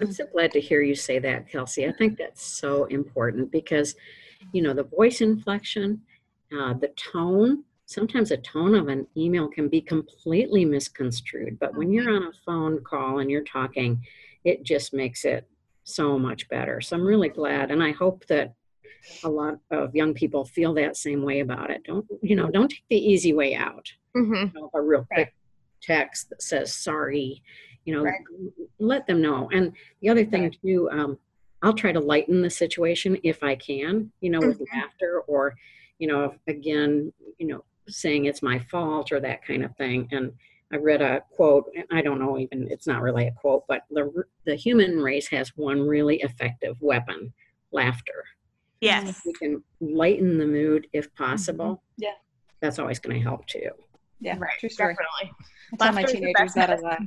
I'm 0.00 0.12
so 0.12 0.26
glad 0.26 0.52
to 0.52 0.60
hear 0.60 0.82
you 0.82 0.94
say 0.94 1.18
that, 1.20 1.50
Kelsey. 1.50 1.86
I 1.86 1.92
think 1.92 2.18
that's 2.18 2.42
so 2.42 2.84
important 2.86 3.50
because, 3.50 3.94
you 4.52 4.62
know, 4.62 4.72
the 4.72 4.84
voice 4.84 5.20
inflection, 5.20 6.02
uh, 6.52 6.74
the 6.74 6.92
tone, 6.96 7.64
sometimes 7.88 8.28
the 8.28 8.36
tone 8.36 8.74
of 8.74 8.88
an 8.88 9.06
email 9.16 9.48
can 9.48 9.68
be 9.68 9.80
completely 9.80 10.64
misconstrued. 10.64 11.58
But 11.58 11.74
when 11.74 11.90
you're 11.90 12.14
on 12.14 12.24
a 12.24 12.32
phone 12.44 12.84
call 12.84 13.18
and 13.18 13.30
you're 13.30 13.42
talking, 13.42 14.04
it 14.44 14.62
just 14.62 14.92
makes 14.92 15.24
it 15.24 15.48
so 15.84 16.18
much 16.18 16.48
better. 16.50 16.82
So 16.82 16.96
I'm 16.96 17.06
really 17.06 17.30
glad. 17.30 17.70
And 17.70 17.82
I 17.82 17.92
hope 17.92 18.26
that 18.26 18.54
a 19.24 19.28
lot 19.28 19.58
of 19.70 19.96
young 19.96 20.12
people 20.12 20.44
feel 20.44 20.74
that 20.74 20.98
same 20.98 21.22
way 21.22 21.40
about 21.40 21.70
it. 21.70 21.82
Don't, 21.84 22.04
you 22.22 22.36
know, 22.36 22.50
don't 22.50 22.68
take 22.68 22.84
the 22.90 22.96
easy 22.96 23.32
way 23.32 23.54
out. 23.54 23.90
Mm-hmm. 24.14 24.34
You 24.34 24.52
know, 24.54 24.70
a 24.74 24.82
real 24.82 25.06
quick 25.10 25.34
text 25.80 26.28
that 26.28 26.42
says 26.42 26.74
sorry 26.74 27.42
you 27.84 27.94
know 27.94 28.02
right. 28.02 28.20
let 28.80 29.06
them 29.06 29.22
know 29.22 29.48
and 29.52 29.72
the 30.02 30.08
other 30.08 30.24
thing 30.24 30.42
right. 30.42 30.58
too 30.60 30.90
um, 30.90 31.16
i'll 31.62 31.72
try 31.72 31.92
to 31.92 32.00
lighten 32.00 32.42
the 32.42 32.50
situation 32.50 33.16
if 33.22 33.42
i 33.44 33.54
can 33.54 34.10
you 34.20 34.28
know 34.28 34.40
with 34.40 34.58
mm-hmm. 34.58 34.78
laughter 34.78 35.22
or 35.28 35.54
you 36.00 36.08
know 36.08 36.34
again 36.48 37.12
you 37.38 37.46
know 37.46 37.64
saying 37.88 38.24
it's 38.24 38.42
my 38.42 38.58
fault 38.58 39.12
or 39.12 39.20
that 39.20 39.44
kind 39.44 39.64
of 39.64 39.74
thing 39.76 40.08
and 40.12 40.32
i 40.72 40.76
read 40.76 41.02
a 41.02 41.22
quote 41.30 41.70
i 41.92 42.00
don't 42.02 42.18
know 42.18 42.38
even 42.38 42.68
it's 42.70 42.86
not 42.86 43.02
really 43.02 43.26
a 43.26 43.32
quote 43.32 43.64
but 43.68 43.82
the 43.90 44.10
the 44.44 44.54
human 44.54 44.98
race 44.98 45.28
has 45.28 45.50
one 45.56 45.80
really 45.80 46.16
effective 46.22 46.76
weapon 46.80 47.32
laughter 47.72 48.24
yes 48.80 49.22
we 49.24 49.32
can 49.34 49.62
lighten 49.80 50.38
the 50.38 50.46
mood 50.46 50.86
if 50.92 51.12
possible 51.14 51.74
mm-hmm. 51.74 52.04
yeah 52.04 52.14
that's 52.60 52.78
always 52.78 52.98
going 52.98 53.16
to 53.16 53.22
help 53.22 53.46
too 53.46 53.70
yeah 54.20 54.36
right 54.38 54.52
true 54.58 54.68
story. 54.68 54.94
definitely 54.94 55.36
I 55.72 55.76
tell 55.76 55.92
my 55.92 56.02
teenagers 56.02 56.54
that 56.54 56.70
a 56.70 56.80
lot 56.80 57.00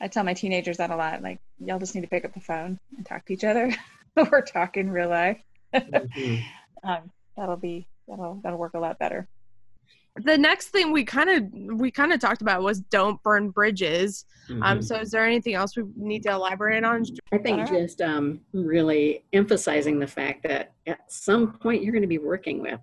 I 0.00 0.08
tell 0.08 0.24
my 0.24 0.34
teenagers 0.34 0.78
that 0.78 0.90
a 0.90 0.96
lot. 0.96 1.22
Like, 1.22 1.40
y'all 1.58 1.78
just 1.78 1.94
need 1.94 2.00
to 2.02 2.08
pick 2.08 2.24
up 2.24 2.32
the 2.32 2.40
phone 2.40 2.78
and 2.96 3.04
talk 3.04 3.26
to 3.26 3.32
each 3.32 3.44
other. 3.44 3.72
We're 4.30 4.40
talking 4.40 4.90
real 4.90 5.10
life. 5.10 5.40
mm-hmm. 5.74 6.36
um, 6.88 7.10
that'll 7.36 7.56
be 7.56 7.86
that'll 8.08 8.40
that'll 8.42 8.58
work 8.58 8.74
a 8.74 8.78
lot 8.78 8.98
better. 8.98 9.28
The 10.16 10.36
next 10.36 10.68
thing 10.68 10.92
we 10.92 11.04
kind 11.04 11.30
of 11.30 11.78
we 11.78 11.90
kind 11.90 12.12
of 12.12 12.20
talked 12.20 12.42
about 12.42 12.62
was 12.62 12.80
don't 12.80 13.22
burn 13.22 13.50
bridges. 13.50 14.24
Um, 14.48 14.54
mm-hmm. 14.54 14.62
Um, 14.64 14.82
so, 14.82 14.96
is 14.96 15.10
there 15.10 15.24
anything 15.24 15.54
else 15.54 15.76
we 15.76 15.84
need 15.96 16.22
to 16.24 16.30
elaborate 16.32 16.84
on? 16.84 17.04
I 17.32 17.38
think 17.38 17.68
just 17.68 18.00
um, 18.00 18.40
really 18.52 19.24
emphasizing 19.32 19.98
the 19.98 20.06
fact 20.06 20.42
that 20.44 20.72
at 20.86 21.00
some 21.10 21.52
point 21.52 21.82
you're 21.82 21.92
going 21.92 22.02
to 22.02 22.08
be 22.08 22.18
working 22.18 22.60
with 22.60 22.80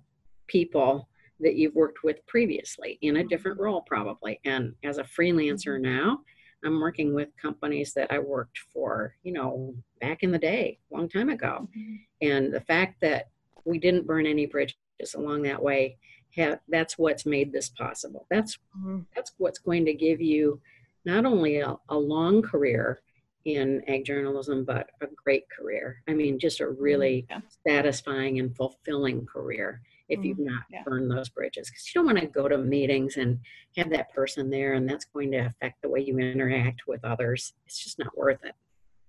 people 0.47 1.09
that 1.39 1.55
you've 1.55 1.75
worked 1.75 2.03
with 2.03 2.25
previously 2.27 2.97
in 3.01 3.17
a 3.17 3.23
different 3.23 3.59
role, 3.59 3.81
probably. 3.81 4.39
And 4.45 4.73
as 4.83 4.97
a 4.97 5.03
freelancer 5.03 5.75
mm-hmm. 5.75 5.83
now, 5.83 6.19
I'm 6.63 6.79
working 6.79 7.13
with 7.13 7.29
companies 7.39 7.93
that 7.93 8.11
I 8.11 8.19
worked 8.19 8.57
for, 8.73 9.15
you 9.23 9.33
know, 9.33 9.75
back 10.01 10.23
in 10.23 10.31
the 10.31 10.39
day, 10.39 10.79
a 10.91 10.95
long 10.95 11.07
time 11.07 11.29
ago. 11.29 11.67
Mm-hmm. 11.77 11.95
And 12.21 12.53
the 12.53 12.61
fact 12.61 12.99
that 13.01 13.29
we 13.65 13.77
didn't 13.77 14.07
burn 14.07 14.25
any 14.25 14.45
bridges 14.45 14.75
along 15.15 15.43
that 15.43 15.61
way, 15.61 15.97
ha- 16.37 16.59
that's 16.69 16.97
what's 16.97 17.25
made 17.25 17.51
this 17.51 17.69
possible. 17.69 18.25
That's 18.29 18.57
mm-hmm. 18.77 18.99
that's 19.15 19.33
what's 19.37 19.59
going 19.59 19.85
to 19.85 19.93
give 19.93 20.21
you 20.21 20.59
not 21.05 21.25
only 21.25 21.59
a, 21.59 21.75
a 21.89 21.97
long 21.97 22.41
career 22.41 22.99
in 23.45 23.81
ag 23.87 24.05
journalism, 24.05 24.65
but 24.65 24.89
a 25.01 25.07
great 25.23 25.45
career. 25.49 26.01
I 26.07 26.13
mean, 26.13 26.37
just 26.37 26.59
a 26.59 26.69
really 26.69 27.25
mm-hmm. 27.31 27.39
yeah. 27.65 27.75
satisfying 27.75 28.39
and 28.39 28.55
fulfilling 28.55 29.25
career 29.25 29.81
if 30.09 30.23
you've 30.23 30.37
mm-hmm. 30.37 30.53
not 30.53 30.63
yeah. 30.69 30.83
burned 30.83 31.11
those 31.11 31.29
bridges 31.29 31.69
because 31.69 31.85
you 31.87 31.99
don't 31.99 32.05
want 32.05 32.19
to 32.19 32.27
go 32.27 32.47
to 32.47 32.57
meetings 32.57 33.17
and 33.17 33.39
have 33.75 33.89
that 33.89 34.13
person 34.13 34.49
there 34.49 34.73
and 34.73 34.89
that's 34.89 35.05
going 35.05 35.31
to 35.31 35.37
affect 35.37 35.81
the 35.81 35.89
way 35.89 35.99
you 35.99 36.17
interact 36.17 36.87
with 36.87 37.03
others 37.03 37.53
it's 37.65 37.83
just 37.83 37.99
not 37.99 38.17
worth 38.17 38.43
it 38.43 38.55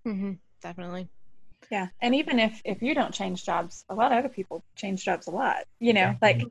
mm-hmm. 0.07 0.33
definitely 0.61 1.09
yeah 1.70 1.89
and 2.01 2.14
even 2.14 2.39
if 2.39 2.61
if 2.64 2.83
you 2.83 2.95
don't 2.95 3.14
change 3.14 3.45
jobs 3.45 3.85
a 3.91 3.95
lot 3.95 4.12
of 4.12 4.18
other 4.18 4.29
people 4.29 4.64
change 4.74 5.05
jobs 5.05 5.26
a 5.26 5.31
lot 5.31 5.64
you 5.79 5.93
know 5.93 6.01
yeah. 6.01 6.14
like 6.20 6.43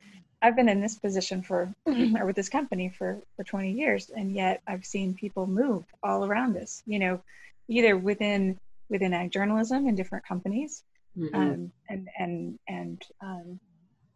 i've 0.42 0.56
been 0.56 0.70
in 0.70 0.82
this 0.82 0.96
position 0.96 1.42
for 1.42 1.74
or 1.86 2.26
with 2.26 2.36
this 2.36 2.50
company 2.50 2.90
for 2.90 3.20
for 3.36 3.44
20 3.44 3.72
years 3.72 4.10
and 4.16 4.34
yet 4.34 4.62
i've 4.68 4.86
seen 4.86 5.14
people 5.14 5.48
move 5.48 5.84
all 6.04 6.26
around 6.26 6.58
us 6.58 6.84
you 6.86 7.00
know 7.00 7.22
either 7.68 7.98
within 7.98 8.58
within 8.90 9.14
ag 9.14 9.32
journalism 9.32 9.88
in 9.88 9.96
different 9.96 10.26
companies 10.26 10.84
mm-hmm. 11.18 11.36
um, 11.36 11.72
and 11.90 12.08
and 12.18 12.60
and 12.68 13.04
um, 13.22 13.60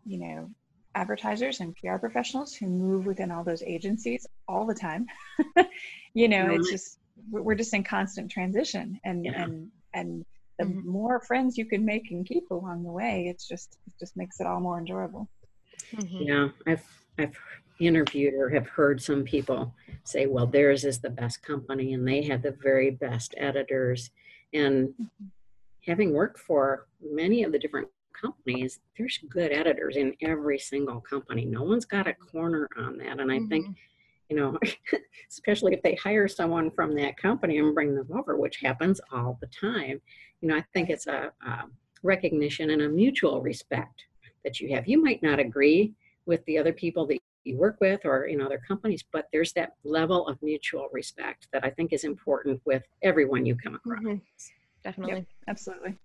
you 0.06 0.18
know, 0.18 0.50
advertisers 0.96 1.60
and 1.60 1.76
PR 1.76 1.96
professionals 1.96 2.54
who 2.54 2.68
move 2.68 3.06
within 3.06 3.32
all 3.32 3.44
those 3.44 3.64
agencies 3.64 4.28
all 4.48 4.66
the 4.66 4.76
time. 4.76 5.08
you 6.14 6.28
know, 6.28 6.52
it's 6.52 6.70
just 6.70 7.00
we're 7.30 7.56
just 7.56 7.74
in 7.74 7.84
constant 7.84 8.32
transition, 8.32 9.00
and 9.04 9.26
yeah. 9.26 9.44
and 9.44 9.72
and 9.94 10.26
the 10.60 10.66
mm-hmm. 10.66 10.90
more 10.90 11.20
friends 11.22 11.58
you 11.58 11.66
can 11.66 11.86
make 11.86 12.12
and 12.12 12.26
keep 12.26 12.50
along 12.52 12.84
the 12.84 12.92
way, 12.92 13.28
it's 13.28 13.48
just 13.48 13.78
it 13.88 13.94
just 14.00 14.18
makes 14.18 14.40
it 14.40 14.48
all 14.48 14.60
more 14.60 14.80
enjoyable. 14.80 15.28
Mm-hmm. 15.96 16.22
Yeah, 16.22 16.50
I've 16.68 16.84
I've 17.18 17.38
interviewed 17.80 18.36
or 18.36 18.50
have 18.50 18.68
heard 18.68 19.02
some 19.02 19.24
people 19.24 19.74
say, 20.04 20.28
well, 20.28 20.46
theirs 20.46 20.86
is 20.86 21.00
the 21.00 21.10
best 21.10 21.42
company, 21.42 21.94
and 21.94 22.08
they 22.08 22.22
have 22.24 22.42
the 22.42 22.56
very 22.62 22.92
best 22.92 23.34
editors, 23.38 24.12
and 24.54 24.90
mm-hmm. 24.90 25.26
having 25.86 26.14
worked 26.14 26.40
for 26.40 26.88
many 27.02 27.44
of 27.44 27.52
the 27.52 27.60
different 27.60 27.88
companies, 28.22 28.80
there's 28.98 29.20
good 29.30 29.52
editors 29.52 29.98
in 29.98 30.14
every 30.22 30.60
single 30.60 31.02
company. 31.02 31.46
No 31.46 31.64
one's 31.64 31.86
got 31.86 32.08
a 32.08 32.14
corner 32.14 32.70
on 32.78 32.98
that. 32.98 33.20
And 33.20 33.32
I 33.32 33.38
mm-hmm. 33.38 33.48
think, 33.48 33.78
you 34.30 34.36
know, 34.36 34.58
especially 35.30 35.74
if 35.74 35.82
they 35.82 35.96
hire 35.96 36.28
someone 36.28 36.72
from 36.72 36.96
that 36.96 37.18
company 37.18 37.58
and 37.58 37.74
bring 37.74 37.96
them 37.96 38.10
over, 38.14 38.38
which 38.38 38.58
happens 38.58 39.02
all 39.12 39.38
the 39.42 39.48
time, 39.48 40.02
you 40.42 40.48
know, 40.48 40.56
I 40.56 40.64
think 40.74 40.90
it's 40.90 41.08
a, 41.08 41.32
a 41.46 41.64
recognition 42.04 42.70
and 42.70 42.82
a 42.82 42.90
mutual 42.90 43.42
respect 43.42 44.06
that 44.44 44.60
you 44.60 44.74
have. 44.76 44.88
You 44.88 45.02
might 45.02 45.22
not 45.22 45.40
agree 45.40 45.94
with 46.26 46.44
the 46.46 46.58
other 46.58 46.74
people 46.74 47.06
that 47.08 47.20
you 47.44 47.58
work 47.58 47.78
with 47.82 48.02
or 48.06 48.26
in 48.26 48.42
other 48.42 48.62
companies, 48.68 49.04
but 49.12 49.28
there's 49.32 49.54
that 49.54 49.74
level 49.84 50.28
of 50.28 50.42
mutual 50.42 50.88
respect 50.92 51.48
that 51.54 51.66
I 51.66 51.70
think 51.70 51.94
is 51.94 52.04
important 52.04 52.62
with 52.66 52.84
everyone 53.02 53.46
you 53.46 53.56
come 53.56 53.76
across. 53.76 54.00
Mm-hmm. 54.00 54.16
Definitely. 54.84 55.16
Yep, 55.16 55.26
absolutely. 55.48 55.98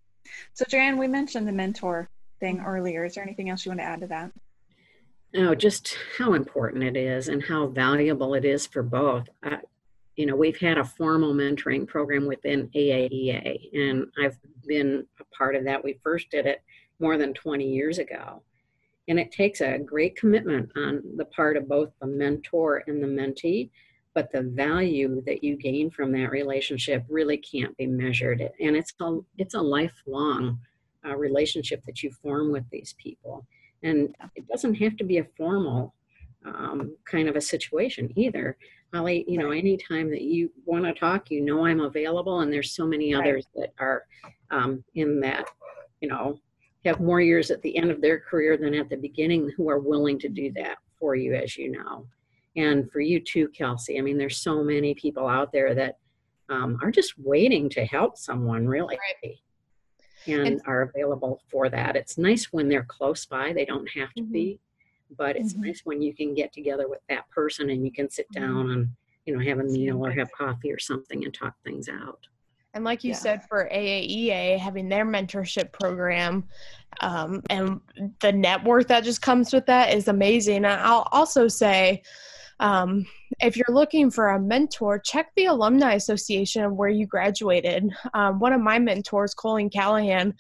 So, 0.54 0.64
JoAnn, 0.64 0.98
we 0.98 1.08
mentioned 1.08 1.46
the 1.46 1.52
mentor 1.52 2.08
thing 2.40 2.60
earlier. 2.60 3.04
Is 3.04 3.14
there 3.14 3.24
anything 3.24 3.50
else 3.50 3.64
you 3.64 3.70
want 3.70 3.80
to 3.80 3.84
add 3.84 4.00
to 4.00 4.06
that? 4.08 4.32
Oh, 5.34 5.54
just 5.54 5.96
how 6.18 6.34
important 6.34 6.84
it 6.84 6.96
is 6.96 7.28
and 7.28 7.42
how 7.42 7.66
valuable 7.66 8.34
it 8.34 8.44
is 8.44 8.66
for 8.66 8.82
both. 8.82 9.28
Uh, 9.42 9.56
you 10.16 10.24
know, 10.24 10.36
we've 10.36 10.58
had 10.58 10.78
a 10.78 10.84
formal 10.84 11.34
mentoring 11.34 11.86
program 11.86 12.26
within 12.26 12.68
AAEA, 12.68 13.74
and 13.74 14.06
I've 14.18 14.38
been 14.66 15.06
a 15.20 15.24
part 15.36 15.56
of 15.56 15.64
that. 15.64 15.84
We 15.84 15.98
first 16.02 16.30
did 16.30 16.46
it 16.46 16.62
more 16.98 17.16
than 17.18 17.34
20 17.34 17.64
years 17.64 17.98
ago. 17.98 18.42
And 19.08 19.20
it 19.20 19.30
takes 19.30 19.60
a 19.60 19.78
great 19.78 20.16
commitment 20.16 20.70
on 20.76 21.02
the 21.16 21.26
part 21.26 21.56
of 21.56 21.68
both 21.68 21.90
the 22.00 22.06
mentor 22.06 22.82
and 22.86 23.02
the 23.02 23.06
mentee 23.06 23.70
but 24.16 24.32
the 24.32 24.40
value 24.42 25.22
that 25.26 25.44
you 25.44 25.56
gain 25.56 25.90
from 25.90 26.10
that 26.10 26.30
relationship 26.30 27.04
really 27.06 27.36
can't 27.36 27.76
be 27.76 27.86
measured. 27.86 28.40
And 28.58 28.74
it's 28.74 28.94
a 28.98 29.18
it's 29.36 29.52
a 29.52 29.60
lifelong 29.60 30.58
uh, 31.06 31.14
relationship 31.14 31.84
that 31.84 32.02
you 32.02 32.10
form 32.10 32.50
with 32.50 32.64
these 32.72 32.94
people. 32.96 33.46
And 33.82 34.16
it 34.34 34.48
doesn't 34.48 34.76
have 34.76 34.96
to 34.96 35.04
be 35.04 35.18
a 35.18 35.26
formal 35.36 35.94
um, 36.46 36.96
kind 37.04 37.28
of 37.28 37.36
a 37.36 37.42
situation 37.42 38.10
either. 38.16 38.56
Holly 38.94 39.26
you 39.28 39.36
know 39.36 39.50
anytime 39.50 40.10
that 40.10 40.22
you 40.22 40.50
want 40.64 40.84
to 40.84 40.94
talk 40.94 41.28
you 41.28 41.44
know 41.44 41.66
i'm 41.66 41.80
available 41.80 42.40
and 42.40 42.52
there's 42.52 42.70
so 42.70 42.86
many 42.86 43.12
others 43.12 43.44
that 43.56 43.74
are 43.80 44.04
um, 44.52 44.82
in 44.94 45.20
that 45.20 45.44
you 46.00 46.08
know 46.08 46.38
have 46.86 47.00
more 47.00 47.20
years 47.20 47.50
at 47.50 47.60
the 47.62 47.76
end 47.76 47.90
of 47.90 48.00
their 48.00 48.18
career 48.18 48.56
than 48.56 48.74
at 48.74 48.88
the 48.88 48.96
beginning 48.96 49.50
who 49.56 49.68
are 49.68 49.78
willing 49.78 50.18
to 50.18 50.28
do 50.28 50.52
that 50.52 50.78
for 50.98 51.14
you 51.14 51.34
as 51.34 51.56
you 51.56 51.70
know 51.70 52.06
and 52.56 52.90
for 52.90 53.00
you 53.00 53.20
too, 53.20 53.48
Kelsey. 53.48 53.98
I 53.98 54.00
mean, 54.00 54.16
there's 54.16 54.38
so 54.38 54.64
many 54.64 54.94
people 54.94 55.28
out 55.28 55.52
there 55.52 55.74
that 55.74 55.98
um, 56.48 56.78
are 56.82 56.90
just 56.90 57.14
waiting 57.18 57.68
to 57.70 57.84
help 57.84 58.16
someone, 58.16 58.66
really, 58.66 58.98
right. 59.22 59.36
and, 60.26 60.46
and, 60.46 60.60
are 60.66 60.82
available 60.82 61.42
for 61.50 61.68
that. 61.68 61.96
It's 61.96 62.18
nice 62.18 62.46
when 62.52 62.68
they're 62.68 62.84
close 62.84 63.26
by; 63.26 63.52
they 63.52 63.64
don't 63.64 63.88
have 63.90 64.12
to 64.14 64.22
mm-hmm. 64.22 64.32
be, 64.32 64.60
but 65.16 65.36
it's 65.36 65.52
mm-hmm. 65.52 65.66
nice 65.66 65.82
when 65.84 66.00
you 66.00 66.14
can 66.14 66.34
get 66.34 66.52
together 66.52 66.88
with 66.88 67.00
that 67.08 67.28
person 67.30 67.70
and 67.70 67.84
you 67.84 67.92
can 67.92 68.10
sit 68.10 68.26
mm-hmm. 68.34 68.44
down 68.44 68.70
and 68.70 68.88
you 69.26 69.36
know 69.36 69.44
have 69.44 69.58
a 69.58 69.64
meal 69.64 70.04
or 70.04 70.10
have 70.10 70.30
coffee 70.32 70.72
or 70.72 70.78
something 70.78 71.24
and 71.24 71.34
talk 71.34 71.54
things 71.62 71.88
out. 71.88 72.26
And 72.76 72.84
like 72.84 73.02
you 73.02 73.12
yeah. 73.12 73.16
said, 73.16 73.48
for 73.48 73.70
AAEA, 73.72 74.58
having 74.58 74.90
their 74.90 75.06
mentorship 75.06 75.72
program 75.72 76.44
um, 77.00 77.42
and 77.48 77.80
the 78.20 78.30
network 78.30 78.86
that 78.88 79.02
just 79.02 79.22
comes 79.22 79.50
with 79.50 79.64
that 79.64 79.94
is 79.94 80.08
amazing. 80.08 80.66
I'll 80.66 81.08
also 81.10 81.48
say, 81.48 82.02
um, 82.60 83.06
if 83.40 83.56
you're 83.56 83.64
looking 83.68 84.10
for 84.10 84.28
a 84.28 84.40
mentor, 84.40 84.98
check 84.98 85.30
the 85.36 85.46
Alumni 85.46 85.94
Association 85.94 86.62
of 86.64 86.72
where 86.72 86.88
you 86.88 87.06
graduated. 87.06 87.90
Um, 88.14 88.38
one 88.38 88.52
of 88.52 88.60
my 88.60 88.78
mentors, 88.78 89.34
Colleen 89.34 89.70
Callahan, 89.70 90.34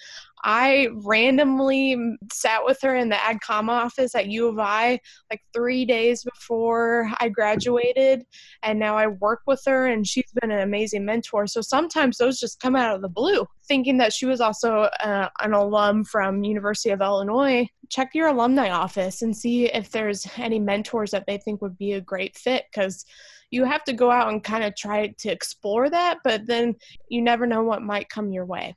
I 0.44 0.88
randomly 0.92 2.16
sat 2.32 2.64
with 2.64 2.80
her 2.82 2.94
in 2.94 3.08
the 3.08 3.16
AdCom 3.16 3.68
office 3.68 4.14
at 4.14 4.28
U 4.28 4.46
of 4.46 4.60
I 4.60 5.00
like 5.28 5.40
three 5.52 5.84
days 5.84 6.22
before 6.22 7.10
I 7.18 7.28
graduated, 7.28 8.24
and 8.62 8.78
now 8.78 8.96
I 8.96 9.08
work 9.08 9.40
with 9.46 9.60
her, 9.66 9.88
and 9.88 10.06
she's 10.06 10.30
been 10.40 10.52
an 10.52 10.60
amazing 10.60 11.04
mentor. 11.04 11.48
So 11.48 11.60
sometimes 11.62 12.18
those 12.18 12.38
just 12.38 12.60
come 12.60 12.76
out 12.76 12.94
of 12.94 13.02
the 13.02 13.08
blue. 13.08 13.44
Thinking 13.66 13.98
that 13.98 14.12
she 14.12 14.26
was 14.26 14.40
also 14.40 14.82
uh, 15.02 15.28
an 15.40 15.52
alum 15.52 16.04
from 16.04 16.44
University 16.44 16.90
of 16.90 17.00
Illinois, 17.00 17.66
check 17.88 18.10
your 18.14 18.28
alumni 18.28 18.70
office 18.70 19.22
and 19.22 19.36
see 19.36 19.66
if 19.66 19.90
there's 19.90 20.26
any 20.36 20.60
mentors 20.60 21.10
that 21.10 21.26
they 21.26 21.38
think 21.38 21.60
would 21.62 21.76
be 21.76 21.92
a 21.92 22.00
great 22.00 22.36
fit 22.36 22.64
because 22.76 23.04
you 23.50 23.64
have 23.64 23.84
to 23.84 23.92
go 23.92 24.10
out 24.10 24.28
and 24.28 24.42
kind 24.42 24.64
of 24.64 24.74
try 24.76 25.08
to 25.18 25.30
explore 25.30 25.88
that, 25.88 26.18
but 26.24 26.46
then 26.46 26.74
you 27.08 27.22
never 27.22 27.46
know 27.46 27.62
what 27.62 27.82
might 27.82 28.08
come 28.08 28.32
your 28.32 28.44
way. 28.44 28.74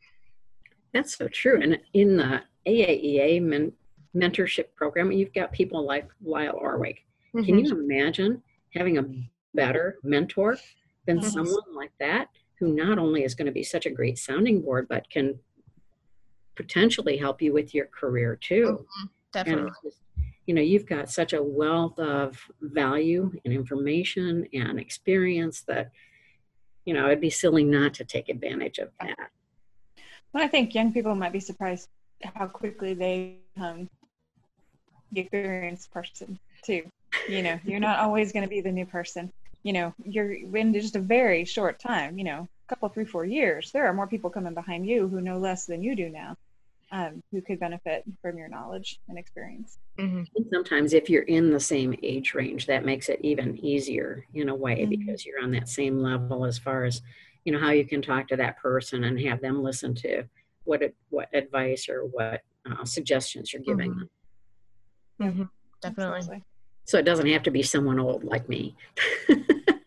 That's 0.94 1.18
so 1.18 1.28
true. 1.28 1.62
And 1.62 1.78
in 1.94 2.18
the 2.18 2.42
AAEA 2.68 3.42
men- 3.42 3.74
mentorship 4.16 4.76
program, 4.76 5.12
you've 5.12 5.34
got 5.34 5.52
people 5.52 5.86
like 5.86 6.08
Lyle 6.24 6.60
Orwig. 6.62 6.98
Mm-hmm. 7.36 7.44
Can 7.44 7.60
you 7.60 7.72
imagine 7.72 8.42
having 8.74 8.98
a 8.98 9.06
better 9.54 9.98
mentor 10.04 10.58
than 11.06 11.20
yes. 11.20 11.34
someone 11.34 11.76
like 11.76 11.92
that 12.00 12.30
who 12.60 12.74
not 12.74 13.00
only 13.00 13.24
is 13.24 13.36
going 13.36 13.46
to 13.48 13.52
be 13.52 13.64
such 13.64 13.86
a 13.86 13.90
great 13.90 14.18
sounding 14.18 14.62
board, 14.62 14.88
but 14.90 15.10
can 15.10 15.40
potentially 16.56 17.18
help 17.18 17.42
you 17.42 17.54
with 17.54 17.74
your 17.74 17.88
career 17.88 18.38
too? 18.40 18.80
Mm-hmm. 18.82 19.06
Definitely. 19.32 19.72
Just, 19.84 20.02
you 20.50 20.56
know, 20.56 20.64
you've 20.64 20.88
got 20.88 21.12
such 21.12 21.34
a 21.34 21.44
wealth 21.44 22.00
of 22.00 22.44
value 22.60 23.32
and 23.46 23.54
information 23.54 24.48
and 24.52 24.80
experience 24.80 25.62
that, 25.68 25.92
you 26.86 26.94
know, 26.96 27.06
it'd 27.06 27.22
be 27.22 27.30
silly 27.30 27.64
not 27.64 27.94
to 27.94 28.04
take 28.04 28.30
advantage 28.30 28.80
of 28.80 28.90
that. 29.00 29.30
Well, 30.34 30.44
I 30.44 30.48
think 30.48 30.74
young 30.74 30.92
people 30.92 31.14
might 31.14 31.34
be 31.34 31.40
surprised 31.40 31.88
how 32.24 32.48
quickly 32.48 32.96
they 32.96 33.36
become 33.54 33.88
the 35.12 35.22
experienced 35.22 35.92
person 35.92 36.40
too. 36.64 36.82
You 37.28 37.44
know, 37.44 37.60
you're 37.64 37.80
not 37.80 38.00
always 38.00 38.32
going 38.32 38.44
to 38.44 38.50
be 38.50 38.62
the 38.62 38.72
new 38.72 38.88
person. 38.88 39.32
You 39.62 39.74
know, 39.74 39.94
you're 40.04 40.32
in 40.32 40.74
just 40.74 40.96
a 40.96 41.00
very 41.00 41.46
short 41.46 41.80
time. 41.80 42.18
You 42.18 42.24
know, 42.24 42.48
a 42.66 42.68
couple, 42.68 42.90
three, 42.90 43.06
four 43.06 43.24
years. 43.24 43.72
There 43.72 43.86
are 43.86 43.94
more 43.94 44.08
people 44.08 44.32
coming 44.32 44.56
behind 44.56 44.88
you 44.88 45.08
who 45.08 45.22
know 45.22 45.38
less 45.38 45.68
than 45.68 45.84
you 45.84 45.96
do 45.96 46.10
now, 46.10 46.36
um, 46.92 47.22
who 47.32 47.42
could 47.42 47.60
benefit 47.60 48.04
from 48.22 48.38
your 48.38 48.48
knowledge 48.48 49.00
and 49.10 49.18
experience. 49.18 49.78
Mm-hmm. 50.00 50.24
Sometimes, 50.52 50.94
if 50.94 51.10
you're 51.10 51.24
in 51.24 51.52
the 51.52 51.60
same 51.60 51.96
age 52.02 52.34
range, 52.34 52.66
that 52.66 52.86
makes 52.86 53.10
it 53.10 53.20
even 53.22 53.58
easier 53.64 54.26
in 54.34 54.50
a 54.50 54.56
way 54.56 54.82
mm-hmm. 54.82 54.90
because 54.90 55.26
you're 55.26 55.42
on 55.42 55.52
that 55.52 55.70
same 55.70 56.02
level 56.02 56.46
as 56.46 56.58
far 56.58 56.86
as 56.86 57.02
you 57.46 57.54
know 57.54 57.60
how 57.60 57.72
you 57.72 57.86
can 57.86 58.02
talk 58.02 58.28
to 58.28 58.36
that 58.36 58.60
person 58.60 59.06
and 59.06 59.20
have 59.20 59.42
them 59.42 59.64
listen 59.64 59.96
to 59.96 60.24
what 60.66 60.82
what 61.10 61.30
advice 61.34 61.90
or 61.90 62.02
what 62.02 62.42
uh, 62.70 62.86
suggestions 62.86 63.54
you're 63.54 63.62
giving 63.62 63.92
mm-hmm. 63.92 65.24
them 65.24 65.32
mm-hmm. 65.32 65.44
definitely 65.82 66.44
so 66.86 66.98
it 66.98 67.06
doesn't 67.06 67.28
have 67.28 67.44
to 67.44 67.52
be 67.52 67.64
someone 67.64 68.00
old 68.00 68.24
like 68.24 68.48
me 68.50 68.76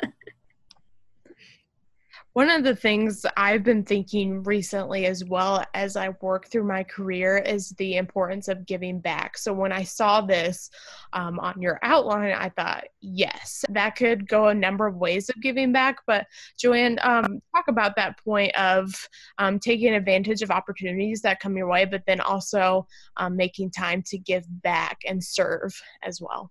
One 2.34 2.48
of 2.48 2.64
the 2.64 2.74
things 2.74 3.26
I've 3.36 3.62
been 3.62 3.84
thinking 3.84 4.42
recently, 4.42 5.04
as 5.04 5.22
well 5.22 5.66
as 5.74 5.96
I 5.96 6.10
work 6.22 6.48
through 6.48 6.64
my 6.64 6.82
career, 6.82 7.36
is 7.36 7.70
the 7.76 7.96
importance 7.96 8.48
of 8.48 8.64
giving 8.64 9.00
back. 9.00 9.36
So 9.36 9.52
when 9.52 9.70
I 9.70 9.82
saw 9.82 10.22
this 10.22 10.70
um, 11.12 11.38
on 11.40 11.60
your 11.60 11.78
outline, 11.82 12.32
I 12.32 12.48
thought, 12.48 12.84
yes, 13.02 13.66
that 13.68 13.96
could 13.96 14.26
go 14.26 14.48
a 14.48 14.54
number 14.54 14.86
of 14.86 14.96
ways 14.96 15.28
of 15.28 15.42
giving 15.42 15.72
back. 15.72 15.98
But 16.06 16.26
JoAnn, 16.58 17.04
um, 17.04 17.42
talk 17.54 17.66
about 17.68 17.96
that 17.96 18.16
point 18.24 18.56
of 18.56 18.94
um, 19.36 19.58
taking 19.58 19.92
advantage 19.92 20.40
of 20.40 20.50
opportunities 20.50 21.20
that 21.20 21.38
come 21.38 21.54
your 21.54 21.68
way, 21.68 21.84
but 21.84 22.02
then 22.06 22.22
also 22.22 22.86
um, 23.18 23.36
making 23.36 23.72
time 23.72 24.02
to 24.06 24.16
give 24.16 24.46
back 24.62 25.00
and 25.06 25.22
serve 25.22 25.78
as 26.02 26.18
well. 26.18 26.50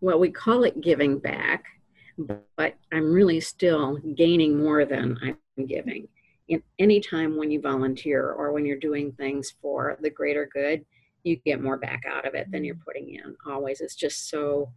Well, 0.00 0.18
we 0.18 0.32
call 0.32 0.64
it 0.64 0.80
giving 0.80 1.20
back 1.20 1.66
but 2.56 2.76
I'm 2.92 3.12
really 3.12 3.40
still 3.40 3.98
gaining 4.16 4.58
more 4.58 4.84
than 4.84 5.18
I'm 5.22 5.66
giving. 5.66 6.08
In 6.48 6.62
any 6.78 7.00
time 7.00 7.36
when 7.36 7.50
you 7.50 7.60
volunteer 7.60 8.30
or 8.30 8.52
when 8.52 8.66
you're 8.66 8.76
doing 8.78 9.12
things 9.12 9.54
for 9.62 9.96
the 10.00 10.10
greater 10.10 10.48
good, 10.52 10.84
you 11.22 11.36
get 11.36 11.62
more 11.62 11.76
back 11.76 12.02
out 12.08 12.26
of 12.26 12.34
it 12.34 12.50
than 12.50 12.64
you're 12.64 12.76
putting 12.76 13.14
in. 13.14 13.36
Always, 13.46 13.80
it's 13.80 13.94
just 13.94 14.28
so. 14.28 14.72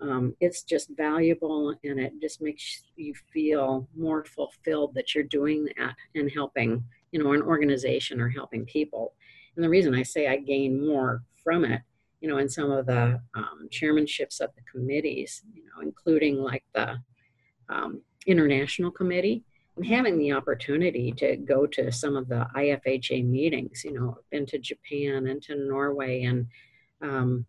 Um, 0.00 0.34
it's 0.40 0.64
just 0.64 0.90
valuable, 0.96 1.74
and 1.84 2.00
it 2.00 2.12
just 2.20 2.42
makes 2.42 2.82
you 2.96 3.14
feel 3.32 3.88
more 3.96 4.24
fulfilled 4.24 4.92
that 4.94 5.14
you're 5.14 5.24
doing 5.24 5.68
that 5.78 5.94
and 6.14 6.30
helping, 6.30 6.84
you 7.12 7.22
know, 7.22 7.32
an 7.32 7.42
organization 7.42 8.20
or 8.20 8.28
helping 8.28 8.66
people. 8.66 9.14
And 9.54 9.64
the 9.64 9.68
reason 9.68 9.94
I 9.94 10.02
say 10.02 10.26
I 10.26 10.36
gain 10.36 10.84
more 10.86 11.22
from 11.42 11.64
it 11.64 11.80
you 12.24 12.30
know, 12.30 12.38
in 12.38 12.48
some 12.48 12.70
of 12.70 12.86
the 12.86 13.20
um, 13.34 13.68
chairmanships 13.70 14.40
of 14.40 14.48
the 14.54 14.62
committees, 14.62 15.42
you 15.52 15.62
know, 15.62 15.82
including 15.82 16.38
like 16.38 16.64
the 16.74 16.96
um, 17.68 18.00
international 18.26 18.90
committee, 18.90 19.44
and 19.76 19.84
having 19.84 20.16
the 20.16 20.32
opportunity 20.32 21.12
to 21.18 21.36
go 21.36 21.66
to 21.66 21.92
some 21.92 22.16
of 22.16 22.26
the 22.30 22.46
IFAJ 22.56 23.28
meetings, 23.28 23.84
you 23.84 23.92
know, 23.92 24.16
been 24.30 24.46
to 24.46 24.58
Japan 24.58 25.26
and 25.26 25.42
to 25.42 25.54
Norway 25.54 26.22
and, 26.22 26.46
um, 27.02 27.44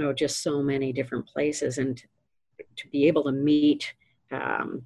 oh, 0.00 0.12
just 0.12 0.42
so 0.42 0.60
many 0.60 0.92
different 0.92 1.24
places, 1.28 1.78
and 1.78 1.96
to, 1.96 2.06
to 2.78 2.88
be 2.88 3.06
able 3.06 3.22
to 3.22 3.30
meet 3.30 3.94
um, 4.32 4.82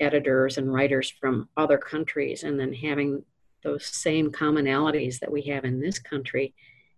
editors 0.00 0.58
and 0.58 0.70
writers 0.70 1.10
from 1.18 1.48
other 1.56 1.78
countries, 1.78 2.42
and 2.42 2.60
then 2.60 2.74
having 2.74 3.24
those 3.62 3.86
same 3.86 4.30
commonalities 4.30 5.18
that 5.20 5.32
we 5.32 5.40
have 5.40 5.64
in 5.64 5.80
this 5.80 5.98
country 5.98 6.52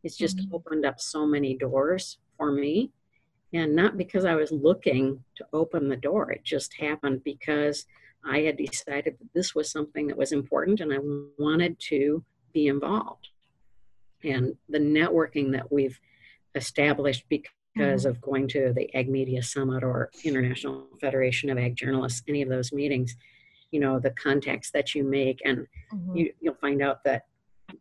it's 0.06 0.16
just 0.16 0.36
mm-hmm. 0.36 0.54
opened 0.54 0.86
up 0.86 1.00
so 1.00 1.26
many 1.26 1.56
doors 1.56 2.18
for 2.36 2.52
me. 2.52 2.92
And 3.52 3.74
not 3.74 3.98
because 3.98 4.24
I 4.24 4.36
was 4.36 4.52
looking 4.52 5.24
to 5.34 5.46
open 5.52 5.88
the 5.88 5.96
door, 5.96 6.30
it 6.30 6.44
just 6.44 6.74
happened 6.74 7.24
because 7.24 7.86
I 8.24 8.40
had 8.40 8.56
decided 8.56 9.16
that 9.18 9.34
this 9.34 9.52
was 9.52 9.70
something 9.70 10.06
that 10.06 10.16
was 10.16 10.30
important 10.30 10.80
and 10.80 10.92
I 10.92 10.98
wanted 11.38 11.76
to 11.88 12.24
be 12.52 12.68
involved. 12.68 13.28
And 14.22 14.56
the 14.68 14.78
networking 14.78 15.50
that 15.52 15.72
we've 15.72 15.98
established 16.54 17.24
because 17.28 17.50
mm-hmm. 17.76 18.08
of 18.08 18.20
going 18.20 18.46
to 18.48 18.72
the 18.74 18.94
Ag 18.96 19.08
Media 19.08 19.42
Summit 19.42 19.82
or 19.82 20.10
International 20.22 20.86
Federation 21.00 21.50
of 21.50 21.58
Ag 21.58 21.74
Journalists, 21.74 22.22
any 22.28 22.42
of 22.42 22.48
those 22.48 22.72
meetings, 22.72 23.16
you 23.72 23.80
know, 23.80 23.98
the 23.98 24.10
contacts 24.10 24.70
that 24.70 24.94
you 24.94 25.02
make, 25.02 25.40
and 25.44 25.66
mm-hmm. 25.92 26.16
you, 26.16 26.32
you'll 26.40 26.54
find 26.54 26.80
out 26.80 27.02
that 27.04 27.24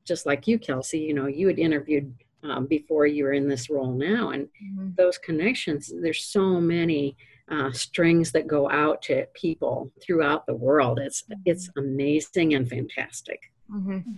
just 0.05 0.25
like 0.25 0.47
you, 0.47 0.59
Kelsey, 0.59 0.99
you 0.99 1.13
know, 1.13 1.27
you 1.27 1.47
had 1.47 1.59
interviewed 1.59 2.13
um, 2.43 2.67
before 2.67 3.05
you 3.07 3.23
were 3.23 3.33
in 3.33 3.47
this 3.47 3.69
role 3.69 3.93
now. 3.93 4.29
And 4.29 4.45
mm-hmm. 4.45 4.89
those 4.97 5.17
connections, 5.17 5.91
there's 6.01 6.25
so 6.25 6.61
many 6.61 7.15
uh, 7.51 7.71
strings 7.71 8.31
that 8.31 8.47
go 8.47 8.69
out 8.69 9.01
to 9.03 9.25
people 9.33 9.91
throughout 10.01 10.45
the 10.45 10.55
world. 10.55 10.99
It's 10.99 11.23
mm-hmm. 11.23 11.41
it's 11.45 11.69
amazing 11.77 12.53
and 12.53 12.67
fantastic. 12.67 13.39
Mm-hmm. 13.71 14.11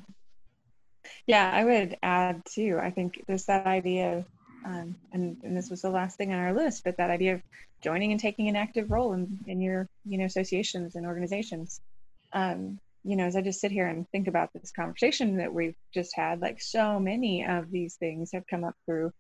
Yeah, 1.26 1.52
I 1.54 1.64
would 1.64 1.98
add 2.04 2.42
too. 2.46 2.80
I 2.82 2.90
think 2.90 3.24
there's 3.28 3.46
that 3.46 3.66
idea 3.66 4.18
of, 4.18 4.26
um, 4.66 4.96
and, 5.14 5.38
and 5.44 5.56
this 5.56 5.70
was 5.70 5.82
the 5.82 5.90
last 5.90 6.18
thing 6.18 6.34
on 6.34 6.40
our 6.40 6.54
list, 6.54 6.84
but 6.84 6.98
that 6.98 7.10
idea 7.10 7.36
of 7.36 7.42
joining 7.82 8.12
and 8.12 8.20
taking 8.20 8.48
an 8.48 8.56
active 8.56 8.92
role 8.92 9.14
in, 9.14 9.38
in 9.48 9.62
your 9.62 9.88
you 10.06 10.18
know 10.18 10.26
associations 10.26 10.96
and 10.96 11.06
organizations. 11.06 11.82
Um, 12.34 12.80
you 13.08 13.16
know, 13.16 13.26
as 13.26 13.38
I 13.38 13.42
just 13.42 13.62
sit 13.62 13.72
here 13.72 13.88
and 13.88 14.08
think 14.10 14.28
about 14.28 14.50
this 14.54 14.72
conversation 14.72 15.38
that 15.38 15.54
we've 15.54 15.78
just 15.94 16.14
had, 16.14 16.42
like 16.42 16.62
so 16.62 17.00
many 17.00 17.46
of 17.46 17.72
these 17.72 17.96
things 17.96 18.32
have 18.34 18.44
come 18.50 18.66
up 18.66 18.76
through 18.86 19.12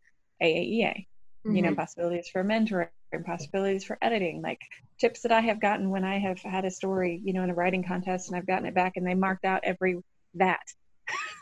AAEA. 0.43 1.05
Mm-hmm. 1.45 1.55
You 1.55 1.61
know, 1.61 1.69
mm-hmm. 1.69 1.79
possibilities 1.79 2.27
for 2.27 2.43
mentoring, 2.43 2.89
possibilities 3.25 3.85
for 3.85 3.97
editing, 4.01 4.41
like 4.41 4.59
tips 4.99 5.21
that 5.21 5.31
I 5.31 5.39
have 5.39 5.61
gotten 5.61 5.89
when 5.89 6.03
I 6.03 6.19
have 6.19 6.39
had 6.39 6.65
a 6.65 6.71
story, 6.71 7.21
you 7.23 7.31
know, 7.31 7.43
in 7.43 7.49
a 7.49 7.53
writing 7.53 7.83
contest 7.83 8.27
and 8.27 8.37
I've 8.37 8.45
gotten 8.45 8.65
it 8.65 8.75
back 8.75 8.97
and 8.97 9.07
they 9.07 9.13
marked 9.13 9.45
out 9.45 9.61
every 9.63 9.97
that 10.33 10.63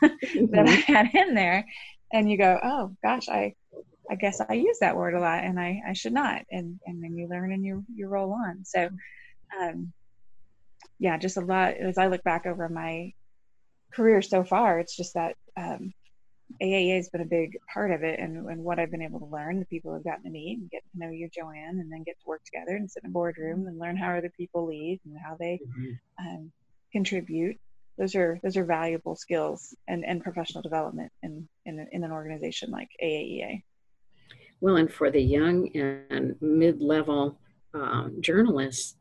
mm-hmm. 0.00 0.46
that 0.52 0.68
I 0.68 0.70
had 0.70 1.14
in 1.14 1.34
there. 1.34 1.66
And 2.12 2.30
you 2.30 2.38
go, 2.38 2.60
oh 2.62 2.96
gosh, 3.02 3.28
I 3.28 3.54
I 4.08 4.14
guess 4.14 4.40
I 4.40 4.54
use 4.54 4.78
that 4.80 4.96
word 4.96 5.14
a 5.14 5.20
lot 5.20 5.42
and 5.42 5.58
I, 5.58 5.82
I 5.88 5.94
should 5.94 6.12
not. 6.12 6.42
And 6.50 6.78
and 6.86 7.02
then 7.02 7.16
you 7.16 7.26
learn 7.28 7.52
and 7.52 7.64
you 7.64 7.84
you 7.92 8.06
roll 8.06 8.32
on. 8.32 8.64
So 8.64 8.88
um 9.60 9.92
yeah, 10.98 11.18
just 11.18 11.36
a 11.36 11.40
lot. 11.40 11.74
As 11.74 11.98
I 11.98 12.06
look 12.06 12.22
back 12.22 12.46
over 12.46 12.68
my 12.68 13.12
career 13.92 14.22
so 14.22 14.44
far, 14.44 14.78
it's 14.78 14.96
just 14.96 15.14
that 15.14 15.36
um, 15.56 15.92
AAEA 16.62 16.96
has 16.96 17.08
been 17.08 17.20
a 17.20 17.26
big 17.26 17.58
part 17.72 17.90
of 17.90 18.02
it, 18.02 18.18
and, 18.18 18.48
and 18.48 18.62
what 18.62 18.78
I've 18.78 18.90
been 18.90 19.02
able 19.02 19.20
to 19.20 19.26
learn, 19.26 19.58
the 19.58 19.66
people 19.66 19.94
I've 19.94 20.04
gotten 20.04 20.24
to 20.24 20.30
meet 20.30 20.58
and 20.58 20.70
get 20.70 20.82
to 20.92 20.98
know 20.98 21.10
you, 21.10 21.28
JoAnn, 21.28 21.80
and 21.80 21.90
then 21.90 22.02
get 22.04 22.18
to 22.20 22.26
work 22.26 22.42
together 22.44 22.76
and 22.76 22.90
sit 22.90 23.02
in 23.04 23.10
a 23.10 23.12
boardroom 23.12 23.66
and 23.66 23.78
learn 23.78 23.96
how 23.96 24.16
other 24.16 24.32
people 24.36 24.66
lead 24.66 25.00
and 25.04 25.16
how 25.18 25.36
they 25.38 25.60
mm-hmm. 25.66 26.26
um, 26.26 26.52
contribute. 26.92 27.58
Those 27.98 28.14
are 28.14 28.38
those 28.42 28.58
are 28.58 28.64
valuable 28.64 29.16
skills 29.16 29.74
and, 29.88 30.04
and 30.04 30.22
professional 30.22 30.62
development 30.62 31.10
in, 31.22 31.48
in 31.64 31.86
in 31.92 32.04
an 32.04 32.12
organization 32.12 32.70
like 32.70 32.90
AAEA. 33.02 33.62
Well, 34.60 34.76
and 34.76 34.92
for 34.92 35.10
the 35.10 35.20
young 35.20 35.68
and 35.74 36.36
mid 36.40 36.80
level 36.80 37.38
um, 37.74 38.16
journalists, 38.20 38.96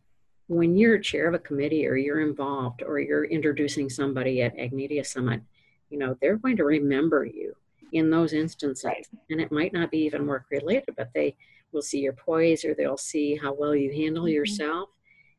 when 0.47 0.77
you're 0.77 0.99
chair 0.99 1.27
of 1.27 1.33
a 1.33 1.39
committee 1.39 1.87
or 1.87 1.95
you're 1.95 2.21
involved 2.21 2.83
or 2.83 2.99
you're 2.99 3.25
introducing 3.25 3.89
somebody 3.89 4.41
at 4.41 4.57
Ag 4.57 4.73
Media 4.73 5.03
Summit, 5.03 5.41
you 5.89 5.97
know, 5.97 6.15
they're 6.21 6.37
going 6.37 6.57
to 6.57 6.65
remember 6.65 7.25
you 7.25 7.55
in 7.93 8.09
those 8.09 8.33
instances. 8.33 8.85
Right. 8.85 9.07
And 9.29 9.41
it 9.41 9.51
might 9.51 9.73
not 9.73 9.91
be 9.91 9.99
even 9.99 10.27
work 10.27 10.45
related, 10.51 10.95
but 10.95 11.09
they 11.13 11.35
will 11.71 11.81
see 11.81 11.99
your 11.99 12.13
poise 12.13 12.63
or 12.63 12.73
they'll 12.73 12.97
see 12.97 13.35
how 13.35 13.53
well 13.53 13.75
you 13.75 13.91
handle 13.91 14.23
mm-hmm. 14.23 14.33
yourself. 14.33 14.89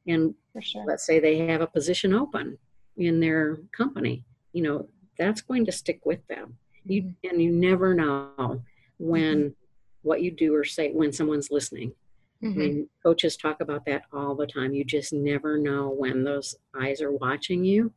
And 0.06 0.34
sure. 0.60 0.84
let's 0.86 1.04
say 1.04 1.18
they 1.18 1.38
have 1.46 1.60
a 1.60 1.66
position 1.66 2.14
open 2.14 2.58
in 2.96 3.20
their 3.20 3.58
company, 3.76 4.24
you 4.52 4.62
know, 4.62 4.88
that's 5.18 5.40
going 5.40 5.66
to 5.66 5.72
stick 5.72 6.04
with 6.04 6.26
them. 6.28 6.56
You 6.84 7.02
mm-hmm. 7.02 7.30
and 7.30 7.42
you 7.42 7.50
never 7.50 7.94
know 7.94 8.62
when 8.98 9.36
mm-hmm. 9.36 9.48
what 10.02 10.22
you 10.22 10.30
do 10.30 10.54
or 10.54 10.64
say 10.64 10.92
when 10.92 11.12
someone's 11.12 11.50
listening. 11.50 11.92
Mm-hmm. 12.42 12.60
I 12.60 12.64
mean, 12.64 12.88
coaches 13.02 13.36
talk 13.36 13.60
about 13.60 13.84
that 13.86 14.02
all 14.12 14.34
the 14.34 14.46
time. 14.46 14.74
You 14.74 14.84
just 14.84 15.12
never 15.12 15.58
know 15.58 15.88
when 15.88 16.24
those 16.24 16.54
eyes 16.78 17.00
are 17.00 17.12
watching 17.12 17.64
you. 17.64 17.92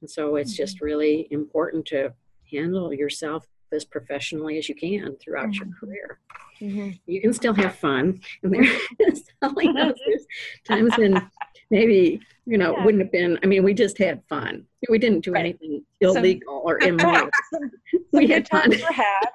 And 0.00 0.10
so 0.10 0.36
it's 0.36 0.52
mm-hmm. 0.52 0.62
just 0.62 0.80
really 0.80 1.28
important 1.30 1.86
to 1.86 2.12
handle 2.50 2.92
yourself 2.92 3.46
as 3.72 3.84
professionally 3.84 4.58
as 4.58 4.68
you 4.68 4.74
can 4.74 5.16
throughout 5.16 5.54
your 5.54 5.66
mm-hmm. 5.66 5.86
career. 5.86 6.18
Mm-hmm. 6.60 6.90
You 7.06 7.20
can 7.20 7.32
still 7.32 7.54
have 7.54 7.76
fun. 7.76 8.20
And 8.42 8.54
there's 8.98 10.26
times 10.66 10.96
when 10.96 11.30
maybe, 11.70 12.20
you 12.46 12.58
know, 12.58 12.76
yeah. 12.76 12.84
wouldn't 12.84 13.02
have 13.02 13.12
been, 13.12 13.38
I 13.42 13.46
mean, 13.46 13.62
we 13.62 13.74
just 13.74 13.98
had 13.98 14.22
fun. 14.28 14.64
We 14.88 14.98
didn't 14.98 15.24
do 15.24 15.32
right. 15.32 15.40
anything 15.40 15.84
illegal 16.00 16.62
or 16.64 16.80
immoral. 16.80 17.28
we 18.12 18.26
had 18.26 18.48
fun. 18.48 18.70
Were 18.70 18.92
had. 18.92 19.28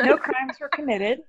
No 0.00 0.16
crimes 0.16 0.58
were 0.60 0.68
committed. 0.68 1.20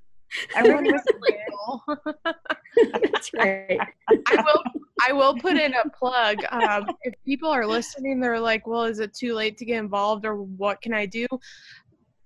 Everyone 0.56 0.86
was 0.86 1.02
legal. 1.22 1.84
That's 3.04 3.32
right. 3.34 3.80
I 4.28 4.36
will. 4.36 4.64
I 5.08 5.14
will 5.14 5.36
put 5.36 5.58
in 5.58 5.74
a 5.74 5.90
plug. 5.90 6.44
Um, 6.52 6.88
if 7.04 7.14
people 7.24 7.50
are 7.50 7.66
listening, 7.66 8.20
they're 8.20 8.40
like, 8.40 8.66
"Well, 8.68 8.84
is 8.84 9.00
it 9.00 9.14
too 9.14 9.34
late 9.34 9.58
to 9.58 9.66
get 9.66 9.78
involved, 9.80 10.26
or 10.26 10.42
what 10.42 10.82
can 10.82 10.94
I 10.94 11.06
do?" 11.06 11.28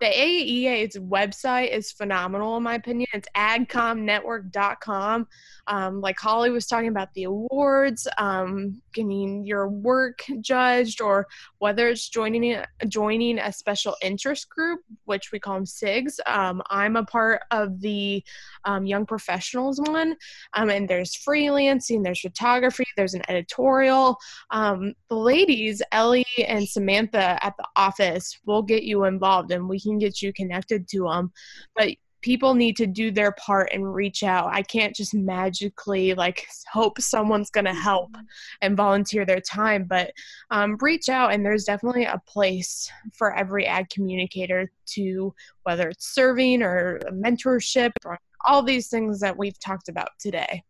The 0.02 0.08
AEA's 0.08 0.97
website 0.97 1.72
is 1.72 1.91
phenomenal 1.91 2.58
in 2.58 2.64
my 2.64 2.74
opinion. 2.74 3.08
It's 3.14 3.28
agcomnetwork.com. 3.38 5.28
Um, 5.68 6.02
like 6.02 6.20
Holly 6.20 6.49
was 6.49 6.66
talking 6.66 6.89
about 6.89 7.14
the 7.14 7.26
awards, 7.26 8.08
um, 8.18 8.82
getting 8.93 9.45
your 9.45 9.70
work 9.70 10.24
judged, 10.41 11.02
or 11.02 11.28
whether 11.60 11.88
it's 11.88 12.10
joining 12.10 12.64
joining 12.88 13.38
a 13.38 13.54
special 13.54 13.95
interest 14.02 14.49
group, 14.49 14.80
which 15.06 15.32
we 15.32 15.39
call 15.39 15.54
them 15.54 15.66
SIGs. 15.66 16.20
Um, 16.26 16.64
I'm 16.72 16.95
a 16.95 17.06
part 17.06 17.43
of 17.52 17.80
the 17.80 18.24
um, 18.66 18.86
Young 18.88 19.06
Professionals 19.06 19.80
one, 19.80 20.16
um, 20.54 20.72
and 20.72 20.89
there's 20.89 21.16
freelancing, 21.16 22.04
there's 22.04 22.22
photography, 22.22 22.86
there's 22.97 23.14
an 23.14 23.24
editorial. 23.30 24.18
Um, 24.49 24.93
the 25.10 25.16
ladies, 25.16 25.82
Ellie 25.91 26.26
and 26.47 26.68
Samantha 26.68 27.38
at 27.45 27.56
the 27.58 27.68
office, 27.76 28.39
will 28.45 28.64
get 28.64 28.84
you 28.84 29.06
involved, 29.06 29.52
and 29.52 29.70
we 29.70 29.80
can 29.80 29.90
get 29.99 30.21
you 30.21 30.33
connected 30.33 30.87
to 30.89 31.03
them. 31.03 31.31
But 31.75 31.89
people 32.21 32.53
need 32.53 32.77
to 32.77 32.87
do 32.87 33.11
their 33.11 33.31
part 33.33 33.69
and 33.73 33.93
reach 33.93 34.23
out. 34.23 34.53
I 34.53 34.61
can't 34.61 34.95
just 34.95 35.13
magically 35.13 36.13
like 36.13 36.45
hope 36.71 37.01
someone's 37.01 37.49
going 37.49 37.65
to 37.65 37.73
help 37.73 38.15
and 38.61 38.77
volunteer 38.77 39.25
their 39.25 39.41
time, 39.41 39.85
but 39.85 40.11
um, 40.51 40.77
reach 40.81 41.09
out. 41.09 41.33
And 41.33 41.45
there's 41.45 41.65
definitely 41.65 42.05
a 42.05 42.21
place 42.27 42.91
for 43.13 43.35
every 43.35 43.65
ag 43.65 43.89
communicator 43.89 44.71
to, 44.87 45.33
whether 45.63 45.89
it's 45.89 46.13
serving 46.13 46.61
or 46.61 46.99
mentorship 47.11 47.91
or 48.05 48.17
all 48.45 48.63
these 48.63 48.87
things 48.87 49.19
that 49.19 49.37
we've 49.37 49.59
talked 49.59 49.89
about 49.89 50.09
today. 50.19 50.63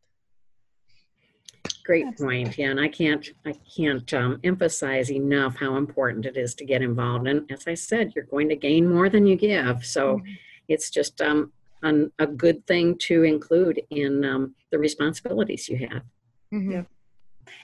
Great 1.83 2.17
point. 2.17 2.57
Yeah, 2.57 2.69
and 2.69 2.79
I 2.79 2.87
can't 2.87 3.27
I 3.45 3.53
can't 3.75 4.13
um, 4.13 4.39
emphasize 4.43 5.11
enough 5.11 5.55
how 5.55 5.77
important 5.77 6.25
it 6.25 6.37
is 6.37 6.53
to 6.55 6.65
get 6.65 6.81
involved. 6.81 7.27
And 7.27 7.51
as 7.51 7.67
I 7.67 7.73
said, 7.73 8.13
you're 8.15 8.25
going 8.25 8.49
to 8.49 8.55
gain 8.55 8.87
more 8.87 9.09
than 9.09 9.25
you 9.25 9.35
give. 9.35 9.85
So. 9.85 10.17
Mm-hmm 10.17 10.33
it's 10.71 10.89
just 10.89 11.21
um, 11.21 11.51
an, 11.83 12.11
a 12.19 12.27
good 12.27 12.65
thing 12.65 12.97
to 12.97 13.23
include 13.23 13.81
in 13.89 14.23
um, 14.23 14.55
the 14.71 14.79
responsibilities 14.79 15.67
you 15.67 15.77
have. 15.77 16.03
Mm-hmm. 16.53 16.71
Yeah. 16.71 16.83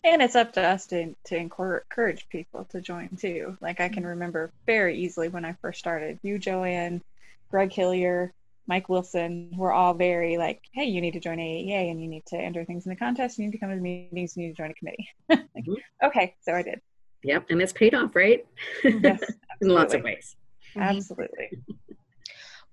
And 0.03 0.22
it's 0.22 0.36
up 0.36 0.53
to 0.53 0.61
us 0.61 0.88
to, 0.88 1.15
to 1.26 1.38
encourage 1.38 2.28
people 2.30 2.65
to 2.65 2.82
join 2.82 3.09
too. 3.15 3.57
Like 3.61 3.80
I 3.80 3.89
can 3.89 4.05
remember 4.05 4.51
very 4.65 4.99
easily 4.99 5.30
when 5.30 5.45
I 5.45 5.53
first 5.61 5.80
started, 5.80 6.20
you, 6.24 6.39
JoAnn, 6.39 7.01
Gregg 7.49 7.72
Hillyer, 7.72 8.32
Mike 8.68 8.89
Wilson 8.89 9.51
were 9.55 9.72
all 9.72 9.93
very 9.93 10.38
like, 10.38 10.61
hey, 10.74 10.86
you 10.86 10.99
need 10.99 11.13
to 11.13 11.20
join 11.20 11.38
AEA 11.38 11.89
and 11.89 12.01
you 12.01 12.07
need 12.07 12.26
to 12.28 12.38
enter 12.38 12.65
things 12.65 12.86
in 12.86 12.89
the 12.89 12.95
contest. 12.95 13.38
You 13.38 13.45
need 13.45 13.53
to 13.53 13.57
come 13.57 13.70
to 13.70 13.76
the 13.76 13.82
meetings. 13.82 14.36
You 14.36 14.43
need 14.43 14.55
to 14.55 14.57
join 14.57 14.72
a 14.72 14.74
committee. 14.74 15.09
like, 15.30 15.39
mm-hmm. 15.39 16.05
Okay, 16.07 16.36
so 16.41 16.53
I 16.53 16.63
did. 16.63 16.82
Yep, 17.24 17.45
and 17.49 17.61
it's 17.61 17.74
paid 17.74 17.95
off, 17.95 18.15
right? 18.15 18.45
Yes, 18.84 19.22
in 19.61 19.70
lots 19.70 19.93
of 19.93 20.03
ways. 20.03 20.36
Absolutely. 20.76 21.49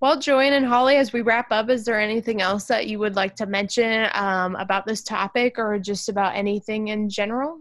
Well, 0.01 0.17
JoAnn 0.17 0.51
and 0.51 0.65
Holly, 0.65 0.97
as 0.97 1.13
we 1.13 1.21
wrap 1.21 1.51
up, 1.51 1.69
is 1.69 1.85
there 1.85 1.99
anything 1.99 2.41
else 2.41 2.65
that 2.65 2.87
you 2.87 2.99
would 2.99 3.15
like 3.15 3.35
to 3.37 3.45
mention 3.45 4.07
um, 4.13 4.55
about 4.57 4.85
this 4.85 5.01
topic 5.01 5.57
or 5.57 5.79
just 5.79 6.09
about 6.09 6.35
anything 6.35 6.89
in 6.89 7.09
general? 7.09 7.59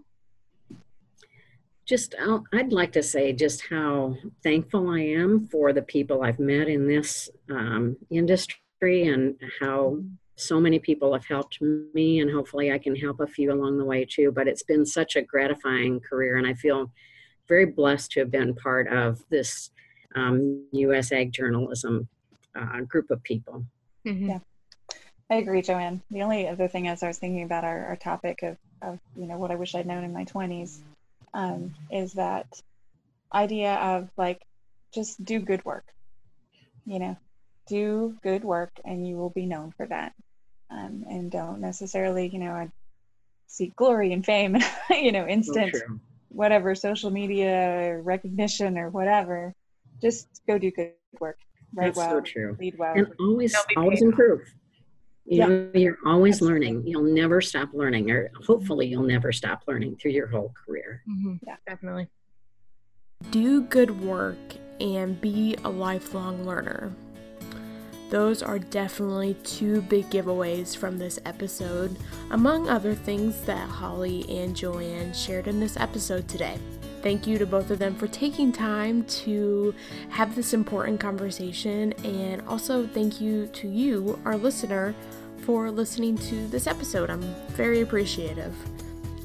Just, 1.87 2.15
I'd 2.53 2.73
like 2.73 2.93
to 2.93 3.03
say 3.03 3.33
just 3.33 3.63
how 3.69 4.17
thankful 4.43 4.89
I 4.89 5.01
am 5.01 5.47
for 5.49 5.73
the 5.73 5.83
people 5.83 6.23
I've 6.23 6.39
met 6.39 6.69
in 6.69 6.89
this 6.89 7.29
um, 7.51 7.97
industry 8.11 9.09
and 9.09 9.37
how 9.61 9.99
so 10.37 10.59
many 10.59 10.79
people 10.79 11.13
have 11.13 11.27
helped 11.27 11.61
me, 11.61 12.21
and 12.21 12.31
hopefully 12.31 12.73
I 12.73 12.79
can 12.79 12.97
help 12.97 13.21
a 13.21 13.27
few 13.27 13.53
along 13.53 13.79
the 13.79 13.85
way 13.85 14.05
too. 14.05 14.33
But 14.33 14.49
it's 14.49 14.63
been 14.63 14.85
such 14.85 15.15
a 15.17 15.23
gratifying 15.23 16.01
career, 16.01 16.37
and 16.37 16.47
I 16.47 16.55
feel 16.55 16.91
very 17.47 17.67
blessed 17.67 18.13
to 18.13 18.21
have 18.21 18.31
been 18.31 18.55
part 18.55 18.89
of 18.89 19.23
this 19.31 19.71
um, 20.17 20.67
U.S. 20.73 21.13
ag 21.13 21.33
journalism 21.33 22.09
uh, 22.57 22.81
group 22.81 23.11
of 23.11 23.23
people. 23.23 23.65
Mm-hmm. 24.07 24.31
Yeah, 24.31 24.39
I 25.31 25.37
agree, 25.37 25.63
JoAnn. 25.63 26.01
The 26.11 26.23
only 26.23 26.49
other 26.49 26.69
thing 26.69 26.89
as 26.89 27.03
I 27.03 27.09
was 27.09 27.19
thinking 27.19 27.43
about 27.43 27.65
our, 27.65 27.87
our 27.87 27.97
topic 27.97 28.43
of, 28.43 28.57
of, 28.83 28.99
you 29.17 29.27
know, 29.27 29.37
what 29.37 29.51
I 29.51 29.57
wish 29.57 29.75
I'd 29.75 29.87
known 29.87 30.05
in 30.05 30.13
my 30.13 30.25
20s 30.25 30.79
um, 31.35 31.75
is 31.91 32.15
that 32.15 32.47
idea 33.33 33.75
of 33.75 34.09
like, 34.17 34.41
just 34.95 35.23
do 35.23 35.41
good 35.41 35.65
work. 35.65 35.85
You 36.87 36.99
know, 36.99 37.17
do 37.69 38.17
good 38.23 38.45
work 38.45 38.73
and 38.85 39.07
you 39.07 39.17
will 39.17 39.31
be 39.31 39.47
known 39.47 39.73
for 39.77 39.87
that. 39.87 40.13
Um, 40.71 41.05
and 41.09 41.31
don't 41.31 41.61
necessarily, 41.61 42.29
you 42.29 42.39
know, 42.39 42.71
seek 43.47 43.77
glory 43.77 44.13
and 44.13 44.25
fame, 44.25 44.57
you 44.91 45.13
know, 45.13 45.27
instant, 45.27 45.75
oh, 45.77 45.99
whatever, 46.29 46.75
social 46.75 47.11
media 47.11 48.01
recognition 48.03 48.79
or 48.79 48.89
whatever. 48.91 49.55
Just 50.01 50.29
go 50.47 50.59
do 50.59 50.71
good 50.71 50.93
work 51.21 51.39
that's 51.75 51.97
well, 51.97 52.11
so 52.11 52.21
true. 52.21 52.57
Lead 52.59 52.79
well. 52.79 52.95
And 52.95 53.13
always, 53.21 53.55
always 53.77 54.03
improve. 54.03 54.43
You 55.27 55.39
yeah. 55.39 55.47
know, 55.47 55.71
you're 55.75 55.99
always 56.05 56.43
learning. 56.43 56.87
You'll 56.87 57.03
never 57.03 57.41
stop 57.41 57.71
learning, 57.73 58.11
or 58.11 58.31
hopefully, 58.47 58.87
you'll 58.87 59.05
never 59.05 59.33
stop 59.33 59.63
learning 59.67 59.97
through 59.97 60.13
your 60.13 60.27
whole 60.27 60.53
career. 60.67 61.03
Mm-hmm. 61.09 61.37
Yeah, 61.47 61.57
definitely. 61.67 62.09
Do 63.31 63.63
good 63.63 64.03
work 64.03 64.37
and 64.81 65.19
be 65.21 65.57
a 65.65 65.71
lifelong 65.71 66.45
learner. 66.45 66.93
Those 68.11 68.43
are 68.43 68.59
definitely 68.59 69.35
two 69.45 69.81
big 69.83 70.11
giveaways 70.11 70.77
from 70.77 70.99
this 70.99 71.19
episode, 71.25 71.97
among 72.31 72.69
other 72.69 72.95
things 72.95 73.41
that 73.43 73.69
Holly 73.69 74.25
and 74.29 74.55
JoAnn 74.55 75.15
shared 75.15 75.49
in 75.49 75.59
this 75.59 75.77
episode 75.79 76.29
today. 76.29 76.59
Thank 77.03 77.27
you 77.27 77.39
to 77.39 77.47
both 77.47 77.71
of 77.71 77.79
them 77.79 77.95
for 77.97 78.07
taking 78.07 78.53
time 78.53 79.05
to 79.05 79.75
have 80.11 80.35
this 80.37 80.55
important 80.55 81.01
conversation, 81.01 81.93
and 82.05 82.41
also 82.43 82.87
thank 82.87 83.21
you 83.21 83.47
to 83.49 83.69
you, 83.69 84.19
our 84.25 84.37
listener, 84.37 84.95
for 85.45 85.71
listening 85.71 86.17
to 86.17 86.47
this 86.49 86.67
episode. 86.67 87.11
I'm 87.11 87.23
very 87.51 87.83
appreciative. 87.83 88.55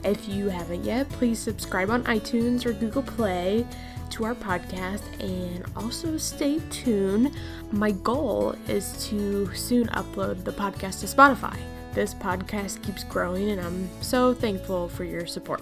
If 0.03 0.27
you 0.27 0.49
haven't 0.49 0.83
yet, 0.83 1.07
please 1.09 1.39
subscribe 1.39 1.89
on 1.89 2.03
iTunes 2.03 2.65
or 2.65 2.73
Google 2.73 3.03
Play 3.03 3.65
to 4.11 4.25
our 4.25 4.35
podcast 4.35 5.01
and 5.19 5.65
also 5.75 6.17
stay 6.17 6.59
tuned. 6.69 7.35
My 7.71 7.91
goal 7.91 8.55
is 8.67 9.07
to 9.09 9.53
soon 9.55 9.87
upload 9.89 10.43
the 10.43 10.51
podcast 10.51 10.99
to 11.01 11.05
Spotify. 11.05 11.57
This 11.93 12.13
podcast 12.13 12.83
keeps 12.83 13.03
growing, 13.03 13.51
and 13.51 13.61
I'm 13.61 13.89
so 14.01 14.33
thankful 14.33 14.89
for 14.89 15.03
your 15.03 15.25
support. 15.25 15.61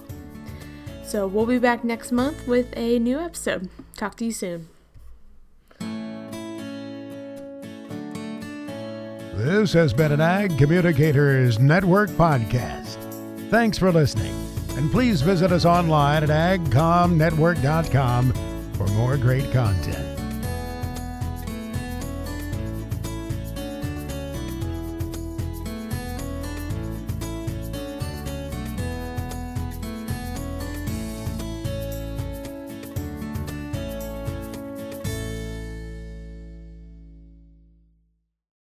So 1.03 1.27
we'll 1.27 1.45
be 1.45 1.59
back 1.59 1.83
next 1.83 2.11
month 2.11 2.47
with 2.47 2.67
a 2.75 2.99
new 2.99 3.19
episode. 3.19 3.69
Talk 3.95 4.15
to 4.17 4.25
you 4.25 4.31
soon. 4.31 4.76
This 9.47 9.71
has 9.71 9.93
been 9.93 10.11
an 10.11 10.19
Ag 10.19 10.57
Communicators 10.57 11.57
Network 11.57 12.09
podcast. 12.09 12.97
Thanks 13.49 13.77
for 13.77 13.93
listening, 13.93 14.35
and 14.71 14.91
please 14.91 15.21
visit 15.21 15.53
us 15.53 15.63
online 15.63 16.23
at 16.23 16.29
agcomnetwork.com 16.29 18.33
for 18.73 18.87
more 18.87 19.15
great 19.15 19.49
content. 19.53 20.16